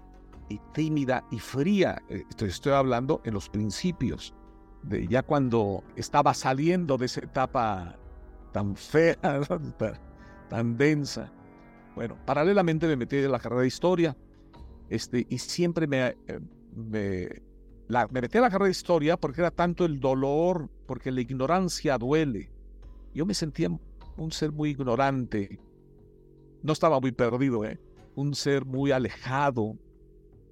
y 0.50 0.60
tímida 0.74 1.24
y 1.30 1.38
fría. 1.38 2.02
Eh, 2.10 2.24
estoy, 2.28 2.50
estoy 2.50 2.72
hablando 2.72 3.22
en 3.24 3.32
los 3.32 3.48
principios, 3.48 4.34
de 4.82 5.06
ya 5.06 5.22
cuando 5.22 5.82
estaba 5.96 6.34
saliendo 6.34 6.98
de 6.98 7.06
esa 7.06 7.20
etapa 7.20 7.96
tan 8.52 8.76
fea, 8.76 9.16
tan, 10.50 10.76
densa. 10.76 11.32
Bueno, 11.94 12.18
paralelamente 12.26 12.86
me 12.86 12.96
metí 12.96 13.16
en 13.16 13.32
la 13.32 13.38
carrera 13.38 13.62
de 13.62 13.68
historia 13.68 14.16
este, 14.88 15.26
y 15.28 15.38
siempre 15.38 15.86
me, 15.86 16.16
eh, 16.26 16.40
me 16.74 17.50
me 18.10 18.20
metí 18.20 18.38
a 18.38 18.40
la 18.40 18.50
carrera 18.50 18.66
de 18.66 18.70
historia 18.70 19.16
porque 19.16 19.40
era 19.40 19.50
tanto 19.50 19.84
el 19.84 19.98
dolor, 19.98 20.70
porque 20.86 21.10
la 21.10 21.20
ignorancia 21.20 21.98
duele. 21.98 22.50
Yo 23.14 23.26
me 23.26 23.34
sentía 23.34 23.68
un 24.16 24.32
ser 24.32 24.52
muy 24.52 24.70
ignorante. 24.70 25.58
No 26.62 26.72
estaba 26.72 27.00
muy 27.00 27.10
perdido, 27.10 27.64
¿eh? 27.64 27.80
Un 28.14 28.34
ser 28.34 28.64
muy 28.64 28.92
alejado 28.92 29.76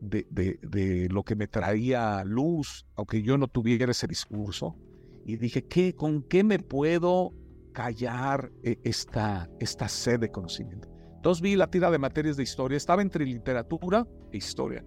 de, 0.00 0.26
de, 0.30 1.08
lo 1.10 1.22
que 1.24 1.34
me 1.34 1.46
traía 1.46 2.22
luz, 2.24 2.86
aunque 2.96 3.22
yo 3.22 3.38
no 3.38 3.48
tuviera 3.48 3.90
ese 3.90 4.06
discurso. 4.06 4.76
Y 5.24 5.36
dije, 5.36 5.66
¿qué, 5.66 5.94
¿con 5.94 6.22
qué 6.22 6.44
me 6.44 6.58
puedo 6.58 7.34
callar 7.72 8.50
eh, 8.62 8.78
esta, 8.84 9.48
esta 9.60 9.88
sed 9.88 10.20
de 10.20 10.30
conocimiento? 10.30 10.88
Entonces 11.16 11.42
vi 11.42 11.56
la 11.56 11.68
tira 11.68 11.90
de 11.90 11.98
materias 11.98 12.36
de 12.36 12.44
historia. 12.44 12.76
Estaba 12.76 13.02
entre 13.02 13.24
literatura 13.24 14.06
e 14.32 14.36
historia. 14.36 14.84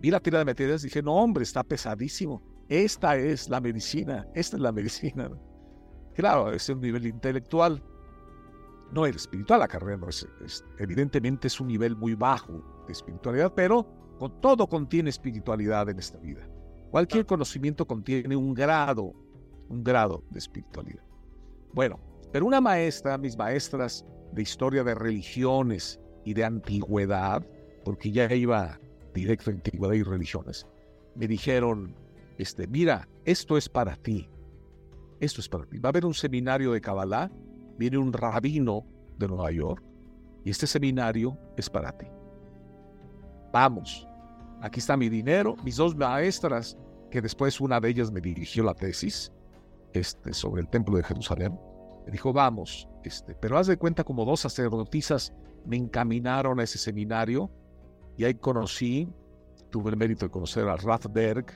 Vi 0.00 0.10
la 0.10 0.20
tira 0.20 0.38
de 0.38 0.44
materias 0.44 0.82
y 0.82 0.86
dije, 0.86 1.02
no, 1.02 1.14
hombre, 1.14 1.42
está 1.42 1.64
pesadísimo. 1.64 2.42
esta 2.68 3.16
es 3.16 3.48
la 3.48 3.60
medicina, 3.60 4.26
esta 4.34 4.56
es 4.56 4.62
la 4.62 4.72
medicina. 4.72 5.30
Claro, 6.14 6.52
es 6.52 6.68
un 6.68 6.80
nivel 6.80 7.06
intelectual, 7.06 7.82
no 8.92 9.06
el 9.06 9.16
espiritual, 9.16 9.60
la 9.60 9.68
carrera 9.68 10.00
es, 10.08 10.64
evidentemente 10.78 11.46
es 11.46 11.60
un 11.60 11.68
nivel 11.68 11.94
muy 11.96 12.14
bajo 12.14 12.84
de 12.86 12.92
espiritualidad, 12.92 13.52
pero 13.54 13.86
con, 14.18 14.40
todo 14.40 14.66
contiene 14.66 15.10
espiritualidad 15.10 15.88
en 15.88 15.98
esta 15.98 16.18
vida. 16.18 16.48
Cualquier 16.90 17.26
conocimiento 17.26 17.86
contiene 17.86 18.34
un 18.34 18.54
grado, 18.54 19.12
un 19.68 19.84
grado 19.84 20.24
de 20.30 20.38
espiritualidad. 20.38 21.02
Bueno, 21.72 22.00
pero 22.32 22.46
una 22.46 22.60
maestra, 22.60 23.18
mis 23.18 23.36
maestras 23.36 24.04
de 24.32 24.42
historia 24.42 24.84
de 24.84 24.94
religiones 24.94 26.00
y 26.24 26.34
de 26.34 26.44
antigüedad, 26.44 27.46
porque 27.84 28.10
ya 28.10 28.32
iba 28.34 28.78
directo 29.14 29.50
a 29.50 29.54
antigüedad 29.54 29.94
y 29.94 30.02
religiones, 30.02 30.66
me 31.14 31.26
dijeron, 31.26 31.94
este, 32.38 32.66
mira, 32.66 33.08
esto 33.24 33.56
es 33.56 33.68
para 33.68 33.96
ti. 33.96 34.28
Esto 35.20 35.40
es 35.40 35.48
para 35.48 35.66
ti. 35.66 35.78
Va 35.78 35.88
a 35.88 35.90
haber 35.90 36.06
un 36.06 36.14
seminario 36.14 36.72
de 36.72 36.80
Kabbalah, 36.80 37.30
viene 37.76 37.98
un 37.98 38.12
rabino 38.12 38.86
de 39.18 39.28
Nueva 39.28 39.50
York, 39.50 39.82
y 40.44 40.50
este 40.50 40.66
seminario 40.66 41.36
es 41.56 41.68
para 41.68 41.96
ti. 41.96 42.06
Vamos, 43.52 44.06
aquí 44.60 44.80
está 44.80 44.96
mi 44.96 45.08
dinero, 45.08 45.56
mis 45.64 45.76
dos 45.76 45.96
maestras, 45.96 46.76
que 47.10 47.20
después 47.20 47.60
una 47.60 47.80
de 47.80 47.88
ellas 47.88 48.10
me 48.10 48.20
dirigió 48.20 48.64
la 48.64 48.74
tesis 48.74 49.32
este, 49.92 50.32
sobre 50.32 50.62
el 50.62 50.68
templo 50.68 50.96
de 50.96 51.02
Jerusalén, 51.02 51.58
me 52.04 52.12
dijo, 52.12 52.32
vamos, 52.32 52.88
este, 53.04 53.34
pero 53.34 53.58
haz 53.58 53.66
de 53.66 53.76
cuenta 53.76 54.04
como 54.04 54.24
dos 54.24 54.40
sacerdotisas 54.40 55.32
me 55.64 55.76
encaminaron 55.76 56.60
a 56.60 56.62
ese 56.62 56.78
seminario 56.78 57.50
y 58.16 58.24
ahí 58.24 58.34
conocí, 58.34 59.08
tuve 59.70 59.90
el 59.90 59.96
mérito 59.96 60.26
de 60.26 60.30
conocer 60.30 60.66
a 60.68 60.76
Rathberg, 60.76 61.46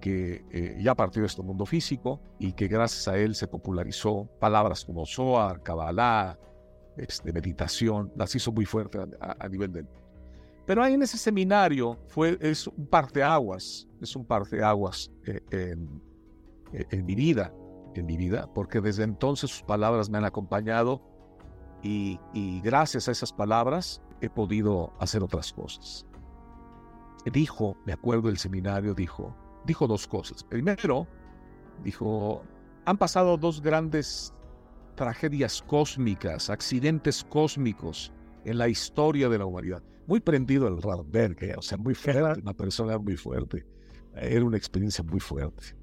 que 0.00 0.44
eh, 0.50 0.78
ya 0.80 0.94
partió 0.94 1.22
de 1.22 1.26
este 1.26 1.42
mundo 1.42 1.66
físico 1.66 2.20
y 2.38 2.52
que 2.52 2.66
gracias 2.66 3.06
a 3.06 3.18
él 3.18 3.34
se 3.34 3.46
popularizó 3.46 4.28
palabras 4.40 4.84
como 4.84 5.04
Zohar, 5.06 5.62
Kabbalah, 5.62 6.38
este, 6.96 7.32
meditación, 7.32 8.12
las 8.16 8.34
hizo 8.34 8.50
muy 8.52 8.64
fuerte 8.64 8.98
a, 9.20 9.48
nivel 9.48 9.72
de... 9.72 9.84
Pero 10.70 10.84
ahí 10.84 10.94
en 10.94 11.02
ese 11.02 11.18
seminario 11.18 11.98
fue, 12.06 12.38
es 12.40 12.68
un 12.68 12.86
parteaguas, 12.86 13.88
es 14.00 14.14
un 14.14 14.24
parteaguas 14.24 15.10
eh, 15.26 15.40
en, 15.50 16.00
en 16.72 17.06
mi 17.06 17.16
vida, 17.16 17.52
en 17.96 18.06
mi 18.06 18.16
vida, 18.16 18.48
porque 18.54 18.80
desde 18.80 19.02
entonces 19.02 19.50
sus 19.50 19.64
palabras 19.64 20.08
me 20.08 20.18
han 20.18 20.24
acompañado 20.24 21.02
y, 21.82 22.20
y 22.32 22.60
gracias 22.60 23.08
a 23.08 23.10
esas 23.10 23.32
palabras 23.32 24.00
he 24.20 24.30
podido 24.30 24.92
hacer 25.00 25.24
otras 25.24 25.52
cosas. 25.52 26.06
Dijo, 27.24 27.76
me 27.84 27.92
acuerdo 27.92 28.28
del 28.28 28.38
seminario, 28.38 28.94
dijo, 28.94 29.34
dijo 29.66 29.88
dos 29.88 30.06
cosas. 30.06 30.44
Primero, 30.44 31.08
dijo, 31.82 32.44
han 32.84 32.96
pasado 32.96 33.36
dos 33.36 33.60
grandes 33.60 34.32
tragedias 34.94 35.62
cósmicas, 35.62 36.48
accidentes 36.48 37.24
cósmicos 37.24 38.12
en 38.44 38.58
la 38.58 38.68
historia 38.68 39.28
de 39.28 39.38
la 39.38 39.46
humanidad. 39.46 39.82
Muy 40.06 40.20
prendido 40.20 40.66
el 40.68 40.80
Radberg, 40.80 41.42
eh, 41.42 41.54
o 41.56 41.62
sea, 41.62 41.78
muy 41.78 41.94
fuerte, 41.94 42.40
una 42.40 42.54
persona 42.54 42.98
muy 42.98 43.16
fuerte. 43.16 43.64
Era 44.14 44.44
una 44.44 44.56
experiencia 44.56 45.04
muy 45.04 45.20
fuerte. 45.20 45.76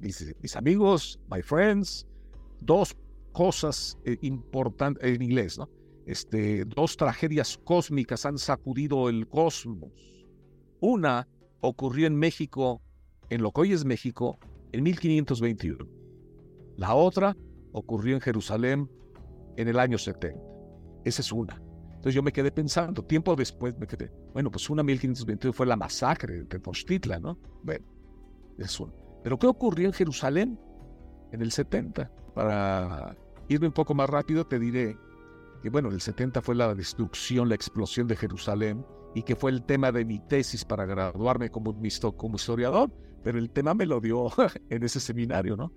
Dice, 0.00 0.34
mis 0.42 0.56
amigos, 0.56 1.18
my 1.30 1.42
friends, 1.42 2.06
dos 2.60 2.96
cosas 3.32 3.98
eh, 4.04 4.18
importantes 4.22 5.04
en 5.04 5.22
inglés, 5.22 5.58
¿no? 5.58 5.68
Este, 6.06 6.64
dos 6.64 6.96
tragedias 6.96 7.58
cósmicas 7.64 8.26
han 8.26 8.38
sacudido 8.38 9.08
el 9.08 9.28
cosmos. 9.28 9.92
Una 10.80 11.28
ocurrió 11.60 12.06
en 12.06 12.16
México 12.16 12.80
en 13.28 13.42
lo 13.42 13.52
que 13.52 13.60
hoy 13.60 13.72
es 13.72 13.84
México 13.84 14.38
en 14.72 14.82
1521. 14.82 15.86
La 16.76 16.94
otra 16.94 17.36
ocurrió 17.72 18.14
en 18.14 18.20
Jerusalén 18.20 18.90
en 19.56 19.68
el 19.68 19.78
año 19.78 19.98
70. 19.98 20.40
Esa 21.04 21.22
es 21.22 21.32
una. 21.32 21.60
Entonces 22.00 22.14
yo 22.14 22.22
me 22.22 22.32
quedé 22.32 22.50
pensando, 22.50 23.04
tiempo 23.04 23.36
después 23.36 23.78
me 23.78 23.86
quedé, 23.86 24.10
bueno, 24.32 24.50
pues 24.50 24.70
una 24.70 24.82
1521 24.82 25.52
fue 25.52 25.66
la 25.66 25.76
masacre 25.76 26.34
de 26.34 26.44
Tenochtitlan, 26.46 27.20
¿no? 27.20 27.38
Bueno, 27.62 27.84
es. 28.56 28.82
Pero 29.22 29.38
¿qué 29.38 29.46
ocurrió 29.46 29.86
en 29.86 29.92
Jerusalén 29.92 30.58
en 31.30 31.42
el 31.42 31.52
70? 31.52 32.10
Para 32.34 33.14
irme 33.48 33.66
un 33.66 33.74
poco 33.74 33.92
más 33.92 34.08
rápido, 34.08 34.46
te 34.46 34.58
diré 34.58 34.96
que, 35.62 35.68
bueno, 35.68 35.90
el 35.90 36.00
70 36.00 36.40
fue 36.40 36.54
la 36.54 36.74
destrucción, 36.74 37.50
la 37.50 37.54
explosión 37.54 38.06
de 38.08 38.16
Jerusalén, 38.16 38.86
y 39.14 39.22
que 39.22 39.36
fue 39.36 39.50
el 39.50 39.62
tema 39.64 39.92
de 39.92 40.06
mi 40.06 40.20
tesis 40.20 40.64
para 40.64 40.86
graduarme 40.86 41.50
como, 41.50 41.76
como 42.16 42.36
historiador 42.36 42.90
pero 43.22 43.38
el 43.38 43.50
tema 43.50 43.74
me 43.74 43.86
lo 43.86 44.00
dio 44.00 44.28
en 44.70 44.82
ese 44.82 45.00
seminario, 45.00 45.56
¿no? 45.56 45.72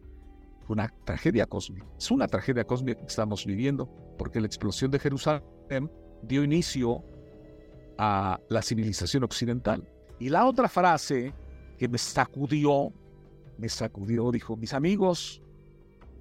Fue 0.66 0.76
una 0.76 0.88
tragedia 1.04 1.46
cósmica. 1.46 1.86
Es 1.98 2.10
una 2.10 2.28
tragedia 2.28 2.64
cósmica 2.64 3.02
que 3.02 3.08
estamos 3.08 3.46
viviendo, 3.46 3.90
porque 4.18 4.40
la 4.40 4.48
explosión 4.48 4.92
de 4.92 5.00
Jerusalén 5.00 5.92
dio 6.28 6.44
inicio 6.44 7.04
a 7.98 8.40
la 8.50 8.62
civilización 8.62 9.24
occidental. 9.24 9.88
Y 10.20 10.30
la 10.30 10.46
otra 10.46 10.68
frase 10.68 11.34
que 11.78 11.88
me 11.88 11.98
sacudió, 11.98 12.92
me 13.58 13.70
sacudió, 13.70 14.32
dijo, 14.32 14.56
mis 14.56 14.74
amigos, 14.74 15.42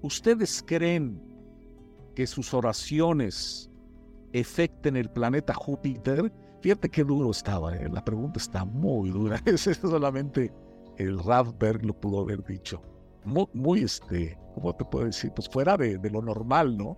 ¿ustedes 0.02 0.62
creen 0.66 1.20
que 2.14 2.26
sus 2.26 2.52
oraciones 2.52 3.70
efecten 4.32 4.96
el 4.96 5.10
planeta 5.10 5.54
Júpiter? 5.54 6.32
Fíjate 6.60 6.88
qué 6.88 7.04
duro 7.04 7.30
estaba, 7.30 7.74
¿eh? 7.76 7.88
la 7.90 8.04
pregunta 8.04 8.38
está 8.38 8.64
muy 8.64 9.10
dura. 9.10 9.40
Es 9.46 9.62
solamente 9.80 10.52
el 10.98 11.18
Rathberg 11.18 11.84
lo 11.84 11.98
pudo 11.98 12.20
haber 12.20 12.44
dicho. 12.44 12.82
Muy, 13.24 13.82
este, 13.82 14.36
¿cómo 14.54 14.74
te 14.74 14.84
puedo 14.84 15.06
decir? 15.06 15.32
Pues 15.34 15.48
fuera 15.48 15.76
de, 15.76 15.98
lo 16.10 16.22
normal, 16.22 16.76
¿no? 16.76 16.96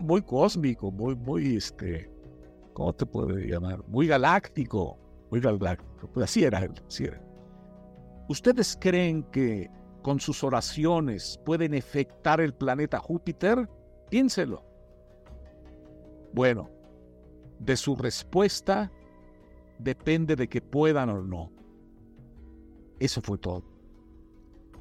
Muy, 0.00 0.22
cósmico, 0.22 0.90
muy, 0.90 1.14
muy, 1.14 1.56
este, 1.56 2.10
¿cómo 2.72 2.92
te 2.92 3.06
puedo 3.06 3.36
llamar? 3.38 3.82
Muy 3.88 4.06
galáctico, 4.06 4.98
muy 5.30 5.40
galáctico. 5.40 6.08
Pues 6.12 6.24
así 6.24 6.44
era 6.44 6.60
él. 6.60 6.72
¿Ustedes 8.28 8.76
creen 8.80 9.24
que 9.24 9.70
con 10.02 10.20
sus 10.20 10.42
oraciones 10.42 11.40
pueden 11.44 11.74
afectar 11.74 12.40
el 12.40 12.54
planeta 12.54 12.98
Júpiter? 12.98 13.68
Piénselo. 14.10 14.64
Bueno, 16.32 16.70
de 17.58 17.76
su 17.76 17.94
respuesta 17.94 18.90
depende 19.78 20.36
de 20.36 20.48
que 20.48 20.60
puedan 20.60 21.10
o 21.10 21.22
no. 21.22 21.52
Eso 22.98 23.20
fue 23.20 23.38
todo. 23.38 23.64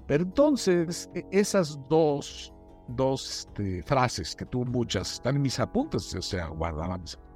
Pero 0.07 0.23
entonces, 0.23 1.09
e, 1.13 1.25
esas 1.31 1.79
dos, 1.89 2.53
dos 2.89 3.39
este, 3.39 3.83
frases, 3.83 4.35
que 4.35 4.45
tuvo 4.45 4.65
muchas, 4.65 5.13
están 5.13 5.37
en 5.37 5.41
mis 5.41 5.59
apuntes, 5.59 6.13
o 6.15 6.21
sea, 6.21 6.47
guardaban 6.47 7.01
mis 7.01 7.15
apuntes, 7.15 7.30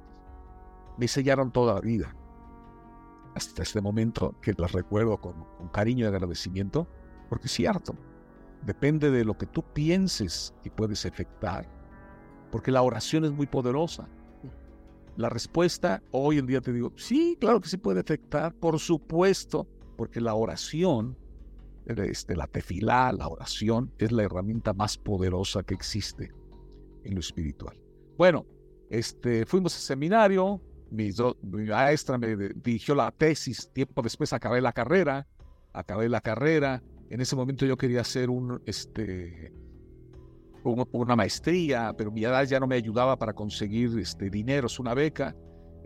me 0.98 1.08
sellaron 1.08 1.52
toda 1.52 1.74
la 1.74 1.80
vida. 1.80 2.14
Hasta 3.34 3.62
este 3.62 3.80
momento 3.80 4.34
que 4.40 4.54
las 4.56 4.72
recuerdo 4.72 5.18
con, 5.18 5.44
con 5.58 5.68
cariño 5.68 6.04
y 6.04 6.08
agradecimiento, 6.08 6.88
porque 7.28 7.46
es 7.46 7.52
cierto, 7.52 7.94
depende 8.64 9.10
de 9.10 9.24
lo 9.24 9.36
que 9.36 9.46
tú 9.46 9.62
pienses 9.62 10.54
que 10.62 10.70
puedes 10.70 11.04
efectuar, 11.04 11.68
porque 12.50 12.70
la 12.70 12.82
oración 12.82 13.24
es 13.24 13.32
muy 13.32 13.46
poderosa. 13.46 14.08
La 15.16 15.28
respuesta, 15.28 16.02
hoy 16.10 16.38
en 16.38 16.46
día 16.46 16.60
te 16.60 16.72
digo, 16.72 16.92
sí, 16.96 17.36
claro 17.40 17.60
que 17.60 17.68
sí 17.68 17.78
puede 17.78 18.00
afectar, 18.00 18.54
por 18.54 18.78
supuesto, 18.78 19.66
porque 19.96 20.20
la 20.20 20.34
oración, 20.34 21.16
este, 21.86 22.36
la 22.36 22.46
tefilá, 22.46 23.12
la 23.12 23.28
oración, 23.28 23.92
es 23.98 24.12
la 24.12 24.24
herramienta 24.24 24.74
más 24.74 24.98
poderosa 24.98 25.62
que 25.62 25.74
existe 25.74 26.32
en 27.04 27.14
lo 27.14 27.20
espiritual. 27.20 27.78
Bueno, 28.18 28.44
este, 28.90 29.46
fuimos 29.46 29.74
al 29.74 29.80
seminario, 29.80 30.60
mi, 30.90 31.10
maestra 31.66 32.18
me 32.18 32.36
dirigió 32.36 32.94
la 32.94 33.10
tesis, 33.10 33.70
tiempo 33.72 34.02
después 34.02 34.32
acabé 34.32 34.60
la 34.60 34.72
carrera, 34.72 35.26
acabé 35.72 36.08
la 36.08 36.20
carrera, 36.20 36.82
en 37.10 37.20
ese 37.20 37.36
momento 37.36 37.66
yo 37.66 37.76
quería 37.76 38.00
hacer 38.00 38.30
un, 38.30 38.62
este, 38.66 39.52
una 40.64 41.16
maestría, 41.16 41.94
pero 41.96 42.10
mi 42.10 42.24
edad 42.24 42.44
ya 42.44 42.60
no 42.60 42.66
me 42.66 42.76
ayudaba 42.76 43.18
para 43.18 43.32
conseguir 43.32 43.98
este, 43.98 44.30
dineros, 44.30 44.78
una 44.78 44.94
beca, 44.94 45.36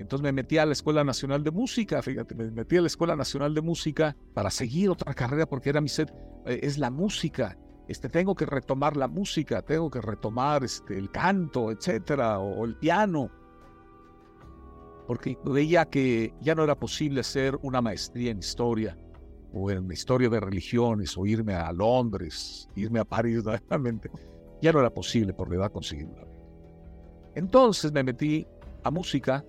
entonces 0.00 0.22
me 0.22 0.32
metí 0.32 0.56
a 0.56 0.64
la 0.64 0.72
Escuela 0.72 1.04
Nacional 1.04 1.44
de 1.44 1.50
Música, 1.50 2.00
fíjate, 2.00 2.34
me 2.34 2.50
metí 2.50 2.78
a 2.78 2.80
la 2.80 2.86
Escuela 2.86 3.14
Nacional 3.16 3.54
de 3.54 3.60
Música 3.60 4.16
para 4.32 4.50
seguir 4.50 4.88
otra 4.88 5.12
carrera 5.12 5.44
porque 5.44 5.68
era 5.68 5.82
mi 5.82 5.90
sed, 5.90 6.08
eh, 6.46 6.60
es 6.62 6.78
la 6.78 6.90
música. 6.90 7.58
Este, 7.86 8.08
tengo 8.08 8.34
que 8.34 8.46
retomar 8.46 8.96
la 8.96 9.08
música, 9.08 9.60
tengo 9.62 9.90
que 9.90 10.00
retomar 10.00 10.64
este, 10.64 10.96
el 10.96 11.10
canto, 11.10 11.70
etcétera, 11.70 12.38
o, 12.38 12.64
el 12.64 12.76
piano. 12.76 13.30
Porque 15.06 15.36
veía 15.44 15.84
que 15.84 16.32
ya 16.40 16.54
no 16.54 16.64
era 16.64 16.78
posible 16.78 17.20
hacer 17.20 17.58
una 17.62 17.80
maestría 17.80 18.30
en 18.30 18.38
historia, 18.38 18.96
o 19.52 19.70
en 19.70 19.90
historia 19.90 20.28
de 20.28 20.40
religiones, 20.40 21.16
o 21.18 21.26
irme 21.26 21.54
a 21.54 21.72
Londres, 21.72 22.68
irme 22.76 23.00
a 23.00 23.04
París, 23.04 23.42
realmente. 23.68 24.10
Ya 24.62 24.72
no 24.72 24.80
era 24.80 24.90
posible 24.90 25.32
por 25.32 25.48
la 25.48 25.56
edad 25.56 25.72
conseguir 25.72 26.06
una 26.06 26.22
Entonces 27.34 27.92
me 27.92 28.02
metí 28.02 28.46
a 28.84 28.90
música 28.90 29.44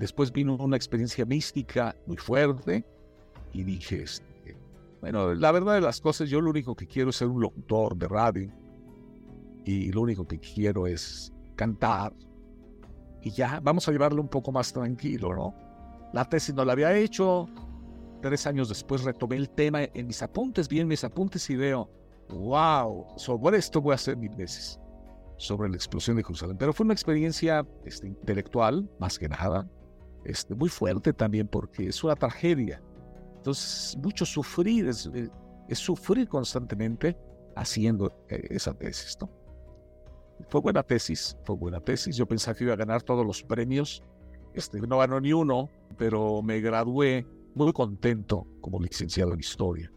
Después 0.00 0.32
vino 0.32 0.56
una 0.56 0.76
experiencia 0.76 1.26
mística 1.26 1.94
muy 2.06 2.16
fuerte 2.16 2.86
y 3.52 3.64
dije, 3.64 4.02
este, 4.04 4.56
Bueno, 5.02 5.34
la 5.34 5.52
verdad 5.52 5.74
de 5.74 5.82
las 5.82 6.00
cosas, 6.00 6.30
yo 6.30 6.40
lo 6.40 6.48
único 6.48 6.74
que 6.74 6.86
quiero 6.86 7.10
es 7.10 7.16
ser 7.16 7.28
un 7.28 7.42
locutor 7.42 7.94
de 7.98 8.08
radio. 8.08 8.50
Y 9.66 9.92
lo 9.92 10.00
único 10.00 10.26
que 10.26 10.40
quiero 10.40 10.86
es 10.86 11.34
cantar. 11.54 12.14
Y 13.22 13.30
ya, 13.30 13.60
vamos 13.62 13.86
a 13.88 13.92
llevarlo 13.92 14.22
un 14.22 14.28
poco 14.28 14.52
más 14.52 14.72
tranquilo, 14.72 15.34
¿no? 15.34 15.54
La 16.12 16.24
tesis 16.24 16.54
no 16.54 16.64
la 16.64 16.72
había 16.72 16.96
hecho. 16.96 17.48
Tres 18.22 18.46
años 18.46 18.68
después 18.68 19.02
retomé 19.02 19.36
el 19.36 19.50
tema 19.50 19.84
en 19.84 20.06
mis 20.06 20.22
apuntes, 20.22 20.68
bien 20.68 20.86
mis 20.88 21.04
apuntes 21.04 21.48
y 21.50 21.56
veo, 21.56 21.90
wow, 22.28 23.06
sobre 23.16 23.58
esto 23.58 23.80
voy 23.80 23.92
a 23.92 23.94
hacer 23.94 24.16
mil 24.16 24.34
veces, 24.36 24.78
sobre 25.38 25.70
la 25.70 25.76
explosión 25.76 26.16
de 26.16 26.22
Jerusalén. 26.22 26.56
Pero 26.58 26.72
fue 26.72 26.84
una 26.84 26.94
experiencia 26.94 27.66
este, 27.84 28.08
intelectual, 28.08 28.90
más 28.98 29.18
que 29.18 29.28
nada, 29.28 29.66
este, 30.24 30.54
muy 30.54 30.68
fuerte 30.68 31.12
también 31.12 31.48
porque 31.48 31.88
es 31.88 32.04
una 32.04 32.14
tragedia. 32.14 32.82
Entonces, 33.36 33.96
mucho 34.02 34.26
sufrir 34.26 34.86
es, 34.88 35.10
eh, 35.14 35.30
es 35.68 35.78
sufrir 35.78 36.28
constantemente 36.28 37.16
haciendo 37.56 38.12
eh, 38.28 38.48
esa 38.50 38.74
tesis, 38.74 39.16
¿no? 39.20 39.30
Fue 40.48 40.60
buena 40.60 40.82
tesis, 40.82 41.36
fue 41.44 41.56
buena 41.56 41.80
tesis. 41.80 42.16
Yo 42.16 42.26
pensaba 42.26 42.56
que 42.56 42.64
iba 42.64 42.72
a 42.72 42.76
ganar 42.76 43.02
todos 43.02 43.26
los 43.26 43.42
premios. 43.42 44.02
Este, 44.54 44.80
no 44.80 44.98
ganó 44.98 45.20
ni 45.20 45.32
uno, 45.32 45.68
pero 45.96 46.42
me 46.42 46.60
gradué 46.60 47.26
muy 47.54 47.72
contento 47.72 48.46
como 48.60 48.80
licenciado 48.80 49.32
en 49.34 49.40
historia. 49.40 49.92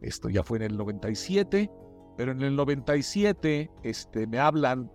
Esto 0.00 0.28
ya 0.28 0.42
fue 0.42 0.58
en 0.58 0.64
el 0.64 0.76
97, 0.76 1.70
pero 2.16 2.32
en 2.32 2.42
el 2.42 2.56
97 2.56 3.70
este, 3.82 4.26
me 4.26 4.38
hablan 4.38 4.90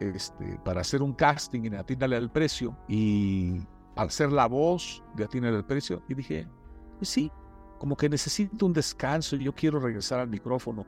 este, 0.00 0.58
para 0.64 0.80
hacer 0.80 1.02
un 1.02 1.12
casting 1.14 1.64
en 1.64 1.74
Atínale 1.74 2.16
al 2.16 2.30
Precio 2.30 2.76
y 2.88 3.60
al 3.96 4.10
ser 4.10 4.32
la 4.32 4.46
voz 4.46 5.02
de 5.16 5.24
Atínale 5.24 5.56
al 5.56 5.66
Precio, 5.66 6.02
y 6.08 6.14
dije, 6.14 6.46
pues 6.98 7.08
sí, 7.08 7.30
como 7.78 7.96
que 7.96 8.08
necesito 8.08 8.66
un 8.66 8.72
descanso 8.72 9.36
yo 9.36 9.54
quiero 9.54 9.80
regresar 9.80 10.20
al 10.20 10.28
micrófono. 10.28 10.86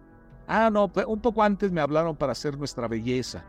Ah, 0.53 0.69
no, 0.69 0.91
un 1.07 1.21
poco 1.21 1.45
antes 1.45 1.71
me 1.71 1.81
hablaron 1.81 2.17
para 2.17 2.33
hacer 2.33 2.59
Nuestra 2.59 2.89
Belleza 2.89 3.45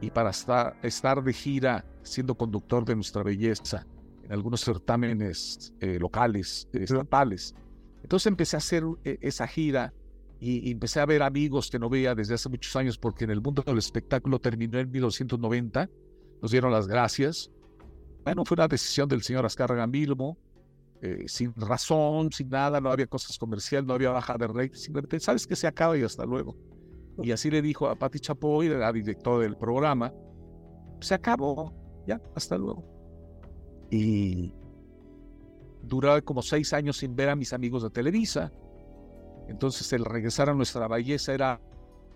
y 0.00 0.08
para 0.08 0.30
estar, 0.30 0.78
estar 0.82 1.22
de 1.22 1.34
gira 1.34 1.84
siendo 2.02 2.34
conductor 2.36 2.86
de 2.86 2.94
Nuestra 2.94 3.22
Belleza 3.22 3.86
en 4.24 4.32
algunos 4.32 4.62
certámenes 4.62 5.74
eh, 5.80 5.98
locales, 6.00 6.66
eh, 6.72 6.84
estatales. 6.84 7.54
Entonces 8.02 8.28
empecé 8.28 8.56
a 8.56 8.60
hacer 8.60 8.82
eh, 9.04 9.18
esa 9.20 9.46
gira 9.46 9.92
y, 10.40 10.70
empecé 10.70 11.00
a 11.00 11.04
ver 11.04 11.22
amigos 11.22 11.68
que 11.68 11.78
no 11.78 11.90
veía 11.90 12.14
desde 12.14 12.32
hace 12.32 12.48
muchos 12.48 12.74
años 12.76 12.96
porque 12.96 13.24
en 13.24 13.30
el 13.30 13.42
mundo 13.42 13.62
del 13.62 13.76
espectáculo 13.76 14.38
terminó 14.38 14.78
en 14.78 14.90
1990, 14.90 15.90
nos 16.40 16.50
dieron 16.50 16.72
las 16.72 16.88
gracias. 16.88 17.50
Bueno, 18.24 18.46
fue 18.46 18.54
una 18.54 18.68
decisión 18.68 19.06
del 19.06 19.20
señor 19.20 19.44
Azcárraga 19.44 19.86
Milmo, 19.86 20.38
sin 21.26 21.54
razón, 21.54 22.32
sin 22.32 22.48
nada, 22.48 22.80
no 22.80 22.90
había 22.90 23.06
cosas 23.06 23.38
comerciales, 23.38 23.86
no 23.86 23.94
había 23.94 24.10
baja 24.10 24.36
de 24.36 24.46
rating, 24.46 24.76
simplemente, 24.76 25.20
sabes 25.20 25.46
que 25.46 25.56
se 25.56 25.66
acaba 25.66 25.96
y 25.96 26.02
hasta 26.02 26.24
luego. 26.24 26.56
Y 27.22 27.32
así 27.32 27.50
le 27.50 27.62
dijo 27.62 27.88
a 27.88 27.96
Patti 27.96 28.20
Chapoy, 28.20 28.68
la 28.68 28.92
directora 28.92 29.42
del 29.42 29.56
programa, 29.56 30.12
se 31.00 31.14
acabó, 31.14 31.72
ya, 32.06 32.20
hasta 32.34 32.56
luego 32.56 32.98
y 33.90 34.52
duraba 35.82 36.20
como 36.20 36.42
seis 36.42 36.72
años 36.72 36.98
sin 36.98 37.16
ver 37.16 37.28
a 37.28 37.36
mis 37.36 37.52
amigos 37.52 37.82
de 37.82 37.90
Televisa. 37.90 38.52
Entonces 39.48 39.92
el 39.92 40.04
regresar 40.04 40.50
a 40.50 40.54
nuestra 40.54 40.88
belleza 40.88 41.32
era 41.32 41.60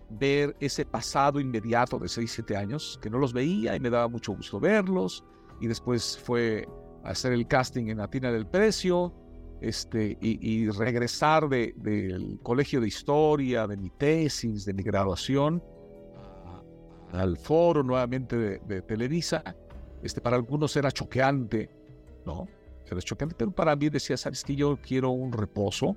ver 0.09 0.55
ese 0.59 0.85
pasado 0.85 1.39
inmediato 1.39 1.97
de 1.97 2.07
seis, 2.07 2.31
siete 2.31 2.55
años, 2.55 2.99
que 3.01 3.09
no 3.09 3.17
los 3.17 3.33
veía 3.33 3.75
y 3.75 3.79
me 3.79 3.89
daba 3.89 4.07
mucho 4.07 4.33
gusto 4.33 4.59
verlos. 4.59 5.23
Y 5.59 5.67
después 5.67 6.19
fue 6.23 6.67
hacer 7.03 7.33
el 7.33 7.47
casting 7.47 7.87
en 7.87 7.99
Atina 7.99 8.31
del 8.31 8.45
Precio 8.45 9.13
este, 9.61 10.17
y, 10.21 10.69
regresar 10.69 11.47
del 11.47 12.39
colegio 12.43 12.81
de 12.81 12.87
historia, 12.87 13.67
de 13.67 13.77
mi 13.77 13.89
tesis, 13.89 14.65
de 14.65 14.73
mi 14.73 14.83
graduación, 14.83 15.63
al 17.11 17.37
foro 17.37 17.83
nuevamente 17.83 18.35
de, 18.35 18.59
de 18.59 18.81
Televisa 18.81 19.43
este, 20.03 20.19
para 20.19 20.35
algunos 20.35 20.75
era 20.75 20.91
choqueante, 20.91 21.69
¿no? 22.25 22.47
Era 22.85 23.01
choqueante, 23.01 23.35
pero 23.35 23.51
para 23.51 23.75
mí 23.75 23.89
decía, 23.89 24.17
sabes 24.17 24.43
que 24.43 24.55
yo 24.55 24.77
quiero 24.77 25.11
un 25.11 25.31
reposo, 25.31 25.95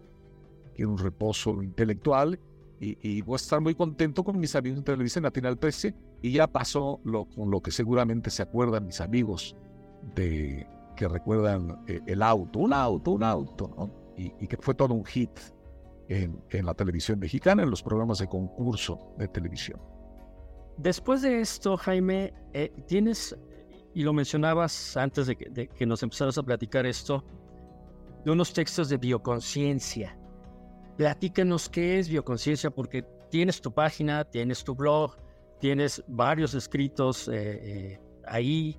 quiero 0.74 0.92
un 0.92 0.98
reposo 0.98 1.60
intelectual 1.62 2.38
y, 2.78 3.22
voy 3.22 3.34
a 3.34 3.36
estar 3.36 3.60
muy 3.60 3.74
contento 3.74 4.22
con 4.22 4.38
mis 4.38 4.54
amigos 4.54 4.78
en 4.78 4.84
televisión 4.84 5.24
Nacional 5.24 5.58
13 5.58 5.94
y 6.22 6.32
ya 6.32 6.46
pasó 6.46 7.00
lo, 7.04 7.24
con 7.24 7.50
lo 7.50 7.60
que 7.62 7.70
seguramente 7.70 8.30
se 8.30 8.42
acuerdan 8.42 8.86
mis 8.86 9.00
amigos 9.00 9.56
de 10.14 10.66
que 10.96 11.06
recuerdan 11.06 11.84
eh, 11.86 12.00
el 12.06 12.22
auto, 12.22 12.58
un 12.58 12.72
auto, 12.72 13.12
un 13.12 13.22
auto, 13.22 13.70
¿no? 13.76 13.90
Y, 14.16 14.46
que 14.48 14.56
fue 14.56 14.74
todo 14.74 14.94
un 14.94 15.04
hit 15.04 15.38
en, 16.08 16.42
la 16.50 16.72
televisión 16.72 17.18
mexicana, 17.18 17.62
en 17.62 17.70
los 17.70 17.82
programas 17.82 18.18
de 18.18 18.28
concurso 18.28 19.12
de 19.18 19.28
televisión. 19.28 19.78
Después 20.78 21.20
de 21.20 21.40
esto, 21.40 21.76
Jaime, 21.76 22.32
eh, 22.54 22.72
tienes 22.86 23.36
y 23.96 24.02
lo 24.02 24.12
mencionabas 24.12 24.94
antes 24.98 25.26
de 25.26 25.36
que, 25.36 25.86
nos 25.86 26.02
empezaras 26.02 26.36
a 26.36 26.42
platicar 26.42 26.84
esto, 26.84 27.24
de 28.26 28.30
unos 28.30 28.52
textos 28.52 28.90
de 28.90 28.98
bioconciencia. 28.98 30.18
Platícanos 30.98 31.70
qué 31.70 31.98
es 31.98 32.06
bioconciencia, 32.06 32.70
porque 32.70 33.06
tienes 33.30 33.58
tu 33.58 33.72
página, 33.72 34.22
tienes 34.24 34.62
tu 34.64 34.74
blog, 34.74 35.16
tienes 35.60 36.04
varios 36.08 36.52
escritos 36.52 37.26
eh, 37.32 37.98
ahí. 38.26 38.78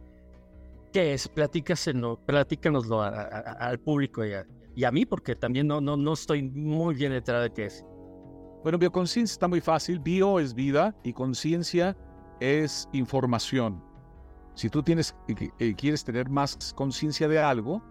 ¿Qué 0.97 1.13
es? 1.13 1.27
Platícanoslo, 1.27 2.19
platícanoslo 2.25 3.03
al 3.03 3.79
público 3.79 4.25
y 4.25 4.33
a, 4.33 4.47
y 4.75 4.83
a, 4.83 4.91
mí, 4.91 5.05
porque 5.05 5.35
también 5.35 5.67
no, 5.67 5.79
no, 5.79 5.95
no 5.95 6.13
estoy 6.13 6.41
muy 6.41 6.95
bien 6.95 7.11
enterado 7.11 7.43
de 7.43 7.53
qué 7.53 7.65
es. 7.65 7.85
Bueno, 8.63 8.79
bioconciencia 8.79 9.31
está 9.31 9.47
muy 9.47 9.61
fácil. 9.61 9.99
Bio 9.99 10.39
es 10.39 10.55
vida 10.55 10.95
y 11.03 11.13
conciencia 11.13 11.95
es 12.39 12.89
información. 12.93 13.83
Si 14.55 14.71
tú 14.71 14.81
tienes, 14.81 15.15
quieres 15.77 16.03
tener 16.03 16.31
más 16.31 16.73
conciencia 16.73 17.27
de 17.27 17.37
algo, 17.37 17.83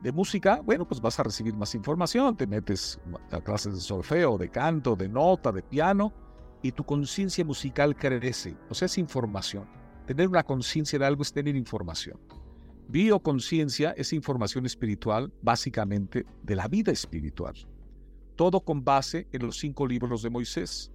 de 0.00 0.12
música, 0.12 0.60
bueno, 0.64 0.86
pues 0.86 1.00
vas 1.00 1.18
a 1.18 1.24
recibir 1.24 1.56
más 1.56 1.74
información, 1.74 2.36
te 2.36 2.46
metes 2.46 3.00
a 3.32 3.40
clases 3.40 3.74
de 3.74 3.80
solfeo, 3.80 4.38
de 4.38 4.48
canto, 4.48 4.94
de 4.94 5.08
nota, 5.08 5.50
de 5.50 5.64
piano, 5.64 6.12
y 6.62 6.70
tu 6.70 6.84
conciencia 6.84 7.44
musical 7.44 7.96
crece, 7.96 8.56
o 8.70 8.74
sea, 8.74 8.86
es 8.86 8.96
información. 8.96 9.66
Tener 10.06 10.28
una 10.28 10.44
conciencia 10.44 11.00
de 11.00 11.04
algo 11.04 11.22
es 11.22 11.32
tener 11.32 11.56
información. 11.56 12.20
Bioconciencia 12.88 13.92
es 13.96 14.12
información 14.12 14.66
espiritual, 14.66 15.32
básicamente 15.42 16.26
de 16.42 16.56
la 16.56 16.68
vida 16.68 16.92
espiritual. 16.92 17.54
Todo 18.36 18.60
con 18.60 18.84
base 18.84 19.26
en 19.32 19.46
los 19.46 19.58
cinco 19.58 19.86
libros 19.86 20.22
de 20.22 20.30
Moisés 20.30 20.90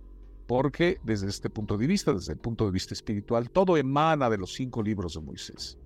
porque 0.47 0.97
desde 1.03 1.27
este 1.27 1.49
punto 1.49 1.77
de 1.77 1.85
vista, 1.85 2.11
desde 2.11 2.33
el 2.33 2.39
punto 2.39 2.65
de 2.65 2.71
vista 2.71 2.93
espiritual, 2.93 3.51
todo 3.51 3.77
emana 3.77 4.29
de 4.29 4.37
los 4.37 4.53
cinco 4.53 4.81
libros 4.81 5.13
de 5.13 5.21
Moisés. 5.21 5.77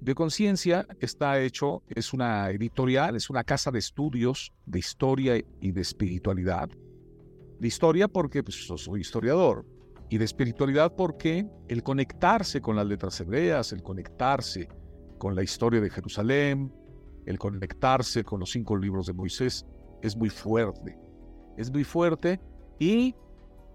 De 0.00 0.14
Conciencia 0.14 0.86
está 1.00 1.40
hecho, 1.40 1.82
es 1.88 2.12
una 2.12 2.50
editorial, 2.50 3.16
es 3.16 3.30
una 3.30 3.44
casa 3.44 3.70
de 3.70 3.78
estudios 3.78 4.52
de 4.66 4.78
historia 4.78 5.42
y 5.60 5.72
de 5.72 5.80
espiritualidad. 5.80 6.68
De 7.58 7.66
historia 7.66 8.06
porque 8.06 8.42
pues, 8.42 8.66
soy 8.66 9.00
historiador, 9.00 9.64
y 10.10 10.18
de 10.18 10.24
espiritualidad 10.24 10.94
porque 10.94 11.46
el 11.68 11.82
conectarse 11.82 12.60
con 12.60 12.76
las 12.76 12.86
letras 12.86 13.18
hebreas, 13.20 13.72
el 13.72 13.82
conectarse 13.82 14.68
con 15.18 15.34
la 15.34 15.42
historia 15.42 15.80
de 15.80 15.90
Jerusalén, 15.90 16.72
el 17.26 17.38
conectarse 17.38 18.24
con 18.24 18.40
los 18.40 18.50
cinco 18.50 18.76
libros 18.76 19.06
de 19.06 19.12
Moisés 19.12 19.66
es 20.02 20.16
muy 20.16 20.30
fuerte. 20.30 20.98
Es 21.56 21.70
muy 21.70 21.84
fuerte 21.84 22.40
y 22.78 23.14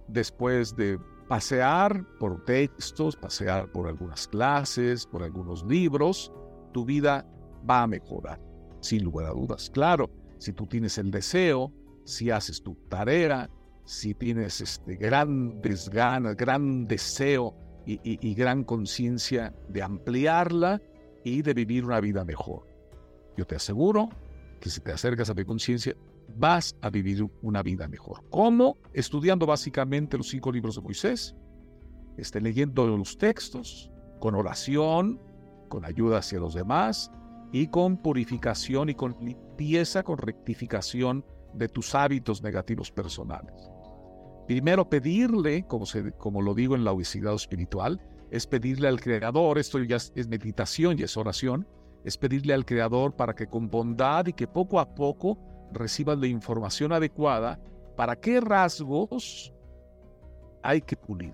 después 0.08 0.76
de 0.76 1.00
pasear 1.28 2.06
por 2.20 2.44
textos, 2.46 3.16
pasear 3.16 3.72
por 3.72 3.88
algunas 3.88 4.28
clases, 4.28 5.06
por 5.06 5.24
algunos 5.24 5.64
libros, 5.66 6.32
tu 6.74 6.86
vida 6.86 7.26
va 7.68 7.84
a 7.84 7.88
mejorar, 7.88 8.42
sin 8.82 9.04
lugar 9.04 9.28
a 9.28 9.32
dudas. 9.32 9.70
Claro, 9.70 10.10
si 10.38 10.54
tú 10.54 10.68
tienes 10.68 10.98
el 10.98 11.12
deseo, 11.12 11.72
si 12.04 12.32
haces 12.32 12.62
tu 12.62 12.76
tarea, 12.90 13.50
si 13.86 14.14
tienes 14.14 14.62
este 14.62 14.96
grandes 14.96 15.90
ganas, 15.90 16.36
gran 16.36 16.88
deseo 16.88 17.56
y, 17.86 18.00
y 18.04 18.34
gran 18.36 18.64
conciencia 18.64 19.54
de 19.70 19.82
ampliarla 19.82 20.82
y 21.24 21.42
de 21.42 21.54
vivir 21.54 21.86
una 21.86 22.00
vida 22.00 22.24
mejor. 22.26 22.68
Yo 23.38 23.46
te 23.46 23.56
aseguro 23.56 24.10
que 24.60 24.70
si 24.70 24.82
te 24.82 24.92
acercas 24.92 25.30
a 25.30 25.34
mi 25.34 25.46
conciencia, 25.46 25.96
vas 26.38 26.76
a 26.82 26.90
vivir 26.90 27.26
una 27.42 27.64
vida 27.64 27.88
mejor. 27.88 28.24
¿Cómo? 28.30 28.78
Estudiando 28.94 29.46
básicamente 29.46 30.18
los 30.18 30.30
cinco 30.30 30.52
libros 30.52 30.76
de 30.76 30.82
Moisés, 30.82 31.36
este, 32.18 32.42
leyendo 32.42 32.86
los 32.86 33.18
textos, 33.18 33.92
con 34.20 34.36
oración, 34.36 35.20
con 35.70 35.86
ayuda 35.86 36.18
hacia 36.18 36.40
los 36.40 36.54
demás 36.54 37.12
y 37.52 37.68
con 37.68 37.98
purificación 37.98 38.90
y 38.90 38.96
con 38.96 39.16
limpieza, 39.22 40.04
con 40.04 40.18
rectificación 40.18 41.26
de 41.54 41.70
tus 41.70 41.96
hábitos 41.96 42.44
negativos 42.44 42.92
personales. 42.92 43.54
Primero 44.48 44.90
pedirle, 44.90 45.66
como, 45.68 45.86
se, 45.86 46.12
como 46.14 46.42
lo 46.42 46.54
digo 46.54 46.76
en 46.76 46.84
la 46.84 46.92
obesidad 46.92 47.34
espiritual, 47.34 48.02
es 48.32 48.48
pedirle 48.48 48.88
al 48.88 49.02
Creador, 49.02 49.58
esto 49.58 49.80
ya 49.80 49.96
es 49.98 50.28
meditación 50.28 51.00
y 51.00 51.04
es 51.04 51.18
oración, 51.18 51.68
es 52.04 52.18
pedirle 52.18 52.54
al 52.54 52.66
Creador 52.66 53.16
para 53.16 53.34
que 53.34 53.48
con 53.48 53.70
bondad 53.70 54.28
y 54.28 54.34
que 54.34 54.48
poco 54.48 54.80
a 54.80 54.94
poco 54.94 55.38
recibas 55.72 56.18
la 56.18 56.28
información 56.28 56.94
adecuada 56.94 57.60
para 57.96 58.16
qué 58.16 58.40
rasgos 58.40 59.54
hay 60.64 60.82
que 60.82 60.96
pulir. 60.96 61.34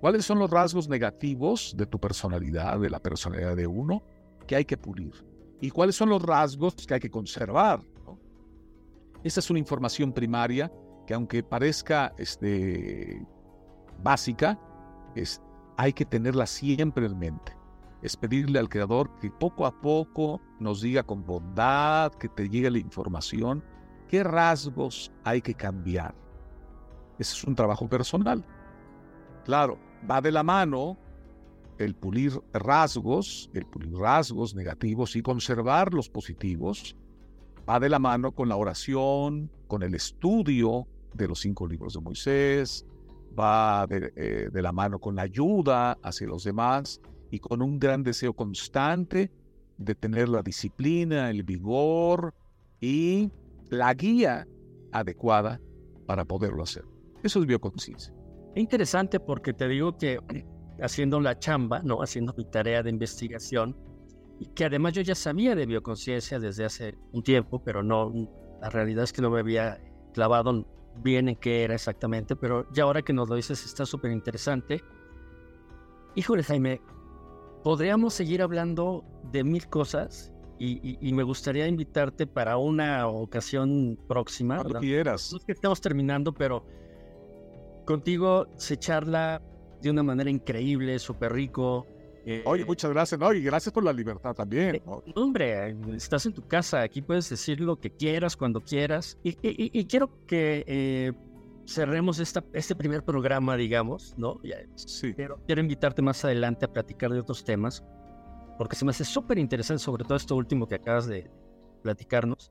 ¿Cuáles 0.00 0.24
son 0.24 0.38
los 0.38 0.50
rasgos 0.50 0.88
negativos 0.88 1.74
de 1.76 1.86
tu 1.86 1.98
personalidad, 1.98 2.78
de 2.78 2.90
la 2.90 3.00
personalidad 3.00 3.56
de 3.56 3.66
uno, 3.66 4.02
que 4.46 4.56
hay 4.56 4.64
que 4.64 4.76
pulir? 4.76 5.12
¿Y 5.60 5.70
cuáles 5.70 5.96
son 5.96 6.10
los 6.10 6.22
rasgos 6.22 6.74
que 6.86 6.94
hay 6.94 7.00
que 7.00 7.10
conservar? 7.10 7.80
Esa 9.24 9.40
es 9.40 9.50
una 9.50 9.58
información 9.58 10.12
primaria 10.12 10.70
que 11.06 11.14
aunque 11.14 11.42
parezca 11.42 12.12
este, 12.18 13.26
básica, 14.02 14.60
hay 15.76 15.92
que 15.92 16.04
tenerla 16.04 16.46
siempre 16.46 17.06
en 17.06 17.18
mente. 17.18 17.56
Es 18.02 18.16
pedirle 18.16 18.58
al 18.58 18.68
Creador 18.68 19.10
que 19.20 19.30
poco 19.30 19.66
a 19.66 19.80
poco 19.80 20.40
nos 20.60 20.80
diga 20.80 21.02
con 21.02 21.24
bondad, 21.24 22.12
que 22.12 22.28
te 22.28 22.48
llegue 22.48 22.70
la 22.70 22.78
información, 22.78 23.64
qué 24.08 24.22
rasgos 24.22 25.12
hay 25.24 25.40
que 25.40 25.54
cambiar. 25.54 26.14
Ese 27.18 27.34
es 27.34 27.44
un 27.44 27.54
trabajo 27.54 27.88
personal. 27.88 28.44
Claro, 29.44 29.78
va 30.08 30.20
de 30.20 30.32
la 30.32 30.42
mano 30.42 30.98
el 31.78 31.94
pulir 31.94 32.32
rasgos, 32.52 33.50
el 33.52 33.66
pulir 33.66 33.92
rasgos 33.92 34.54
negativos 34.54 35.16
y 35.16 35.22
conservar 35.22 35.92
los 35.92 36.08
positivos, 36.08 36.96
va 37.68 37.80
de 37.80 37.88
la 37.88 37.98
mano 37.98 38.32
con 38.32 38.48
la 38.48 38.56
oración, 38.56 39.50
con 39.66 39.82
el 39.82 39.94
estudio 39.94 40.86
de 41.14 41.28
los 41.28 41.40
cinco 41.40 41.66
libros 41.66 41.94
de 41.94 42.00
Moisés, 42.00 42.86
va 43.38 43.86
de, 43.86 44.12
eh, 44.16 44.48
de 44.52 44.62
la 44.62 44.72
mano 44.72 44.98
con 44.98 45.16
la 45.16 45.22
ayuda 45.22 45.98
hacia 46.02 46.26
los 46.26 46.44
demás 46.44 47.00
y 47.30 47.38
con 47.38 47.62
un 47.62 47.78
gran 47.78 48.02
deseo 48.02 48.32
constante 48.32 49.30
de 49.78 49.94
tener 49.94 50.28
la 50.28 50.42
disciplina, 50.42 51.30
el 51.30 51.42
vigor 51.42 52.34
y 52.80 53.30
la 53.70 53.92
guía 53.94 54.46
adecuada 54.92 55.60
para 56.06 56.24
poderlo 56.24 56.62
hacer. 56.62 56.84
Eso 57.22 57.40
es 57.40 57.46
bioconciencia. 57.46 58.14
Interesante 58.54 59.20
porque 59.20 59.52
te 59.52 59.68
digo 59.68 59.96
que 59.98 60.18
haciendo 60.82 61.20
la 61.20 61.38
chamba, 61.38 61.80
¿no? 61.82 62.02
haciendo 62.02 62.34
mi 62.36 62.44
tarea 62.44 62.82
de 62.82 62.90
investigación, 62.90 63.76
y 64.38 64.46
que 64.48 64.66
además 64.66 64.92
yo 64.92 65.02
ya 65.02 65.14
sabía 65.14 65.54
de 65.54 65.66
bioconciencia 65.66 66.38
desde 66.38 66.64
hace 66.64 66.94
un 67.12 67.22
tiempo, 67.22 67.62
pero 67.64 67.82
no, 67.82 68.12
la 68.60 68.68
realidad 68.68 69.04
es 69.04 69.12
que 69.12 69.22
no 69.22 69.30
me 69.30 69.40
había 69.40 69.80
clavado 70.12 70.66
bien 71.02 71.28
en 71.28 71.36
qué 71.36 71.64
era 71.64 71.74
exactamente, 71.74 72.36
pero 72.36 72.70
ya 72.72 72.84
ahora 72.84 73.02
que 73.02 73.12
nos 73.12 73.28
lo 73.28 73.36
dices 73.36 73.64
está 73.64 73.86
súper 73.86 74.12
interesante. 74.12 74.82
Híjole 76.14 76.42
Jaime, 76.42 76.80
podríamos 77.62 78.14
seguir 78.14 78.42
hablando 78.42 79.04
de 79.32 79.44
mil 79.44 79.68
cosas 79.68 80.32
y, 80.58 81.12
me 81.12 81.22
gustaría 81.22 81.66
invitarte 81.66 82.26
para 82.26 82.56
una 82.56 83.06
ocasión 83.08 83.98
próxima. 84.08 84.56
Cuando 84.56 84.80
quieras. 84.80 85.30
No 85.32 85.38
es 85.38 85.44
que 85.44 85.52
estamos 85.52 85.80
terminando, 85.80 86.32
pero 86.32 86.64
contigo 87.84 88.46
se 88.56 88.78
charla 88.78 89.42
de 89.82 89.90
una 89.90 90.02
manera 90.02 90.30
increíble, 90.30 90.98
súper 90.98 91.32
rico. 91.32 91.86
Eh, 92.28 92.42
Oye, 92.44 92.64
muchas 92.64 92.90
gracias, 92.90 93.20
¿no? 93.20 93.32
Y 93.32 93.40
gracias 93.40 93.72
por 93.72 93.84
la 93.84 93.92
libertad 93.92 94.34
también. 94.34 94.74
Eh, 94.74 94.82
hombre, 95.14 95.76
estás 95.94 96.26
en 96.26 96.32
tu 96.32 96.44
casa, 96.44 96.82
aquí 96.82 97.00
puedes 97.00 97.30
decir 97.30 97.60
lo 97.60 97.78
que 97.78 97.90
quieras, 97.90 98.36
cuando 98.36 98.60
quieras. 98.60 99.16
Y, 99.22 99.84
quiero 99.84 100.10
que 100.26 100.64
eh, 100.66 101.12
cerremos 101.66 102.18
esta, 102.18 102.44
este 102.52 102.74
primer 102.74 103.04
programa, 103.04 103.56
digamos, 103.56 104.12
¿no? 104.18 104.40
Sí. 104.74 105.14
Pero 105.16 105.38
quiero 105.46 105.60
invitarte 105.60 106.02
más 106.02 106.24
adelante 106.24 106.64
a 106.64 106.72
platicar 106.72 107.12
de 107.12 107.20
otros 107.20 107.44
temas, 107.44 107.84
porque 108.58 108.74
se 108.74 108.84
me 108.84 108.90
hace 108.90 109.04
súper 109.04 109.38
interesante, 109.38 109.84
sobre 109.84 110.02
todo 110.02 110.16
esto 110.16 110.34
último 110.34 110.66
que 110.66 110.74
acabas 110.74 111.06
de 111.06 111.30
platicarnos. 111.84 112.50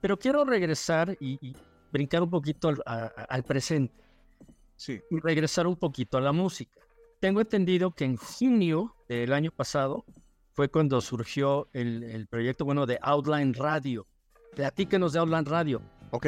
Pero 0.00 0.18
quiero 0.18 0.42
regresar 0.46 1.14
y, 1.20 1.54
brincar 1.92 2.22
un 2.22 2.30
poquito 2.30 2.72
al 2.86 3.44
presente. 3.44 3.94
Sí. 4.76 5.02
Y 5.10 5.20
regresar 5.20 5.66
un 5.66 5.76
poquito 5.76 6.16
a 6.16 6.22
la 6.22 6.32
música. 6.32 6.80
Tengo 7.20 7.40
entendido 7.40 7.92
que 7.92 8.04
en 8.04 8.16
junio 8.16 8.94
del 9.08 9.32
año 9.32 9.50
pasado 9.50 10.04
fue 10.52 10.68
cuando 10.68 11.00
surgió 11.00 11.68
el, 11.72 12.26
proyecto, 12.28 12.64
bueno, 12.64 12.86
de 12.86 12.98
Outline 13.02 13.54
Radio. 13.54 14.06
Platíquenos 14.54 15.12
de 15.12 15.18
Outline 15.18 15.44
Radio. 15.44 15.82
Ok, 16.10 16.26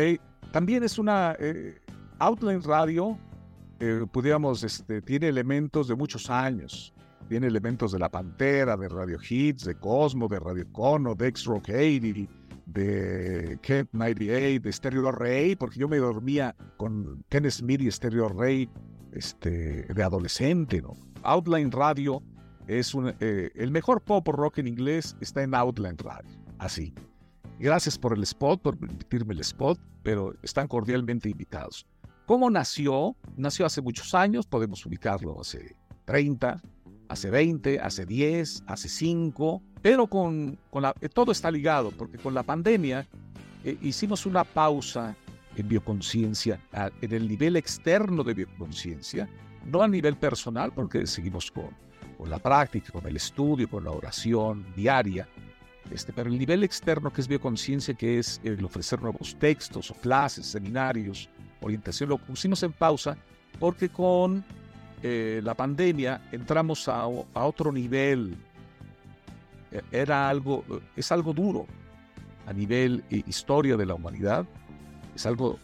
también 0.53 0.83
es 0.83 0.99
una... 0.99 1.37
Eh, 1.39 1.79
Outline 2.19 2.63
Radio, 2.63 3.17
eh, 3.81 4.05
pudiéramos, 4.11 4.65
este, 4.65 5.01
tiene 5.03 5.29
elementos 5.29 5.89
de 5.89 5.95
muchos 5.95 6.29
años. 6.31 6.93
Tiene 7.29 7.47
elementos 7.47 7.93
de 7.93 7.99
La 7.99 8.09
Pantera, 8.09 8.77
de 8.77 8.89
Radio 8.89 9.19
Hits, 9.29 9.65
de 9.65 9.75
Cosmo, 9.77 10.29
de 10.29 10.41
Radio 10.41 10.67
Cono, 10.73 11.15
de 11.15 11.29
X-Rock 11.29 11.69
80, 11.69 12.31
de 12.69 13.59
Kent 13.63 13.89
98, 13.93 14.63
de 14.63 14.73
Stereo 14.73 15.11
Rey, 15.11 15.57
porque 15.57 15.79
yo 15.81 15.89
me 15.89 15.97
dormía 15.97 16.55
con 16.77 17.25
Ken 17.29 17.51
Smith 17.51 17.81
y 17.81 17.91
Stereo 17.91 18.29
Rey 18.29 18.69
este, 19.13 19.83
de 19.85 20.03
adolescente, 20.03 20.83
¿no? 20.83 20.97
Outline 21.23 21.73
Radio 21.73 22.23
es 22.67 22.95
eh, 23.21 23.51
el 23.55 23.71
mejor 23.71 24.03
pop 24.03 24.29
rock 24.29 24.59
en 24.59 24.67
inglés 24.67 25.17
está 25.21 25.43
en 25.43 25.55
Outline 25.55 25.97
Radio, 25.99 26.31
así. 26.59 26.95
Gracias 27.59 27.99
por 27.99 28.17
el 28.17 28.23
spot, 28.23 28.61
por 28.61 28.79
permitirme 28.79 29.35
el 29.35 29.41
spot, 29.41 29.81
pero 30.03 30.35
están 30.43 30.69
cordialmente 30.69 31.29
invitados. 31.29 31.87
¿Cómo 32.27 32.51
nació? 32.51 33.17
Nació 33.37 33.65
hace 33.65 33.81
muchos 33.81 34.15
años, 34.15 34.47
podemos 34.47 34.85
ubicarlo 34.85 35.41
hace 35.41 35.75
30, 36.05 36.63
hace 37.09 37.31
20, 37.31 37.81
hace 37.81 38.05
10, 38.05 38.65
hace 38.67 38.89
5, 38.89 39.63
pero 39.83 40.07
con, 40.07 40.59
con 40.71 40.83
la, 40.83 40.95
eh, 41.01 41.09
todo 41.09 41.33
está 41.33 41.51
ligado, 41.51 41.91
porque 41.91 42.19
con 42.19 42.35
la 42.35 42.43
pandemia 42.43 43.07
eh, 43.65 43.77
hicimos 43.83 44.27
una 44.27 44.45
pausa 44.45 45.17
en 45.57 45.69
bioconciencia, 45.69 46.61
en 47.01 47.13
el 47.13 47.27
nivel 47.27 47.57
externo 47.57 48.23
de 48.23 48.33
bioconciencia, 48.33 49.29
no 49.65 49.83
a 49.83 49.89
nivel 49.89 50.17
personal, 50.17 50.73
porque 50.73 51.05
seguimos 51.07 51.51
con, 51.51 51.71
con 52.17 52.31
la 52.31 52.39
práctica, 52.39 52.93
con 52.93 53.05
el 53.07 53.17
estudio, 53.17 53.69
con 53.69 53.83
la 53.83 53.91
oración 53.91 54.65
diaria, 54.77 55.27
este, 55.91 56.13
pero 56.13 56.31
el 56.31 56.39
nivel 56.39 56.65
externo 56.65 57.13
que 57.13 57.21
es 57.21 57.29
bioconciencia, 57.29 57.95
que 57.95 58.19
es 58.19 58.41
el 58.45 58.63
ofrecer 58.65 59.01
nuevos 59.01 59.35
textos 59.39 59.91
o 59.91 59.95
clases, 59.95 60.47
seminarios, 60.47 61.29
orientación, 61.61 62.11
lo 62.11 62.19
pusimos 62.19 62.63
en 62.63 62.73
pausa 62.73 63.17
porque 63.59 63.89
con 63.89 64.45
eh, 65.03 65.41
la 65.43 65.55
pandemia 65.55 66.21
entramos 66.33 66.89
a, 66.89 67.03
a, 67.03 67.07
otro 67.07 67.73
nivel. 67.73 68.37
Era 69.91 70.29
algo, 70.29 70.65
es 70.97 71.13
algo 71.13 71.33
duro 71.33 71.67
a 72.49 72.53
nivel 72.55 73.05
eh, 73.11 73.23
historia 73.27 73.77
de 73.77 73.85
la 73.85 73.95
humanidad 73.95 74.47
es 75.15 75.27
algo 75.27 75.59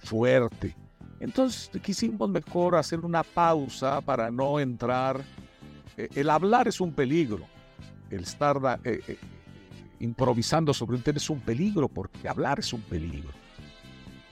fuerte. 0.00 0.76
Entonces 1.18 1.70
quisimos 1.80 2.28
mejor 2.28 2.76
hacer 2.76 3.00
una 3.00 3.22
pausa 3.22 4.02
para 4.02 4.30
no 4.30 4.60
entrar. 4.60 5.22
Eh, 5.96 6.10
el 6.14 6.28
hablar 6.28 6.68
es 6.68 6.78
un 6.80 6.92
peligro. 6.92 7.46
El 8.10 8.24
estar 8.24 8.80
eh, 8.84 9.16
improvisando 9.98 10.74
sobre 10.74 10.96
un 10.96 11.02
tema 11.02 11.16
es 11.16 11.30
un 11.30 11.40
peligro 11.40 11.88
porque 11.88 12.28
hablar 12.28 12.58
es 12.58 12.72
un 12.74 12.82
peligro. 12.82 13.30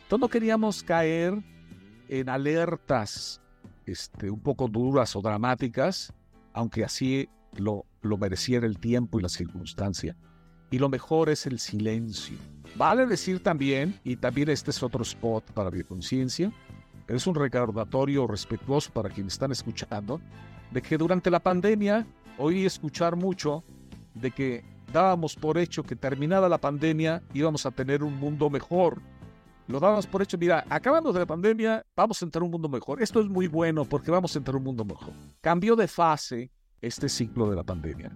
Entonces 0.02 0.20
no 0.20 0.28
queríamos 0.28 0.82
caer 0.82 1.38
en 2.06 2.28
alertas 2.28 3.40
este, 3.86 4.28
un 4.28 4.40
poco 4.40 4.68
duras 4.68 5.16
o 5.16 5.22
dramáticas, 5.22 6.12
aunque 6.52 6.84
así 6.84 7.30
lo, 7.56 7.86
lo 8.02 8.18
mereciera 8.18 8.66
el 8.66 8.78
tiempo 8.78 9.18
y 9.18 9.22
la 9.22 9.28
circunstancia. 9.28 10.16
Y 10.70 10.78
lo 10.78 10.88
mejor 10.88 11.28
es 11.28 11.46
el 11.46 11.58
silencio 11.58 12.36
Vale 12.76 13.06
decir 13.06 13.42
también, 13.42 14.00
y 14.02 14.16
también 14.16 14.48
este 14.48 14.70
es 14.70 14.82
otro 14.82 15.02
spot 15.02 15.52
para 15.52 15.70
conciencia, 15.84 16.50
es 17.06 17.26
un 17.26 17.34
recordatorio 17.34 18.26
respetuoso 18.26 18.90
para 18.92 19.10
quienes 19.10 19.34
están 19.34 19.52
escuchando, 19.52 20.20
de 20.70 20.80
que 20.80 20.96
durante 20.96 21.30
la 21.30 21.40
pandemia 21.40 22.06
oí 22.38 22.64
escuchar 22.64 23.14
mucho 23.14 23.62
de 24.14 24.30
que 24.30 24.64
dábamos 24.90 25.36
por 25.36 25.58
hecho 25.58 25.82
que 25.82 25.96
terminada 25.96 26.48
la 26.48 26.58
pandemia 26.58 27.22
íbamos 27.34 27.66
a 27.66 27.70
tener 27.70 28.02
un 28.02 28.18
mundo 28.18 28.48
mejor. 28.48 29.02
Lo 29.68 29.78
dábamos 29.78 30.06
por 30.06 30.22
hecho, 30.22 30.38
mira, 30.38 30.64
acabando 30.70 31.12
de 31.12 31.20
la 31.20 31.26
pandemia, 31.26 31.84
vamos 31.94 32.22
a 32.22 32.24
entrar 32.24 32.42
en 32.42 32.46
un 32.46 32.52
mundo 32.52 32.68
mejor. 32.70 33.02
Esto 33.02 33.20
es 33.20 33.28
muy 33.28 33.48
bueno 33.48 33.84
porque 33.84 34.10
vamos 34.10 34.34
a 34.34 34.38
entrar 34.38 34.54
en 34.54 34.58
un 34.58 34.64
mundo 34.64 34.84
mejor. 34.84 35.12
Cambió 35.42 35.76
de 35.76 35.88
fase 35.88 36.50
este 36.82 37.08
ciclo 37.08 37.48
de 37.48 37.56
la 37.56 37.64
pandemia. 37.64 38.12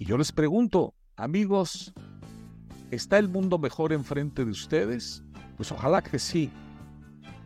Y 0.00 0.06
yo 0.06 0.18
les 0.18 0.32
pregunto, 0.32 0.94
amigos, 1.16 1.94
¿Está 2.90 3.18
el 3.18 3.28
mundo 3.28 3.56
mejor 3.56 3.92
enfrente 3.92 4.44
de 4.44 4.50
ustedes? 4.50 5.22
Pues 5.56 5.70
ojalá 5.70 6.02
que 6.02 6.18
sí. 6.18 6.50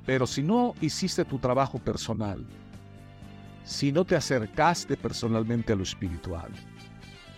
Pero 0.06 0.26
si 0.26 0.42
no 0.42 0.74
hiciste 0.80 1.22
tu 1.26 1.38
trabajo 1.38 1.78
personal, 1.78 2.46
si 3.62 3.92
no 3.92 4.06
te 4.06 4.16
acercaste 4.16 4.96
personalmente 4.96 5.74
a 5.74 5.76
lo 5.76 5.82
espiritual, 5.82 6.50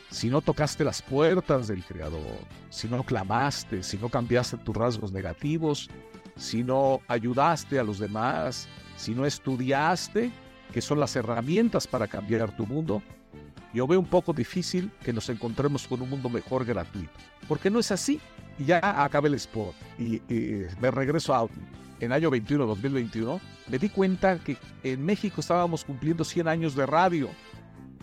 si 0.08 0.30
no 0.30 0.40
tocaste 0.40 0.84
las 0.84 1.02
puertas 1.02 1.66
del 1.66 1.84
Creador, 1.84 2.38
si 2.70 2.86
no 2.86 3.02
clamaste, 3.02 3.82
si 3.82 3.96
no 3.98 4.08
cambiaste 4.08 4.58
tus 4.58 4.76
rasgos 4.76 5.10
negativos, 5.10 5.90
si 6.36 6.62
no 6.62 7.00
ayudaste 7.08 7.80
a 7.80 7.84
los 7.84 7.98
demás, 7.98 8.68
si 8.96 9.16
no 9.16 9.26
estudiaste, 9.26 10.30
que 10.72 10.80
son 10.80 11.00
las 11.00 11.16
herramientas 11.16 11.86
para 11.86 12.06
cambiar 12.06 12.54
tu 12.56 12.66
mundo, 12.66 13.02
yo 13.72 13.86
veo 13.86 14.00
un 14.00 14.06
poco 14.06 14.32
difícil 14.32 14.90
que 15.04 15.12
nos 15.12 15.28
encontremos 15.28 15.86
con 15.86 16.00
un 16.00 16.08
mundo 16.08 16.28
mejor 16.28 16.64
gratuito. 16.64 17.12
Porque 17.48 17.70
no 17.70 17.78
es 17.78 17.90
así. 17.90 18.20
y 18.58 18.64
ya 18.64 18.80
acabé 19.04 19.28
el 19.28 19.34
sport 19.34 19.74
y, 19.98 20.22
me 20.80 20.90
regreso 20.90 21.34
a 21.34 21.46
en 22.00 22.12
año 22.12 22.30
21, 22.30 22.66
2021, 22.66 23.40
me 23.68 23.78
di 23.78 23.88
cuenta 23.88 24.38
que 24.38 24.56
en 24.82 25.04
México 25.04 25.40
estábamos 25.40 25.84
cumpliendo 25.84 26.24
100 26.24 26.48
años 26.48 26.74
de 26.74 26.86
radio. 26.86 27.28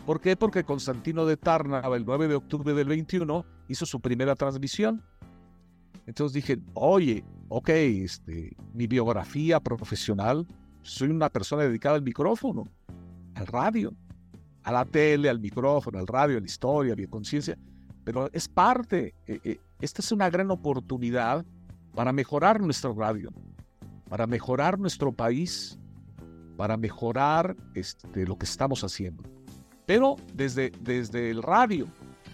¿Por 0.05 0.19
qué? 0.19 0.35
Porque 0.35 0.63
Constantino 0.63 1.25
de 1.25 1.37
Tarnava, 1.37 1.95
el 1.95 2.05
9 2.05 2.27
de 2.27 2.35
octubre 2.35 2.73
del 2.73 2.87
21, 2.87 3.45
hizo 3.67 3.85
su 3.85 3.99
primera 3.99 4.35
transmisión. 4.35 5.03
Entonces 6.05 6.33
dije, 6.33 6.59
oye, 6.73 7.23
ok, 7.49 7.69
este, 7.69 8.55
mi 8.73 8.87
biografía 8.87 9.59
profesional, 9.59 10.45
soy 10.83 11.09
una 11.09 11.29
persona 11.29 11.63
dedicada 11.63 11.95
al 11.95 12.03
micrófono, 12.03 12.67
al 13.35 13.47
radio, 13.47 13.93
a 14.63 14.71
la 14.71 14.85
tele, 14.85 15.29
al 15.29 15.39
micrófono, 15.39 15.97
al 15.97 16.07
radio, 16.07 16.37
a 16.37 16.39
la 16.39 16.45
historia, 16.45 16.93
a 16.93 16.95
mi 16.95 17.07
conciencia, 17.07 17.57
pero 18.03 18.29
es 18.31 18.47
parte. 18.47 19.13
Eh, 19.27 19.39
eh, 19.43 19.59
esta 19.81 20.01
es 20.01 20.11
una 20.11 20.29
gran 20.29 20.51
oportunidad 20.51 21.45
para 21.95 22.13
mejorar 22.13 22.61
nuestro 22.61 22.93
radio, 22.93 23.31
para 24.09 24.27
mejorar 24.27 24.79
nuestro 24.79 25.11
país, 25.11 25.79
para 26.57 26.77
mejorar 26.77 27.55
este, 27.75 28.25
lo 28.25 28.37
que 28.37 28.45
estamos 28.45 28.83
haciendo. 28.83 29.23
Pero 29.85 30.15
desde, 30.33 30.71
desde 30.81 31.29
el 31.29 31.43
radio. 31.43 31.87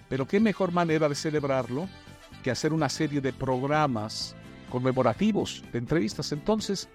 Pero 0.07 0.27
qué 0.27 0.39
mejor 0.39 0.71
manera 0.71 1.07
de 1.07 1.15
celebrarlo 1.15 1.87
que 2.43 2.51
hacer 2.51 2.73
una 2.73 2.89
serie 2.89 3.21
de 3.21 3.33
programas 3.33 4.35
conmemorativos, 4.69 5.63
de 5.71 5.79
entrevistas. 5.79 6.31
Entonces 6.31 6.89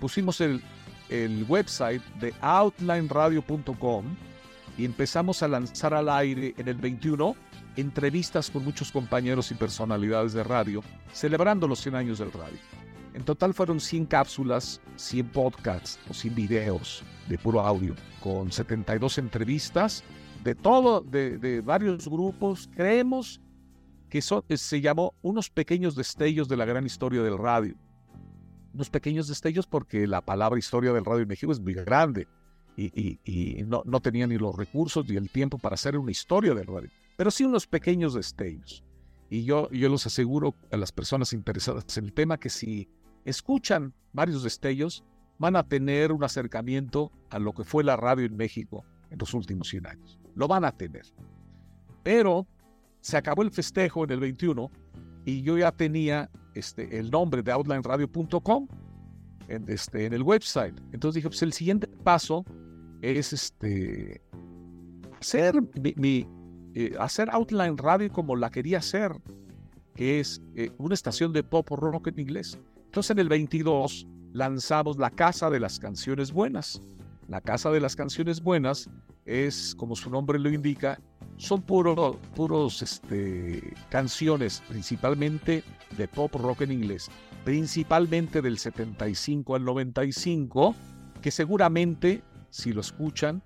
pusimos 0.00 0.40
el, 0.40 0.62
el 1.08 1.44
website 1.48 2.02
de 2.20 2.34
outlineradio.com 2.40 4.04
y 4.76 4.84
empezamos 4.84 5.42
a 5.42 5.48
lanzar 5.48 5.94
al 5.94 6.08
aire 6.08 6.54
en 6.56 6.68
el 6.68 6.76
21 6.76 7.34
entrevistas 7.76 8.50
con 8.50 8.64
muchos 8.64 8.90
compañeros 8.90 9.50
y 9.50 9.54
personalidades 9.54 10.32
de 10.32 10.42
radio, 10.42 10.82
celebrando 11.12 11.68
los 11.68 11.80
100 11.80 11.94
años 11.94 12.18
del 12.18 12.32
radio. 12.32 12.58
En 13.14 13.24
total 13.24 13.54
fueron 13.54 13.80
100 13.80 14.06
cápsulas, 14.06 14.80
100 14.96 15.28
podcasts 15.30 15.98
o 16.08 16.14
100 16.14 16.34
videos 16.34 17.02
de 17.28 17.38
puro 17.38 17.60
audio, 17.60 17.94
con 18.22 18.50
72 18.52 19.18
entrevistas 19.18 20.04
de 20.44 20.54
todo, 20.54 21.00
de, 21.00 21.60
varios 21.64 22.08
grupos. 22.08 22.68
Creemos 22.74 23.40
que 24.08 24.22
se 24.22 24.80
llamó 24.80 25.14
Unos 25.22 25.50
pequeños 25.50 25.94
destellos 25.94 26.48
de 26.48 26.56
la 26.56 26.64
gran 26.64 26.86
historia 26.86 27.22
del 27.22 27.38
radio. 27.38 27.74
Unos 28.74 28.90
pequeños 28.90 29.28
destellos 29.28 29.66
porque 29.66 30.06
la 30.06 30.20
palabra 30.20 30.58
historia 30.58 30.92
del 30.92 31.04
radio 31.04 31.22
en 31.22 31.28
México 31.28 31.52
es 31.52 31.60
muy 31.60 31.74
grande 31.74 32.28
y, 32.76 33.64
no, 33.66 33.82
no 33.84 34.00
tenía 34.00 34.26
ni 34.26 34.38
los 34.38 34.54
recursos 34.56 35.08
ni 35.08 35.16
el 35.16 35.30
tiempo 35.30 35.58
para 35.58 35.74
hacer 35.74 35.98
una 35.98 36.12
historia 36.12 36.54
del 36.54 36.66
radio, 36.66 36.88
pero 37.16 37.30
sí 37.30 37.44
unos 37.44 37.66
pequeños 37.66 38.14
destellos. 38.14 38.84
Y 39.30 39.44
yo, 39.44 39.68
yo 39.70 39.88
los 39.88 40.06
aseguro 40.06 40.54
a 40.70 40.76
las 40.76 40.92
personas 40.92 41.32
interesadas 41.32 41.98
en 41.98 42.04
el 42.04 42.12
tema 42.12 42.38
que 42.38 42.48
si 42.50 42.88
escuchan 43.24 43.92
varios 44.12 44.42
destellos, 44.42 45.04
van 45.38 45.56
a 45.56 45.66
tener 45.66 46.12
un 46.12 46.24
acercamiento 46.24 47.12
a 47.30 47.38
lo 47.38 47.52
que 47.52 47.64
fue 47.64 47.84
la 47.84 47.96
radio 47.96 48.26
en 48.26 48.36
México 48.36 48.84
en 49.10 49.18
los 49.18 49.34
últimos 49.34 49.68
100 49.68 49.86
años. 49.86 50.18
Lo 50.34 50.48
van 50.48 50.64
a 50.64 50.72
tener. 50.72 51.04
Pero 52.02 52.46
se 53.00 53.16
acabó 53.16 53.42
el 53.42 53.50
festejo 53.50 54.04
en 54.04 54.10
el 54.10 54.20
21 54.20 54.70
y 55.24 55.42
yo 55.42 55.58
ya 55.58 55.72
tenía 55.72 56.30
este, 56.58 56.98
el 56.98 57.10
nombre 57.10 57.42
de 57.42 57.52
outlineradio.com 57.52 58.68
en, 59.48 59.64
este, 59.68 60.06
en 60.06 60.12
el 60.12 60.22
website. 60.22 60.78
Entonces 60.92 61.16
dije, 61.16 61.28
pues 61.28 61.42
el 61.42 61.52
siguiente 61.52 61.86
paso 61.86 62.44
es 63.02 63.32
este, 63.32 64.20
hacer, 65.20 65.54
eh, 65.84 66.94
hacer 66.98 67.30
Outline 67.30 67.76
Radio 67.76 68.12
como 68.12 68.36
la 68.36 68.50
quería 68.50 68.78
hacer, 68.78 69.12
que 69.94 70.20
es 70.20 70.40
eh, 70.54 70.70
una 70.78 70.94
estación 70.94 71.32
de 71.32 71.42
pop 71.42 71.68
rock 71.70 72.08
en 72.08 72.20
inglés. 72.20 72.58
Entonces 72.86 73.10
en 73.10 73.18
el 73.18 73.28
22 73.28 74.06
lanzamos 74.32 74.98
La 74.98 75.10
Casa 75.10 75.50
de 75.50 75.60
las 75.60 75.78
Canciones 75.78 76.32
Buenas. 76.32 76.80
La 77.28 77.40
Casa 77.40 77.70
de 77.70 77.80
las 77.80 77.96
Canciones 77.96 78.42
Buenas 78.42 78.88
es, 79.26 79.74
como 79.74 79.94
su 79.94 80.10
nombre 80.10 80.38
lo 80.38 80.50
indica, 80.50 81.00
son 81.38 81.62
puro, 81.62 82.18
puros 82.34 82.82
este, 82.82 83.74
canciones, 83.88 84.62
principalmente 84.68 85.64
de 85.96 86.08
pop 86.08 86.34
rock 86.34 86.62
en 86.62 86.72
inglés, 86.72 87.10
principalmente 87.44 88.42
del 88.42 88.58
75 88.58 89.54
al 89.54 89.64
95, 89.64 90.74
que 91.22 91.30
seguramente, 91.30 92.22
si 92.50 92.72
lo 92.72 92.80
escuchan, 92.80 93.42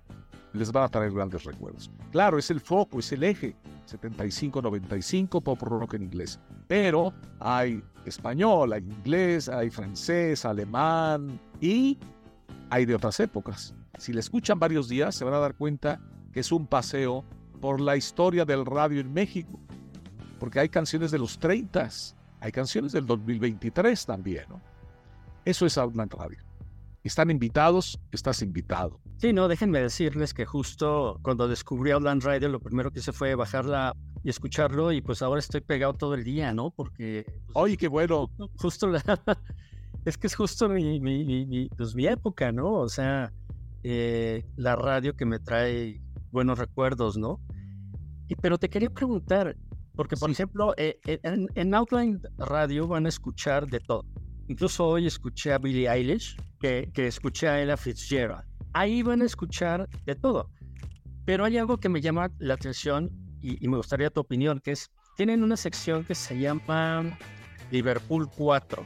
les 0.53 0.71
van 0.71 0.83
a 0.83 0.89
traer 0.89 1.11
grandes 1.11 1.43
recuerdos. 1.43 1.89
Claro, 2.11 2.37
es 2.37 2.49
el 2.51 2.59
foco, 2.59 2.99
es 2.99 3.11
el 3.11 3.23
eje, 3.23 3.55
75-95, 3.89 5.41
pop 5.41 5.61
rock 5.61 5.95
en 5.95 6.03
inglés. 6.03 6.39
Pero 6.67 7.13
hay 7.39 7.83
español, 8.05 8.73
hay 8.73 8.81
inglés, 8.81 9.49
hay 9.49 9.69
francés, 9.69 10.45
alemán 10.45 11.39
y 11.61 11.97
hay 12.69 12.85
de 12.85 12.95
otras 12.95 13.19
épocas. 13.19 13.75
Si 13.97 14.13
le 14.13 14.19
escuchan 14.19 14.59
varios 14.59 14.89
días, 14.89 15.15
se 15.15 15.23
van 15.23 15.33
a 15.33 15.39
dar 15.39 15.55
cuenta 15.55 15.99
que 16.31 16.39
es 16.39 16.51
un 16.51 16.65
paseo 16.65 17.23
por 17.63 17.79
la 17.79 17.95
historia 17.95 18.43
del 18.43 18.65
radio 18.65 18.99
en 18.99 19.13
México. 19.13 19.57
Porque 20.37 20.59
hay 20.59 20.67
canciones 20.67 21.11
de 21.11 21.17
los 21.17 21.39
30, 21.39 21.89
hay 22.41 22.51
canciones 22.51 22.91
del 22.91 23.05
2023 23.05 24.05
también. 24.05 24.43
¿no? 24.49 24.59
Eso 25.45 25.65
es 25.65 25.77
Outland 25.77 26.13
Radio. 26.13 26.39
Están 27.05 27.31
invitados, 27.31 27.97
estás 28.11 28.41
invitado. 28.41 28.99
Sí, 29.15 29.31
no, 29.31 29.47
déjenme 29.47 29.79
decirles 29.79 30.33
que 30.33 30.45
justo 30.45 31.17
cuando 31.21 31.47
descubrí 31.47 31.91
Outland 31.91 32.21
Radio, 32.21 32.49
lo 32.49 32.59
primero 32.59 32.91
que 32.91 32.99
hice 32.99 33.13
fue 33.13 33.33
bajarla 33.33 33.95
y 34.25 34.29
escucharlo 34.29 34.91
y 34.91 35.01
pues 35.01 35.21
ahora 35.21 35.39
estoy 35.39 35.61
pegado 35.61 35.93
todo 35.93 36.15
el 36.15 36.25
día, 36.25 36.53
¿no? 36.53 36.69
Porque... 36.69 37.23
Pues, 37.25 37.37
Oye, 37.53 37.77
qué 37.77 37.87
bueno. 37.87 38.29
Justo 38.57 38.87
la... 38.87 39.01
es 40.03 40.17
que 40.17 40.27
es 40.27 40.35
justo 40.35 40.67
mi, 40.67 40.99
mi, 40.99 41.69
pues, 41.77 41.95
mi 41.95 42.07
época, 42.07 42.51
¿no? 42.51 42.73
O 42.73 42.89
sea, 42.89 43.31
eh, 43.83 44.43
la 44.57 44.75
radio 44.75 45.15
que 45.15 45.23
me 45.23 45.39
trae 45.39 46.01
buenos 46.33 46.59
recuerdos, 46.59 47.17
¿no? 47.17 47.39
Y, 48.27 48.35
pero 48.35 48.57
te 48.57 48.69
quería 48.69 48.89
preguntar, 48.89 49.55
porque 49.95 50.17
por 50.17 50.29
ejemplo, 50.29 50.73
eh, 50.75 50.99
en, 51.05 51.47
en, 51.55 51.73
Outline 51.73 52.19
Radio 52.37 52.87
van 52.87 53.05
a 53.05 53.09
escuchar 53.09 53.67
de 53.67 53.79
todo. 53.79 54.05
Incluso 54.49 54.85
hoy 54.85 55.07
escuché 55.07 55.53
a 55.53 55.57
Billie 55.57 55.89
Eilish, 55.89 56.35
que, 56.59 56.91
que 56.93 57.07
escuché 57.07 57.47
a 57.47 57.61
Ella 57.61 57.77
Fitzgerald 57.77 58.43
ahí 58.73 59.03
van 59.03 59.21
a 59.21 59.25
escuchar 59.25 59.87
de 60.05 60.15
todo. 60.15 60.49
Pero 61.25 61.45
hay 61.45 61.57
algo 61.57 61.77
que 61.77 61.89
me 61.89 62.01
llama 62.01 62.29
la 62.39 62.55
atención 62.55 63.09
y, 63.41 63.67
me 63.67 63.77
gustaría 63.77 64.09
tu 64.09 64.21
opinión, 64.21 64.59
que 64.59 64.71
es, 64.71 64.91
tienen 65.15 65.43
una 65.43 65.57
sección 65.57 66.03
que 66.03 66.15
se 66.15 66.37
llama 66.39 67.17
Liverpool 67.71 68.29
4 68.35 68.85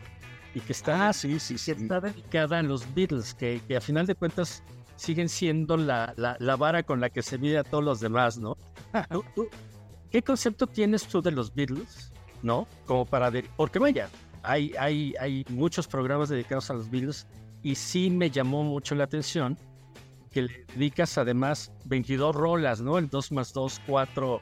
y 0.55 0.59
que 0.59 0.73
está, 0.73 1.09
ah, 1.09 1.13
sí, 1.13 1.39
sí, 1.39 1.57
sí. 1.57 1.71
está 1.71 2.01
dedicada 2.01 2.59
a 2.59 2.63
los 2.63 2.93
Beatles, 2.93 3.33
que, 3.33 3.61
a 3.75 3.81
final 3.81 4.05
de 4.05 4.15
cuentas 4.15 4.63
siguen 4.97 5.29
siendo 5.29 5.77
la, 5.77 6.13
la, 6.17 6.55
vara 6.55 6.83
con 6.83 6.99
la 6.99 7.09
que 7.09 7.21
se 7.21 7.37
mide 7.37 7.59
a 7.59 7.63
todos 7.63 7.83
los 7.83 7.99
demás, 7.99 8.37
¿no? 8.37 8.57
¿Qué 10.11 10.21
concepto 10.21 10.67
tienes 10.67 11.07
tú 11.07 11.21
de 11.21 11.31
los 11.31 11.53
Beatles? 11.53 12.11
¿No? 12.43 12.67
Como 12.85 13.05
para... 13.05 13.31
porque 13.55 13.79
vaya, 13.79 14.09
hay, 14.43 14.73
hay, 14.77 15.13
hay 15.19 15.45
muchos 15.49 15.87
programas 15.87 16.29
dedicados 16.29 16.69
a 16.69 16.73
los 16.73 16.89
Beatles 16.89 17.25
y 17.63 17.75
sí 17.75 18.09
me 18.09 18.29
llamó 18.29 18.63
mucho 18.63 18.95
la 18.95 19.05
atención 19.05 19.57
que 20.31 20.43
le 20.43 20.65
dedicas 20.75 21.17
además 21.17 21.71
22 21.85 22.35
rolas, 22.35 22.81
¿no? 22.81 22.97
El 22.97 23.09
2 23.09 23.31
más 23.31 23.53
2, 23.53 23.81
4 23.87 24.39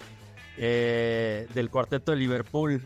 eh, 0.57 1.47
del 1.53 1.69
cuarteto 1.69 2.11
de 2.11 2.17
Liverpool. 2.17 2.85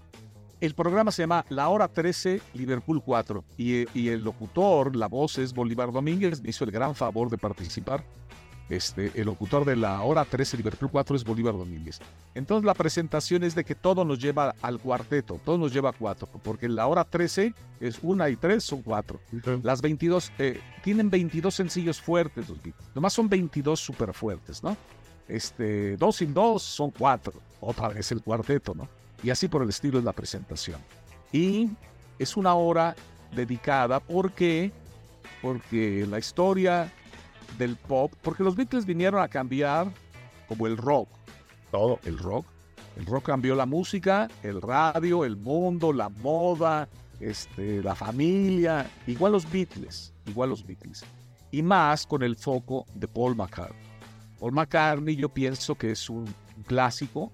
El 0.62 0.74
programa 0.74 1.12
se 1.12 1.24
llama 1.24 1.46
La 1.50 1.70
Hora 1.70 1.88
13, 1.88 2.42
Liverpool 2.54 3.02
4. 3.04 3.44
Y, 3.58 3.86
y 3.98 4.10
el 4.10 4.24
locutor, 4.24 4.96
la 4.96 5.08
voz 5.08 5.38
es 5.38 5.54
Bolívar 5.54 5.92
Domínguez, 5.92 6.42
me 6.42 6.50
hizo 6.50 6.66
el 6.66 6.72
gran 6.72 6.96
favor 6.96 7.30
de 7.30 7.38
participar 7.38 8.04
este, 8.70 9.12
el 9.16 9.26
locutor 9.26 9.66
de 9.66 9.76
la 9.76 10.02
hora 10.04 10.26
13 10.26 10.58
Liverpool 10.58 10.90
4 10.92 11.16
es 11.16 11.24
Bolívar 11.24 11.56
Domínguez. 11.56 12.00
Entonces 12.36 12.66
la 12.66 12.76
presentación 12.76 13.44
es 13.44 13.56
de 13.56 13.64
que 13.64 13.76
todo 13.76 14.06
nos 14.06 14.20
lleva 14.20 14.54
al 14.62 14.80
cuarteto, 14.80 15.40
todo 15.44 15.58
nos 15.58 15.74
lleva 15.74 15.90
a 15.90 15.94
cuatro, 15.94 16.30
porque 16.44 16.70
la 16.70 16.86
hora 16.86 17.04
13 17.04 17.54
es 17.80 18.00
una 18.04 18.30
y 18.30 18.36
tres, 18.36 18.64
son 18.64 18.84
cuatro. 18.84 19.20
Las 19.64 19.82
22, 19.82 20.32
eh, 20.38 20.60
tienen 20.84 21.10
22 21.10 21.54
sencillos 21.54 22.00
fuertes 22.00 22.48
los 22.48 22.60
Nomás 22.94 23.14
son 23.14 23.28
22 23.28 23.80
súper 23.80 24.14
fuertes, 24.14 24.62
¿no? 24.64 24.78
Este, 25.28 25.98
dos 25.98 26.18
sin 26.18 26.34
dos 26.34 26.62
son 26.62 26.92
cuatro. 26.92 27.34
Otra 27.62 27.90
vez 27.90 28.12
el 28.12 28.22
cuarteto, 28.22 28.74
¿no? 28.76 28.88
Y 29.24 29.30
así 29.30 29.48
por 29.48 29.64
el 29.64 29.70
estilo 29.70 30.00
es 30.00 30.06
la 30.06 30.14
presentación. 30.14 30.80
Y 31.32 31.70
es 32.18 32.38
una 32.38 32.54
hora 32.56 32.96
dedicada 33.34 34.00
porque 34.00 34.72
porque 35.42 36.06
la 36.10 36.20
historia 36.20 36.92
del 37.58 37.76
pop, 37.76 38.12
porque 38.22 38.44
los 38.44 38.56
Beatles 38.56 38.86
vinieron 38.86 39.22
a 39.22 39.28
cambiar 39.28 39.92
como 40.48 40.68
el 40.68 40.78
rock, 40.78 41.10
todo 41.72 42.00
el 42.04 42.18
rock. 42.18 42.46
El 42.98 43.06
rock 43.06 43.28
cambió 43.28 43.56
la 43.56 43.66
música, 43.66 44.28
el 44.44 44.62
radio, 44.62 45.24
el 45.24 45.38
mundo, 45.38 45.94
la 45.94 46.10
moda, 46.10 46.90
este, 47.20 47.82
la 47.82 47.96
familia, 47.96 48.90
igual 49.08 49.32
los 49.32 49.50
Beatles, 49.50 50.14
igual 50.26 50.50
los 50.50 50.66
Beatles. 50.66 51.06
Y 51.52 51.62
más 51.62 52.06
con 52.06 52.24
el 52.24 52.36
foco 52.36 52.86
de 52.94 53.08
Paul 53.08 53.36
McCartney. 53.36 53.88
Paul 54.40 54.52
McCartney 54.54 55.16
yo 55.16 55.30
pienso 55.30 55.76
que 55.76 55.92
es 55.92 56.10
un, 56.10 56.26
clásico, 56.68 57.32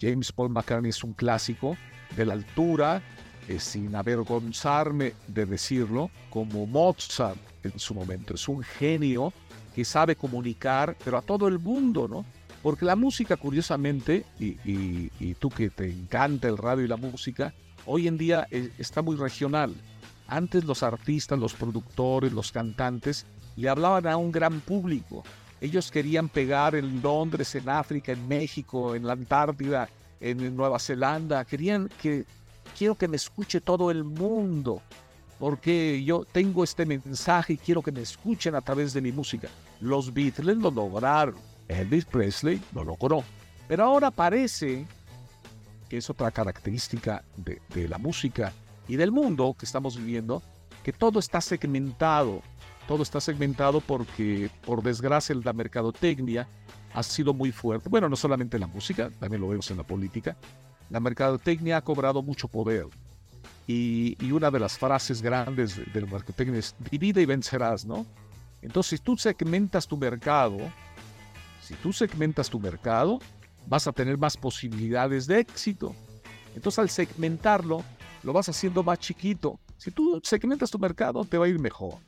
James 0.00 0.32
Paul 0.32 0.50
McCartney 0.50 0.90
es 0.90 1.02
un 1.04 1.12
clásico 1.12 1.76
de 2.16 2.26
la 2.26 2.34
altura, 2.34 3.02
eh, 3.48 3.58
sin 3.58 3.94
avergonzarme 3.94 5.14
de 5.26 5.46
decirlo, 5.46 6.10
como 6.30 6.66
Mozart 6.66 7.38
en 7.64 7.78
su 7.78 7.94
momento. 7.94 8.34
Es 8.34 8.48
un 8.48 8.62
genio 8.62 9.32
que 9.74 9.84
sabe 9.84 10.16
comunicar, 10.16 10.96
pero 11.04 11.18
a 11.18 11.22
todo 11.22 11.48
el 11.48 11.58
mundo, 11.58 12.08
¿no? 12.08 12.24
Porque 12.62 12.84
la 12.84 12.96
música, 12.96 13.36
curiosamente, 13.36 14.24
y, 14.38 15.34
tú 15.34 15.48
que 15.48 15.70
te 15.70 15.90
encanta 15.90 16.48
el 16.48 16.58
radio 16.58 16.84
y 16.84 16.88
la 16.88 16.96
música, 16.96 17.54
hoy 17.86 18.08
en 18.08 18.18
día 18.18 18.46
eh, 18.50 18.72
está 18.78 19.00
muy 19.02 19.16
regional. 19.16 19.74
Antes 20.26 20.64
los 20.64 20.82
artistas, 20.82 21.38
los 21.38 21.54
productores, 21.54 22.32
los 22.32 22.52
cantantes 22.52 23.26
le 23.56 23.68
hablaban 23.68 24.06
a 24.06 24.16
un 24.16 24.32
gran 24.32 24.60
público. 24.60 25.24
Ellos 25.60 25.90
querían 25.90 26.28
pegar 26.28 26.74
en 26.74 27.02
Londres, 27.02 27.54
en 27.54 27.68
África, 27.68 28.12
en 28.12 28.28
México, 28.28 28.94
en 28.94 29.06
la 29.06 29.14
Antártida, 29.14 29.88
en 30.20 30.56
Nueva 30.56 30.78
Zelanda. 30.78 31.44
Querían 31.44 31.90
que, 32.00 32.24
quiero 32.76 32.94
que 32.94 33.08
me 33.08 33.16
escuche 33.16 33.60
todo 33.60 33.90
el 33.90 34.04
mundo, 34.04 34.80
porque 35.38 36.02
yo 36.04 36.24
tengo 36.30 36.62
este 36.62 36.86
mensaje 36.86 37.54
y 37.54 37.58
quiero 37.58 37.82
que 37.82 37.92
me 37.92 38.02
escuchen 38.02 38.54
a 38.54 38.60
través 38.60 38.92
de 38.92 39.00
mi 39.00 39.10
música. 39.10 39.48
Los 39.80 40.12
Beatles 40.12 40.58
lo 40.58 40.70
lograron, 40.70 41.36
Elvis 41.66 42.04
Presley 42.04 42.60
lo 42.72 42.84
logró, 42.84 43.24
pero 43.66 43.84
ahora 43.84 44.10
parece 44.10 44.86
que 45.88 45.96
es 45.96 46.08
otra 46.10 46.30
característica 46.30 47.24
de, 47.36 47.60
de 47.74 47.88
la 47.88 47.98
música 47.98 48.52
y 48.86 48.96
del 48.96 49.10
mundo 49.10 49.56
que 49.58 49.66
estamos 49.66 49.96
viviendo, 49.96 50.42
que 50.84 50.92
todo 50.92 51.18
está 51.18 51.40
segmentado 51.40 52.42
todo 52.88 53.02
está 53.02 53.20
segmentado 53.20 53.80
porque, 53.82 54.50
por 54.64 54.82
desgracia, 54.82 55.36
la 55.44 55.52
mercadotecnia 55.52 56.48
ha 56.94 57.02
sido 57.02 57.34
muy 57.34 57.52
fuerte. 57.52 57.90
Bueno, 57.90 58.08
no 58.08 58.16
solamente 58.16 58.56
en 58.56 58.62
la 58.62 58.66
música, 58.66 59.10
también 59.20 59.42
lo 59.42 59.48
vemos 59.48 59.70
en 59.70 59.76
la 59.76 59.82
política. 59.82 60.38
La 60.88 60.98
mercadotecnia 60.98 61.76
ha 61.76 61.84
cobrado 61.84 62.22
mucho 62.22 62.48
poder. 62.48 62.86
Y, 63.66 64.16
una 64.32 64.50
de 64.50 64.58
las 64.58 64.78
frases 64.78 65.20
grandes 65.20 65.76
de, 65.76 66.00
la 66.00 66.06
mercadotecnia 66.06 66.58
es 66.58 66.74
divide 66.90 67.20
y 67.20 67.26
vencerás, 67.26 67.84
¿no? 67.84 68.06
Entonces, 68.62 68.98
si 68.98 69.04
tú 69.04 69.18
segmentas 69.18 69.86
tu 69.86 69.98
mercado, 69.98 70.56
si 71.60 71.74
tú 71.74 71.92
segmentas 71.92 72.48
tu 72.48 72.58
mercado, 72.58 73.18
vas 73.66 73.86
a 73.86 73.92
tener 73.92 74.16
más 74.16 74.34
posibilidades 74.34 75.26
de 75.26 75.40
éxito. 75.40 75.94
Entonces, 76.56 76.78
al 76.78 76.88
segmentarlo, 76.88 77.84
lo 78.22 78.32
vas 78.32 78.48
haciendo 78.48 78.82
más 78.82 78.98
chiquito. 78.98 79.60
Si 79.76 79.90
tú 79.90 80.18
segmentas 80.24 80.70
tu 80.70 80.78
mercado, 80.78 81.22
te 81.26 81.36
va 81.36 81.44
a 81.44 81.48
ir 81.48 81.58
mejor. 81.58 81.98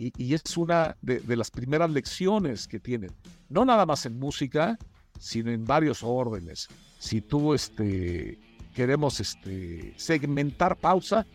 Y, 0.00 0.32
es 0.32 0.56
una 0.56 0.96
de, 1.02 1.36
las 1.36 1.50
primeras 1.50 1.90
lecciones 1.90 2.68
que 2.68 2.78
tienen. 2.78 3.10
No 3.48 3.64
nada 3.64 3.84
más 3.84 4.06
en 4.06 4.16
música, 4.16 4.78
sino 5.18 5.50
en 5.50 5.64
varios 5.64 6.04
órdenes. 6.04 6.68
Si 7.00 7.20
tú 7.20 7.52
este, 7.52 8.38
queremos 8.76 9.18
este, 9.18 9.92
segmentar 9.96 10.76
pausa, 10.76 11.26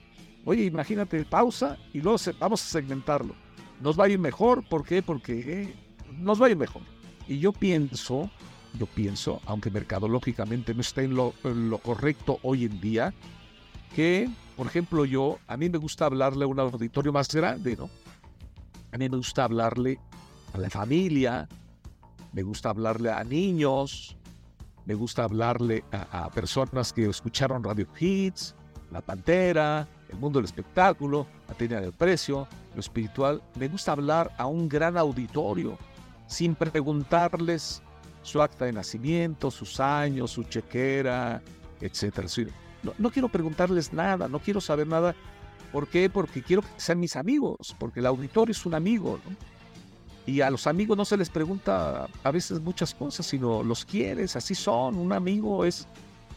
oye, 0.46 0.64
imagínate 0.64 1.26
pausa 1.26 1.78
y 1.94 2.00
luego 2.00 2.18
vamos 2.40 2.64
a 2.64 2.70
segmentarlo. 2.70 3.36
Nos 3.82 4.00
va 4.00 4.06
a 4.06 4.10
ir 4.10 4.18
mejor, 4.18 4.64
¿por 4.70 4.86
qué? 4.86 5.04
Porque 5.04 5.40
eh, 5.46 5.76
nos 6.18 6.42
va 6.42 6.48
a 6.48 6.52
ir 6.52 6.56
mejor. 6.56 6.84
Y 7.28 7.40
yo 7.40 7.52
pienso, 7.52 8.32
yo 8.80 8.86
pienso, 8.86 9.42
aunque 9.46 9.72
mercadológicamente 9.72 10.74
no 10.74 10.80
esté 10.80 11.04
en 11.04 11.16
lo, 11.16 11.34
en 11.44 11.70
lo 11.70 11.80
correcto 11.80 12.40
hoy 12.44 12.64
en 12.64 12.80
día, 12.80 13.14
que, 13.94 14.30
por 14.56 14.68
ejemplo, 14.68 15.04
yo, 15.04 15.38
a 15.48 15.58
mí 15.58 15.70
me 15.70 15.80
gusta 15.80 16.06
hablarle 16.06 16.46
a 16.46 16.48
un 16.48 16.62
auditorio 16.62 17.12
más 17.12 17.28
grande, 17.28 17.76
¿no? 17.76 17.90
A 18.94 18.98
mí 18.98 19.10
me 19.10 19.18
gusta 19.18 19.46
hablarle 19.46 20.00
a 20.54 20.60
la 20.60 20.70
familia, 20.70 21.50
me 22.32 22.44
gusta 22.44 22.70
hablarle 22.70 23.12
a 23.12 23.24
niños, 23.24 24.16
me 24.86 24.94
gusta 24.94 25.24
hablarle 25.24 25.84
a, 25.92 26.30
personas 26.30 26.94
que 26.94 27.10
escucharon 27.10 27.64
Radio 27.64 27.88
Hits, 28.00 28.54
La 28.92 29.02
Pantera, 29.02 29.88
El 30.10 30.20
Mundo 30.20 30.38
del 30.38 30.46
Espectáculo, 30.46 31.26
La 31.48 31.56
Teoría 31.56 31.82
del 31.82 31.92
Precio, 31.92 32.48
lo 32.76 32.80
espiritual. 32.80 33.42
Me 33.56 33.68
gusta 33.68 33.94
hablar 33.94 34.32
a 34.38 34.46
un 34.46 34.70
gran 34.70 34.96
auditorio 34.96 35.76
sin 36.28 36.54
preguntarles 36.54 37.82
su 38.22 38.44
acta 38.44 38.66
de 38.66 38.74
nacimiento, 38.74 39.50
sus 39.50 39.80
años, 39.80 40.30
su 40.30 40.44
chequera, 40.44 41.42
etc. 41.82 42.30
No, 42.84 42.94
no 43.00 43.10
quiero 43.10 43.28
preguntarles 43.28 43.92
nada, 43.92 44.28
no 44.28 44.38
quiero 44.38 44.62
saber 44.62 44.86
nada 44.86 45.16
¿Por 45.74 45.88
qué? 45.88 46.10
Porque 46.10 46.44
quiero 46.44 46.62
que 46.62 46.68
sean 46.78 47.00
mis 47.00 47.16
amigos, 47.16 47.76
porque 47.80 48.00
el 48.00 48.06
auditorio 48.06 48.52
es 48.52 48.66
un 48.66 48.76
amigo, 48.76 49.20
¿no? 49.28 49.36
Y 50.26 50.40
a 50.40 50.50
los 50.50 50.68
amigos 50.68 50.96
no 50.96 51.04
se 51.04 51.18
les 51.18 51.30
pregunta 51.30 52.08
a 52.24 52.32
veces 52.32 52.62
muchas 52.62 52.94
cosas, 52.94 53.26
sino 53.26 53.62
los 53.64 53.84
quieres, 53.84 54.38
así 54.38 54.56
son. 54.56 54.96
Un 54.96 55.12
amigo 55.12 55.66
es 55.66 55.86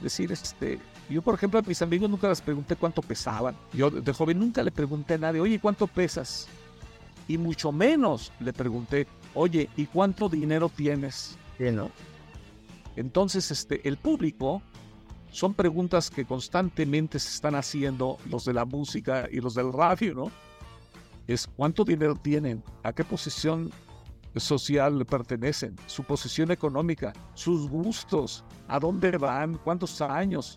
decir, 0.01 0.33
este, 0.33 0.81
yo 1.09 1.23
por 1.23 1.35
ejemplo 1.35 1.61
a 1.61 1.63
mis 1.63 1.81
amigos 1.83 2.11
nunca 2.11 2.29
les 2.29 2.41
pregunté 2.41 2.75
cuánto 2.75 3.03
pesaban. 3.03 3.55
Yo 3.75 3.91
de 3.91 4.13
joven 4.13 4.41
nunca 4.41 4.63
le 4.63 4.73
pregunté 4.73 5.15
a 5.15 5.19
nadie, 5.19 5.41
oye, 5.41 5.61
¿cuánto 5.61 5.87
pesas? 5.87 6.49
Y 7.29 7.39
mucho 7.39 7.71
menos 7.71 8.33
le 8.41 8.53
pregunté, 8.53 9.07
oye, 9.35 9.69
¿y 9.77 9.87
cuánto 9.87 10.29
dinero 10.29 10.69
tienes? 10.69 11.37
¿no? 11.59 11.91
Entonces, 12.97 13.51
este, 13.51 13.87
el 13.87 13.99
público 13.99 14.63
son 15.37 15.53
preguntas 15.53 16.09
que 16.09 16.25
constantemente 16.25 17.19
se 17.19 17.29
están 17.29 17.57
haciendo 17.57 18.17
los 18.31 18.47
de 18.47 18.55
la 18.55 18.65
música 18.65 19.29
y 19.31 19.39
los 19.43 19.55
del 19.55 19.71
radio, 19.71 20.15
¿no? 20.15 20.31
Es 21.27 21.47
cuánto 21.47 21.85
dinero 21.85 22.15
tienen, 22.15 22.65
a 22.83 22.95
qué 22.95 23.05
posición 23.05 23.71
social 24.35 25.05
pertenecen, 25.05 25.77
su 25.85 26.05
posición 26.05 26.53
económica, 26.53 27.13
sus 27.35 27.69
gustos, 27.69 28.47
a 28.67 28.81
dónde 28.81 29.11
van, 29.19 29.59
cuántos 29.59 30.01
años, 30.01 30.57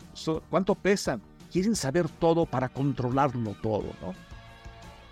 cuánto 0.50 0.76
pesan. 0.76 1.22
Quieren 1.52 1.76
saber 1.76 2.08
todo 2.08 2.46
para 2.46 2.70
controlarlo 2.70 3.58
todo, 3.62 3.88
¿no? 4.02 4.14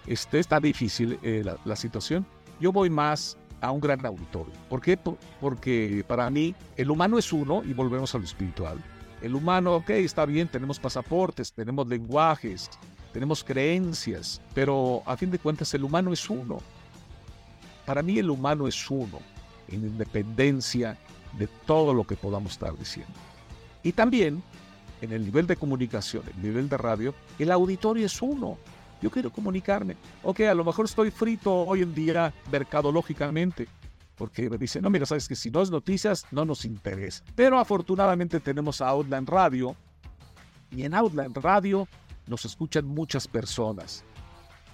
Este, 0.05 0.39
está 0.39 0.61
difícil 0.61 1.19
eh, 1.21 1.41
la, 1.43 1.57
la 1.65 1.75
situación. 1.75 2.25
Yo 2.61 2.71
voy 2.71 2.89
más 2.89 3.37
a 3.59 3.71
un 3.71 3.81
gran 3.81 4.05
auditorio. 4.05 4.53
¿Por 4.69 4.79
qué? 4.79 4.95
Porque 5.41 6.05
para 6.07 6.29
mí 6.29 6.55
el 6.77 6.89
humano 6.89 7.17
es 7.17 7.33
uno 7.33 7.63
y 7.65 7.73
volvemos 7.73 8.15
a 8.15 8.17
lo 8.17 8.23
espiritual. 8.23 8.81
El 9.21 9.35
humano, 9.35 9.75
ok, 9.75 9.89
está 9.91 10.25
bien, 10.25 10.47
tenemos 10.47 10.79
pasaportes, 10.79 11.51
tenemos 11.51 11.87
lenguajes, 11.87 12.69
tenemos 13.11 13.43
creencias, 13.43 14.41
pero 14.53 15.01
a 15.05 15.17
fin 15.17 15.31
de 15.31 15.39
cuentas 15.39 15.73
el 15.73 15.83
humano 15.83 16.13
es 16.13 16.29
uno. 16.29 16.59
Para 17.85 18.03
mí 18.03 18.19
el 18.19 18.29
humano 18.29 18.67
es 18.67 18.91
uno, 18.91 19.19
en 19.69 19.85
independencia 19.85 20.97
de 21.37 21.47
todo 21.65 21.93
lo 21.93 22.05
que 22.05 22.15
podamos 22.15 22.53
estar 22.53 22.77
diciendo. 22.77 23.13
Y 23.81 23.91
también, 23.93 24.43
en 25.01 25.11
el 25.11 25.25
nivel 25.25 25.47
de 25.47 25.55
comunicación, 25.55 26.23
el 26.35 26.41
nivel 26.41 26.69
de 26.69 26.77
radio, 26.77 27.15
el 27.39 27.51
auditorio 27.51 28.05
es 28.05 28.21
uno. 28.21 28.57
Yo 29.01 29.09
quiero 29.09 29.31
comunicarme. 29.31 29.95
Ok, 30.23 30.41
a 30.41 30.53
lo 30.53 30.63
mejor 30.63 30.85
estoy 30.85 31.11
frito 31.11 31.53
hoy 31.53 31.83
en 31.83 31.93
día 31.93 32.33
mercadológicamente, 32.51 33.67
porque 34.17 34.49
me 34.49 34.57
dicen, 34.57 34.81
no, 34.81 34.89
mira, 34.89 35.05
sabes 35.05 35.27
que 35.27 35.35
si 35.35 35.51
no 35.51 35.61
es 35.61 35.69
noticias, 35.69 36.25
no 36.31 36.43
nos 36.43 36.65
interesa. 36.65 37.23
Pero 37.35 37.59
afortunadamente 37.59 38.39
tenemos 38.39 38.81
a 38.81 38.89
Outland 38.89 39.29
Radio, 39.29 39.75
y 40.71 40.83
en 40.83 40.93
Outland 40.93 41.37
Radio 41.37 41.87
nos 42.25 42.43
escuchan 42.43 42.85
muchas 42.85 43.27
personas. 43.27 44.03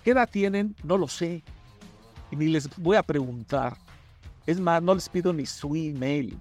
¿Qué 0.03 0.11
edad 0.11 0.29
tienen? 0.29 0.75
No 0.83 0.97
lo 0.97 1.07
sé. 1.07 1.43
Y 2.31 2.35
ni 2.35 2.47
les 2.47 2.69
voy 2.77 2.97
a 2.97 3.03
preguntar. 3.03 3.77
Es 4.45 4.59
más, 4.59 4.81
no 4.81 4.95
les 4.95 5.07
pido 5.07 5.31
ni 5.31 5.45
su 5.45 5.75
email. 5.75 6.39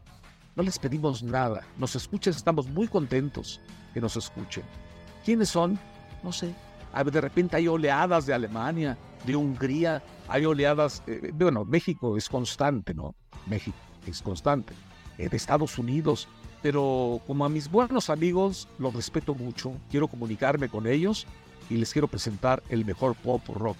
No 0.57 0.63
les 0.63 0.79
pedimos 0.79 1.23
nada. 1.23 1.63
Nos 1.77 1.95
escuchan, 1.97 2.33
estamos 2.35 2.69
muy 2.69 2.89
contentos 2.89 3.61
que 3.93 4.01
nos 4.01 4.17
escuchen. 4.17 4.65
¿Quiénes 5.25 5.51
son? 5.51 5.79
No 6.23 6.33
sé. 6.33 6.55
De 7.05 7.21
repente 7.21 7.57
hay 7.57 7.69
oleadas 7.69 8.27
de 8.27 8.35
Alemania, 8.35 8.99
de 9.25 9.37
Hungría, 9.37 10.03
hay 10.29 10.45
oleadas, 10.45 11.03
eh, 11.07 11.31
bueno, 11.35 11.65
México 11.65 12.17
es 12.17 12.29
constante, 12.29 12.95
¿no? 12.95 13.15
México 13.47 13.77
es 14.07 14.23
constante, 14.23 14.75
eh, 15.19 15.29
de 15.29 15.37
Estados 15.37 15.79
Unidos, 15.79 16.29
pero 16.63 17.21
como 17.27 17.45
a 17.45 17.49
mis 17.49 17.71
buenos 17.71 18.11
amigos 18.11 18.69
los 18.79 18.95
respeto 18.95 19.35
mucho, 19.35 19.75
quiero 19.91 20.09
comunicarme 20.09 20.69
con 20.69 20.87
ellos 20.87 21.27
y 21.71 21.77
les 21.77 21.93
quiero 21.93 22.09
presentar 22.09 22.63
el 22.69 22.85
mejor 22.85 23.15
pop 23.17 23.43
rock 23.49 23.79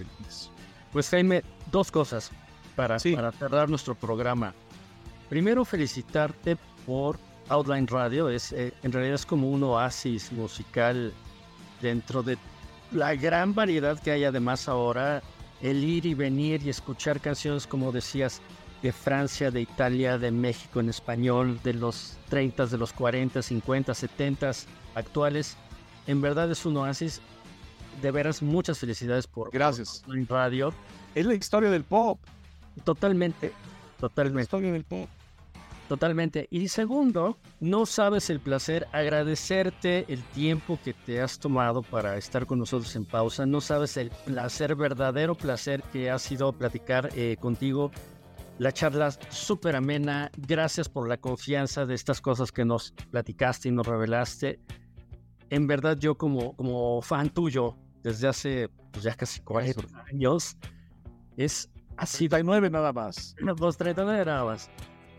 Pues 0.93 1.09
Jaime, 1.11 1.43
dos 1.71 1.91
cosas 1.91 2.31
para, 2.75 2.99
para 2.99 3.33
cerrar 3.33 3.69
nuestro 3.69 3.95
programa. 3.95 4.55
Primero, 5.29 5.65
felicitarte 5.65 6.57
por 6.87 7.19
Outline 7.49 7.87
Radio. 7.87 8.29
Es, 8.29 8.53
eh, 8.53 8.73
en 8.83 8.93
realidad 8.93 9.15
es 9.15 9.27
como 9.27 9.51
un 9.51 9.63
oasis 9.63 10.33
musical 10.33 11.13
dentro 11.81 12.23
de 12.23 12.39
la 12.93 13.15
gran 13.15 13.55
variedad 13.55 13.99
que 13.99 14.11
hay 14.11 14.25
además 14.25 14.69
ahora 14.69 15.23
el 15.63 15.85
ir 15.85 16.07
y 16.07 16.15
venir 16.15 16.63
y 16.65 16.69
escuchar 16.69 17.21
canciones, 17.21 17.67
como 17.67 17.93
decías, 17.93 18.43
de 18.83 18.93
Francia, 18.93 19.51
de 19.51 19.61
Italia, 19.61 20.19
de 20.19 20.33
México 20.33 20.81
en 20.81 20.89
español, 20.89 21.61
de 21.63 21.75
los 21.75 22.19
30, 22.29 22.67
de 22.67 22.79
los 22.79 22.93
40, 22.93 23.41
50, 23.41 23.95
70 23.95 24.53
actuales, 24.95 25.57
en 26.07 26.21
verdad 26.21 26.51
es 26.51 26.67
un 26.67 26.77
oasis. 26.77 27.21
De 28.01 28.11
veras, 28.11 28.43
muchas 28.43 28.79
felicidades 28.79 29.27
por, 29.27 29.51
Gracias. 29.53 30.03
radio. 30.29 30.73
Es 31.15 31.27
la 31.27 31.35
historia 31.35 31.71
del 31.71 31.85
pop. 31.85 32.19
Totalmente, 32.85 33.53
totalmente. 34.01 34.37
La 34.37 34.43
historia 34.43 34.73
del 34.73 34.85
pop. 34.85 35.09
Totalmente. 35.93 36.49
Y 36.51 36.69
segundo, 36.69 37.37
no 37.61 37.85
sabes 37.85 38.31
el 38.31 38.41
placer, 38.41 38.89
agradecerte 38.93 40.07
el 40.09 40.23
tiempo 40.23 40.79
que 40.83 40.95
te 40.95 41.21
has 41.21 41.39
tomado 41.39 41.83
para 41.83 42.17
estar 42.17 42.47
con 42.47 42.61
nosotros 42.61 42.97
en 42.97 43.05
pausa. 43.05 43.45
No 43.45 43.61
sabes 43.61 43.99
el 43.99 44.11
placer, 44.25 44.75
verdadero 44.75 45.35
placer 45.35 45.83
que 45.93 46.11
ha 46.11 46.19
sido 46.19 46.51
platicar 46.55 47.11
eh, 47.15 47.37
contigo. 47.39 47.91
La 48.57 48.73
charla 48.73 49.11
súper 49.29 49.77
amena. 49.77 50.31
Gracias 50.39 50.89
por 50.89 51.07
la 51.07 51.19
confianza 51.19 51.85
de 51.85 51.95
estas 51.95 52.23
cosas 52.23 52.51
que 52.53 52.65
nos 52.65 52.93
platicaste 53.11 53.69
y 53.69 53.73
nos 53.73 53.87
revelaste. 53.87 54.61
En 55.51 55.67
verdad, 55.67 55.99
yo 55.99 56.17
como, 56.17 56.57
como 56.57 57.03
fan 57.03 57.29
tuyo, 57.29 57.77
desde 58.03 58.29
hace 58.29 58.71
pues, 58.93 59.05
ya 59.05 59.15
casi 59.15 59.43
40 59.43 60.05
años, 60.11 60.57
es 61.37 61.69
así. 61.99 62.31
39 62.31 62.71
nada 62.71 62.95
más. 62.95 63.37
No, 63.43 63.55
39 63.55 64.25
nada 64.25 64.45
más 64.47 64.71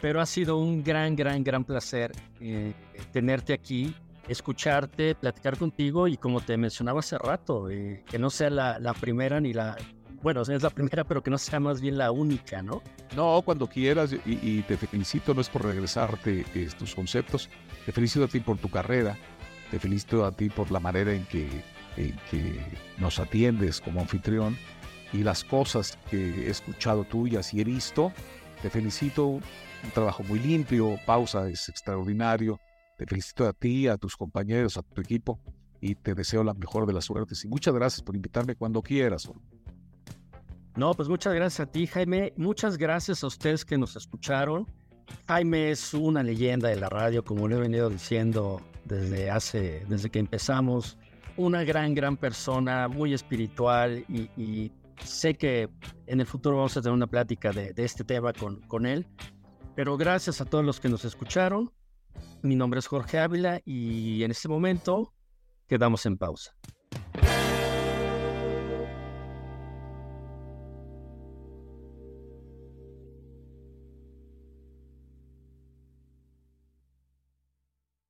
pero 0.04 0.20
ha 0.20 0.26
sido 0.26 0.58
un 0.58 0.84
gran, 0.84 1.16
gran, 1.16 1.45
gran 1.45 1.64
placer 1.64 2.12
eh, 2.41 2.74
tenerte 3.14 3.54
aquí, 3.54 3.95
escucharte, 4.28 5.16
platicar 5.16 5.58
contigo 5.58 6.10
y 6.10 6.18
como 6.18 6.41
te 6.41 6.58
mencionaba 6.58 6.99
hace 6.99 7.18
rato, 7.18 7.70
eh, 7.70 8.04
que 8.06 8.20
no 8.20 8.30
sea 8.30 8.49
la, 8.49 8.80
la, 8.80 8.93
primera 8.93 9.39
ni 9.39 9.54
la, 9.54 9.78
bueno, 10.22 10.41
es 10.41 10.62
la 10.62 10.72
primera, 10.72 11.06
pero 11.06 11.24
que 11.24 11.32
no 11.32 11.38
sea 11.38 11.62
más 11.62 11.80
bien 11.80 11.97
la 11.97 12.12
única, 12.12 12.62
¿no? 12.62 12.82
No, 13.16 13.41
cuando 13.45 13.66
quieras 13.66 14.14
y, 14.26 14.62
te 14.64 14.76
felicito, 14.76 15.34
no 15.34 15.39
es 15.39 15.47
por 15.47 15.64
regresarte 15.64 16.43
estos 16.54 16.93
conceptos, 16.93 17.49
te 17.86 17.93
felicito 17.93 18.26
a 18.26 18.28
ti 18.28 18.41
por 18.41 18.58
tu 18.58 18.70
carrera, 18.70 19.18
te 19.72 19.80
felicito 19.80 20.26
a 20.26 20.34
ti 20.34 20.49
por 20.49 20.70
la 20.70 20.82
manera 20.82 21.14
en 21.14 21.26
que, 21.28 21.47
en 21.95 22.14
que 22.30 22.60
nos 22.97 23.20
atiendes 23.20 23.80
como 23.80 24.01
anfitrión 24.01 24.58
y 25.14 25.20
las 25.24 25.45
cosas 25.45 25.97
que 26.12 26.47
he 26.47 26.49
escuchado 26.49 27.06
tuyas 27.06 27.54
y 27.54 27.62
he 27.62 27.64
visto. 27.64 28.12
Te 28.62 28.70
felicito 28.70 29.41
un 29.84 29.91
trabajo 29.91 30.23
muy 30.23 30.39
limpio, 30.39 30.97
pausa 31.05 31.49
es 31.49 31.69
extraordinario. 31.69 32.59
Te 32.97 33.05
felicito 33.05 33.47
a 33.47 33.53
ti, 33.53 33.88
a 33.88 33.97
tus 33.97 34.15
compañeros, 34.15 34.77
a 34.77 34.84
tu 34.84 35.01
equipo 35.01 35.39
y 35.81 35.95
te 35.95 36.15
deseo 36.15 36.43
la 36.43 36.53
mejor 36.53 36.86
de 36.86 36.93
las 36.93 37.05
suertes. 37.05 37.43
Y 37.43 37.47
muchas 37.47 37.73
gracias 37.73 38.01
por 38.01 38.15
invitarme 38.15 38.55
cuando 38.55 38.81
quieras. 38.81 39.29
No, 40.75 40.93
pues 40.93 41.09
muchas 41.09 41.34
gracias 41.34 41.67
a 41.67 41.71
ti, 41.71 41.88
Jaime. 41.88 42.34
Muchas 42.38 42.77
gracias 42.77 43.23
a 43.23 43.27
ustedes 43.27 43.65
que 43.65 43.77
nos 43.77 43.95
escucharon. 43.95 44.65
Jaime 45.27 45.71
es 45.71 45.93
una 45.93 46.23
leyenda 46.23 46.69
de 46.69 46.77
la 46.77 46.89
radio, 46.89 47.23
como 47.23 47.47
le 47.47 47.57
he 47.57 47.59
venido 47.59 47.89
diciendo 47.89 48.61
desde 48.86 49.29
hace, 49.29 49.86
desde 49.89 50.09
que 50.09 50.19
empezamos. 50.19 50.97
Una 51.36 51.63
gran, 51.63 51.93
gran 51.93 52.15
persona, 52.15 52.88
muy 52.88 53.13
espiritual 53.13 54.05
y, 54.07 54.71
sé 55.03 55.34
que 55.34 55.69
en 56.05 56.21
el 56.21 56.25
futuro 56.25 56.57
vamos 56.57 56.77
a 56.77 56.81
tener 56.81 56.93
una 56.93 57.07
plática 57.07 57.51
de, 57.51 57.73
de 57.73 57.84
este 57.84 58.03
tema 58.03 58.31
con, 58.31 58.61
con 58.61 58.86
él. 58.86 59.05
Pero 59.76 59.97
gracias 59.97 60.41
a 60.41 60.45
todos 60.45 60.63
los 60.63 60.80
que 60.80 60.89
nos 60.89 61.05
escucharon. 61.05 61.71
Mi 62.41 62.55
nombre 62.55 62.80
es 62.80 62.88
Jorge 62.88 63.19
Ávila 63.19 63.61
y 63.65 64.24
en 64.24 64.32
este 64.32 64.47
momento 64.47 65.13
quedamos 65.67 66.05
en 66.05 66.17
pausa. 66.17 66.55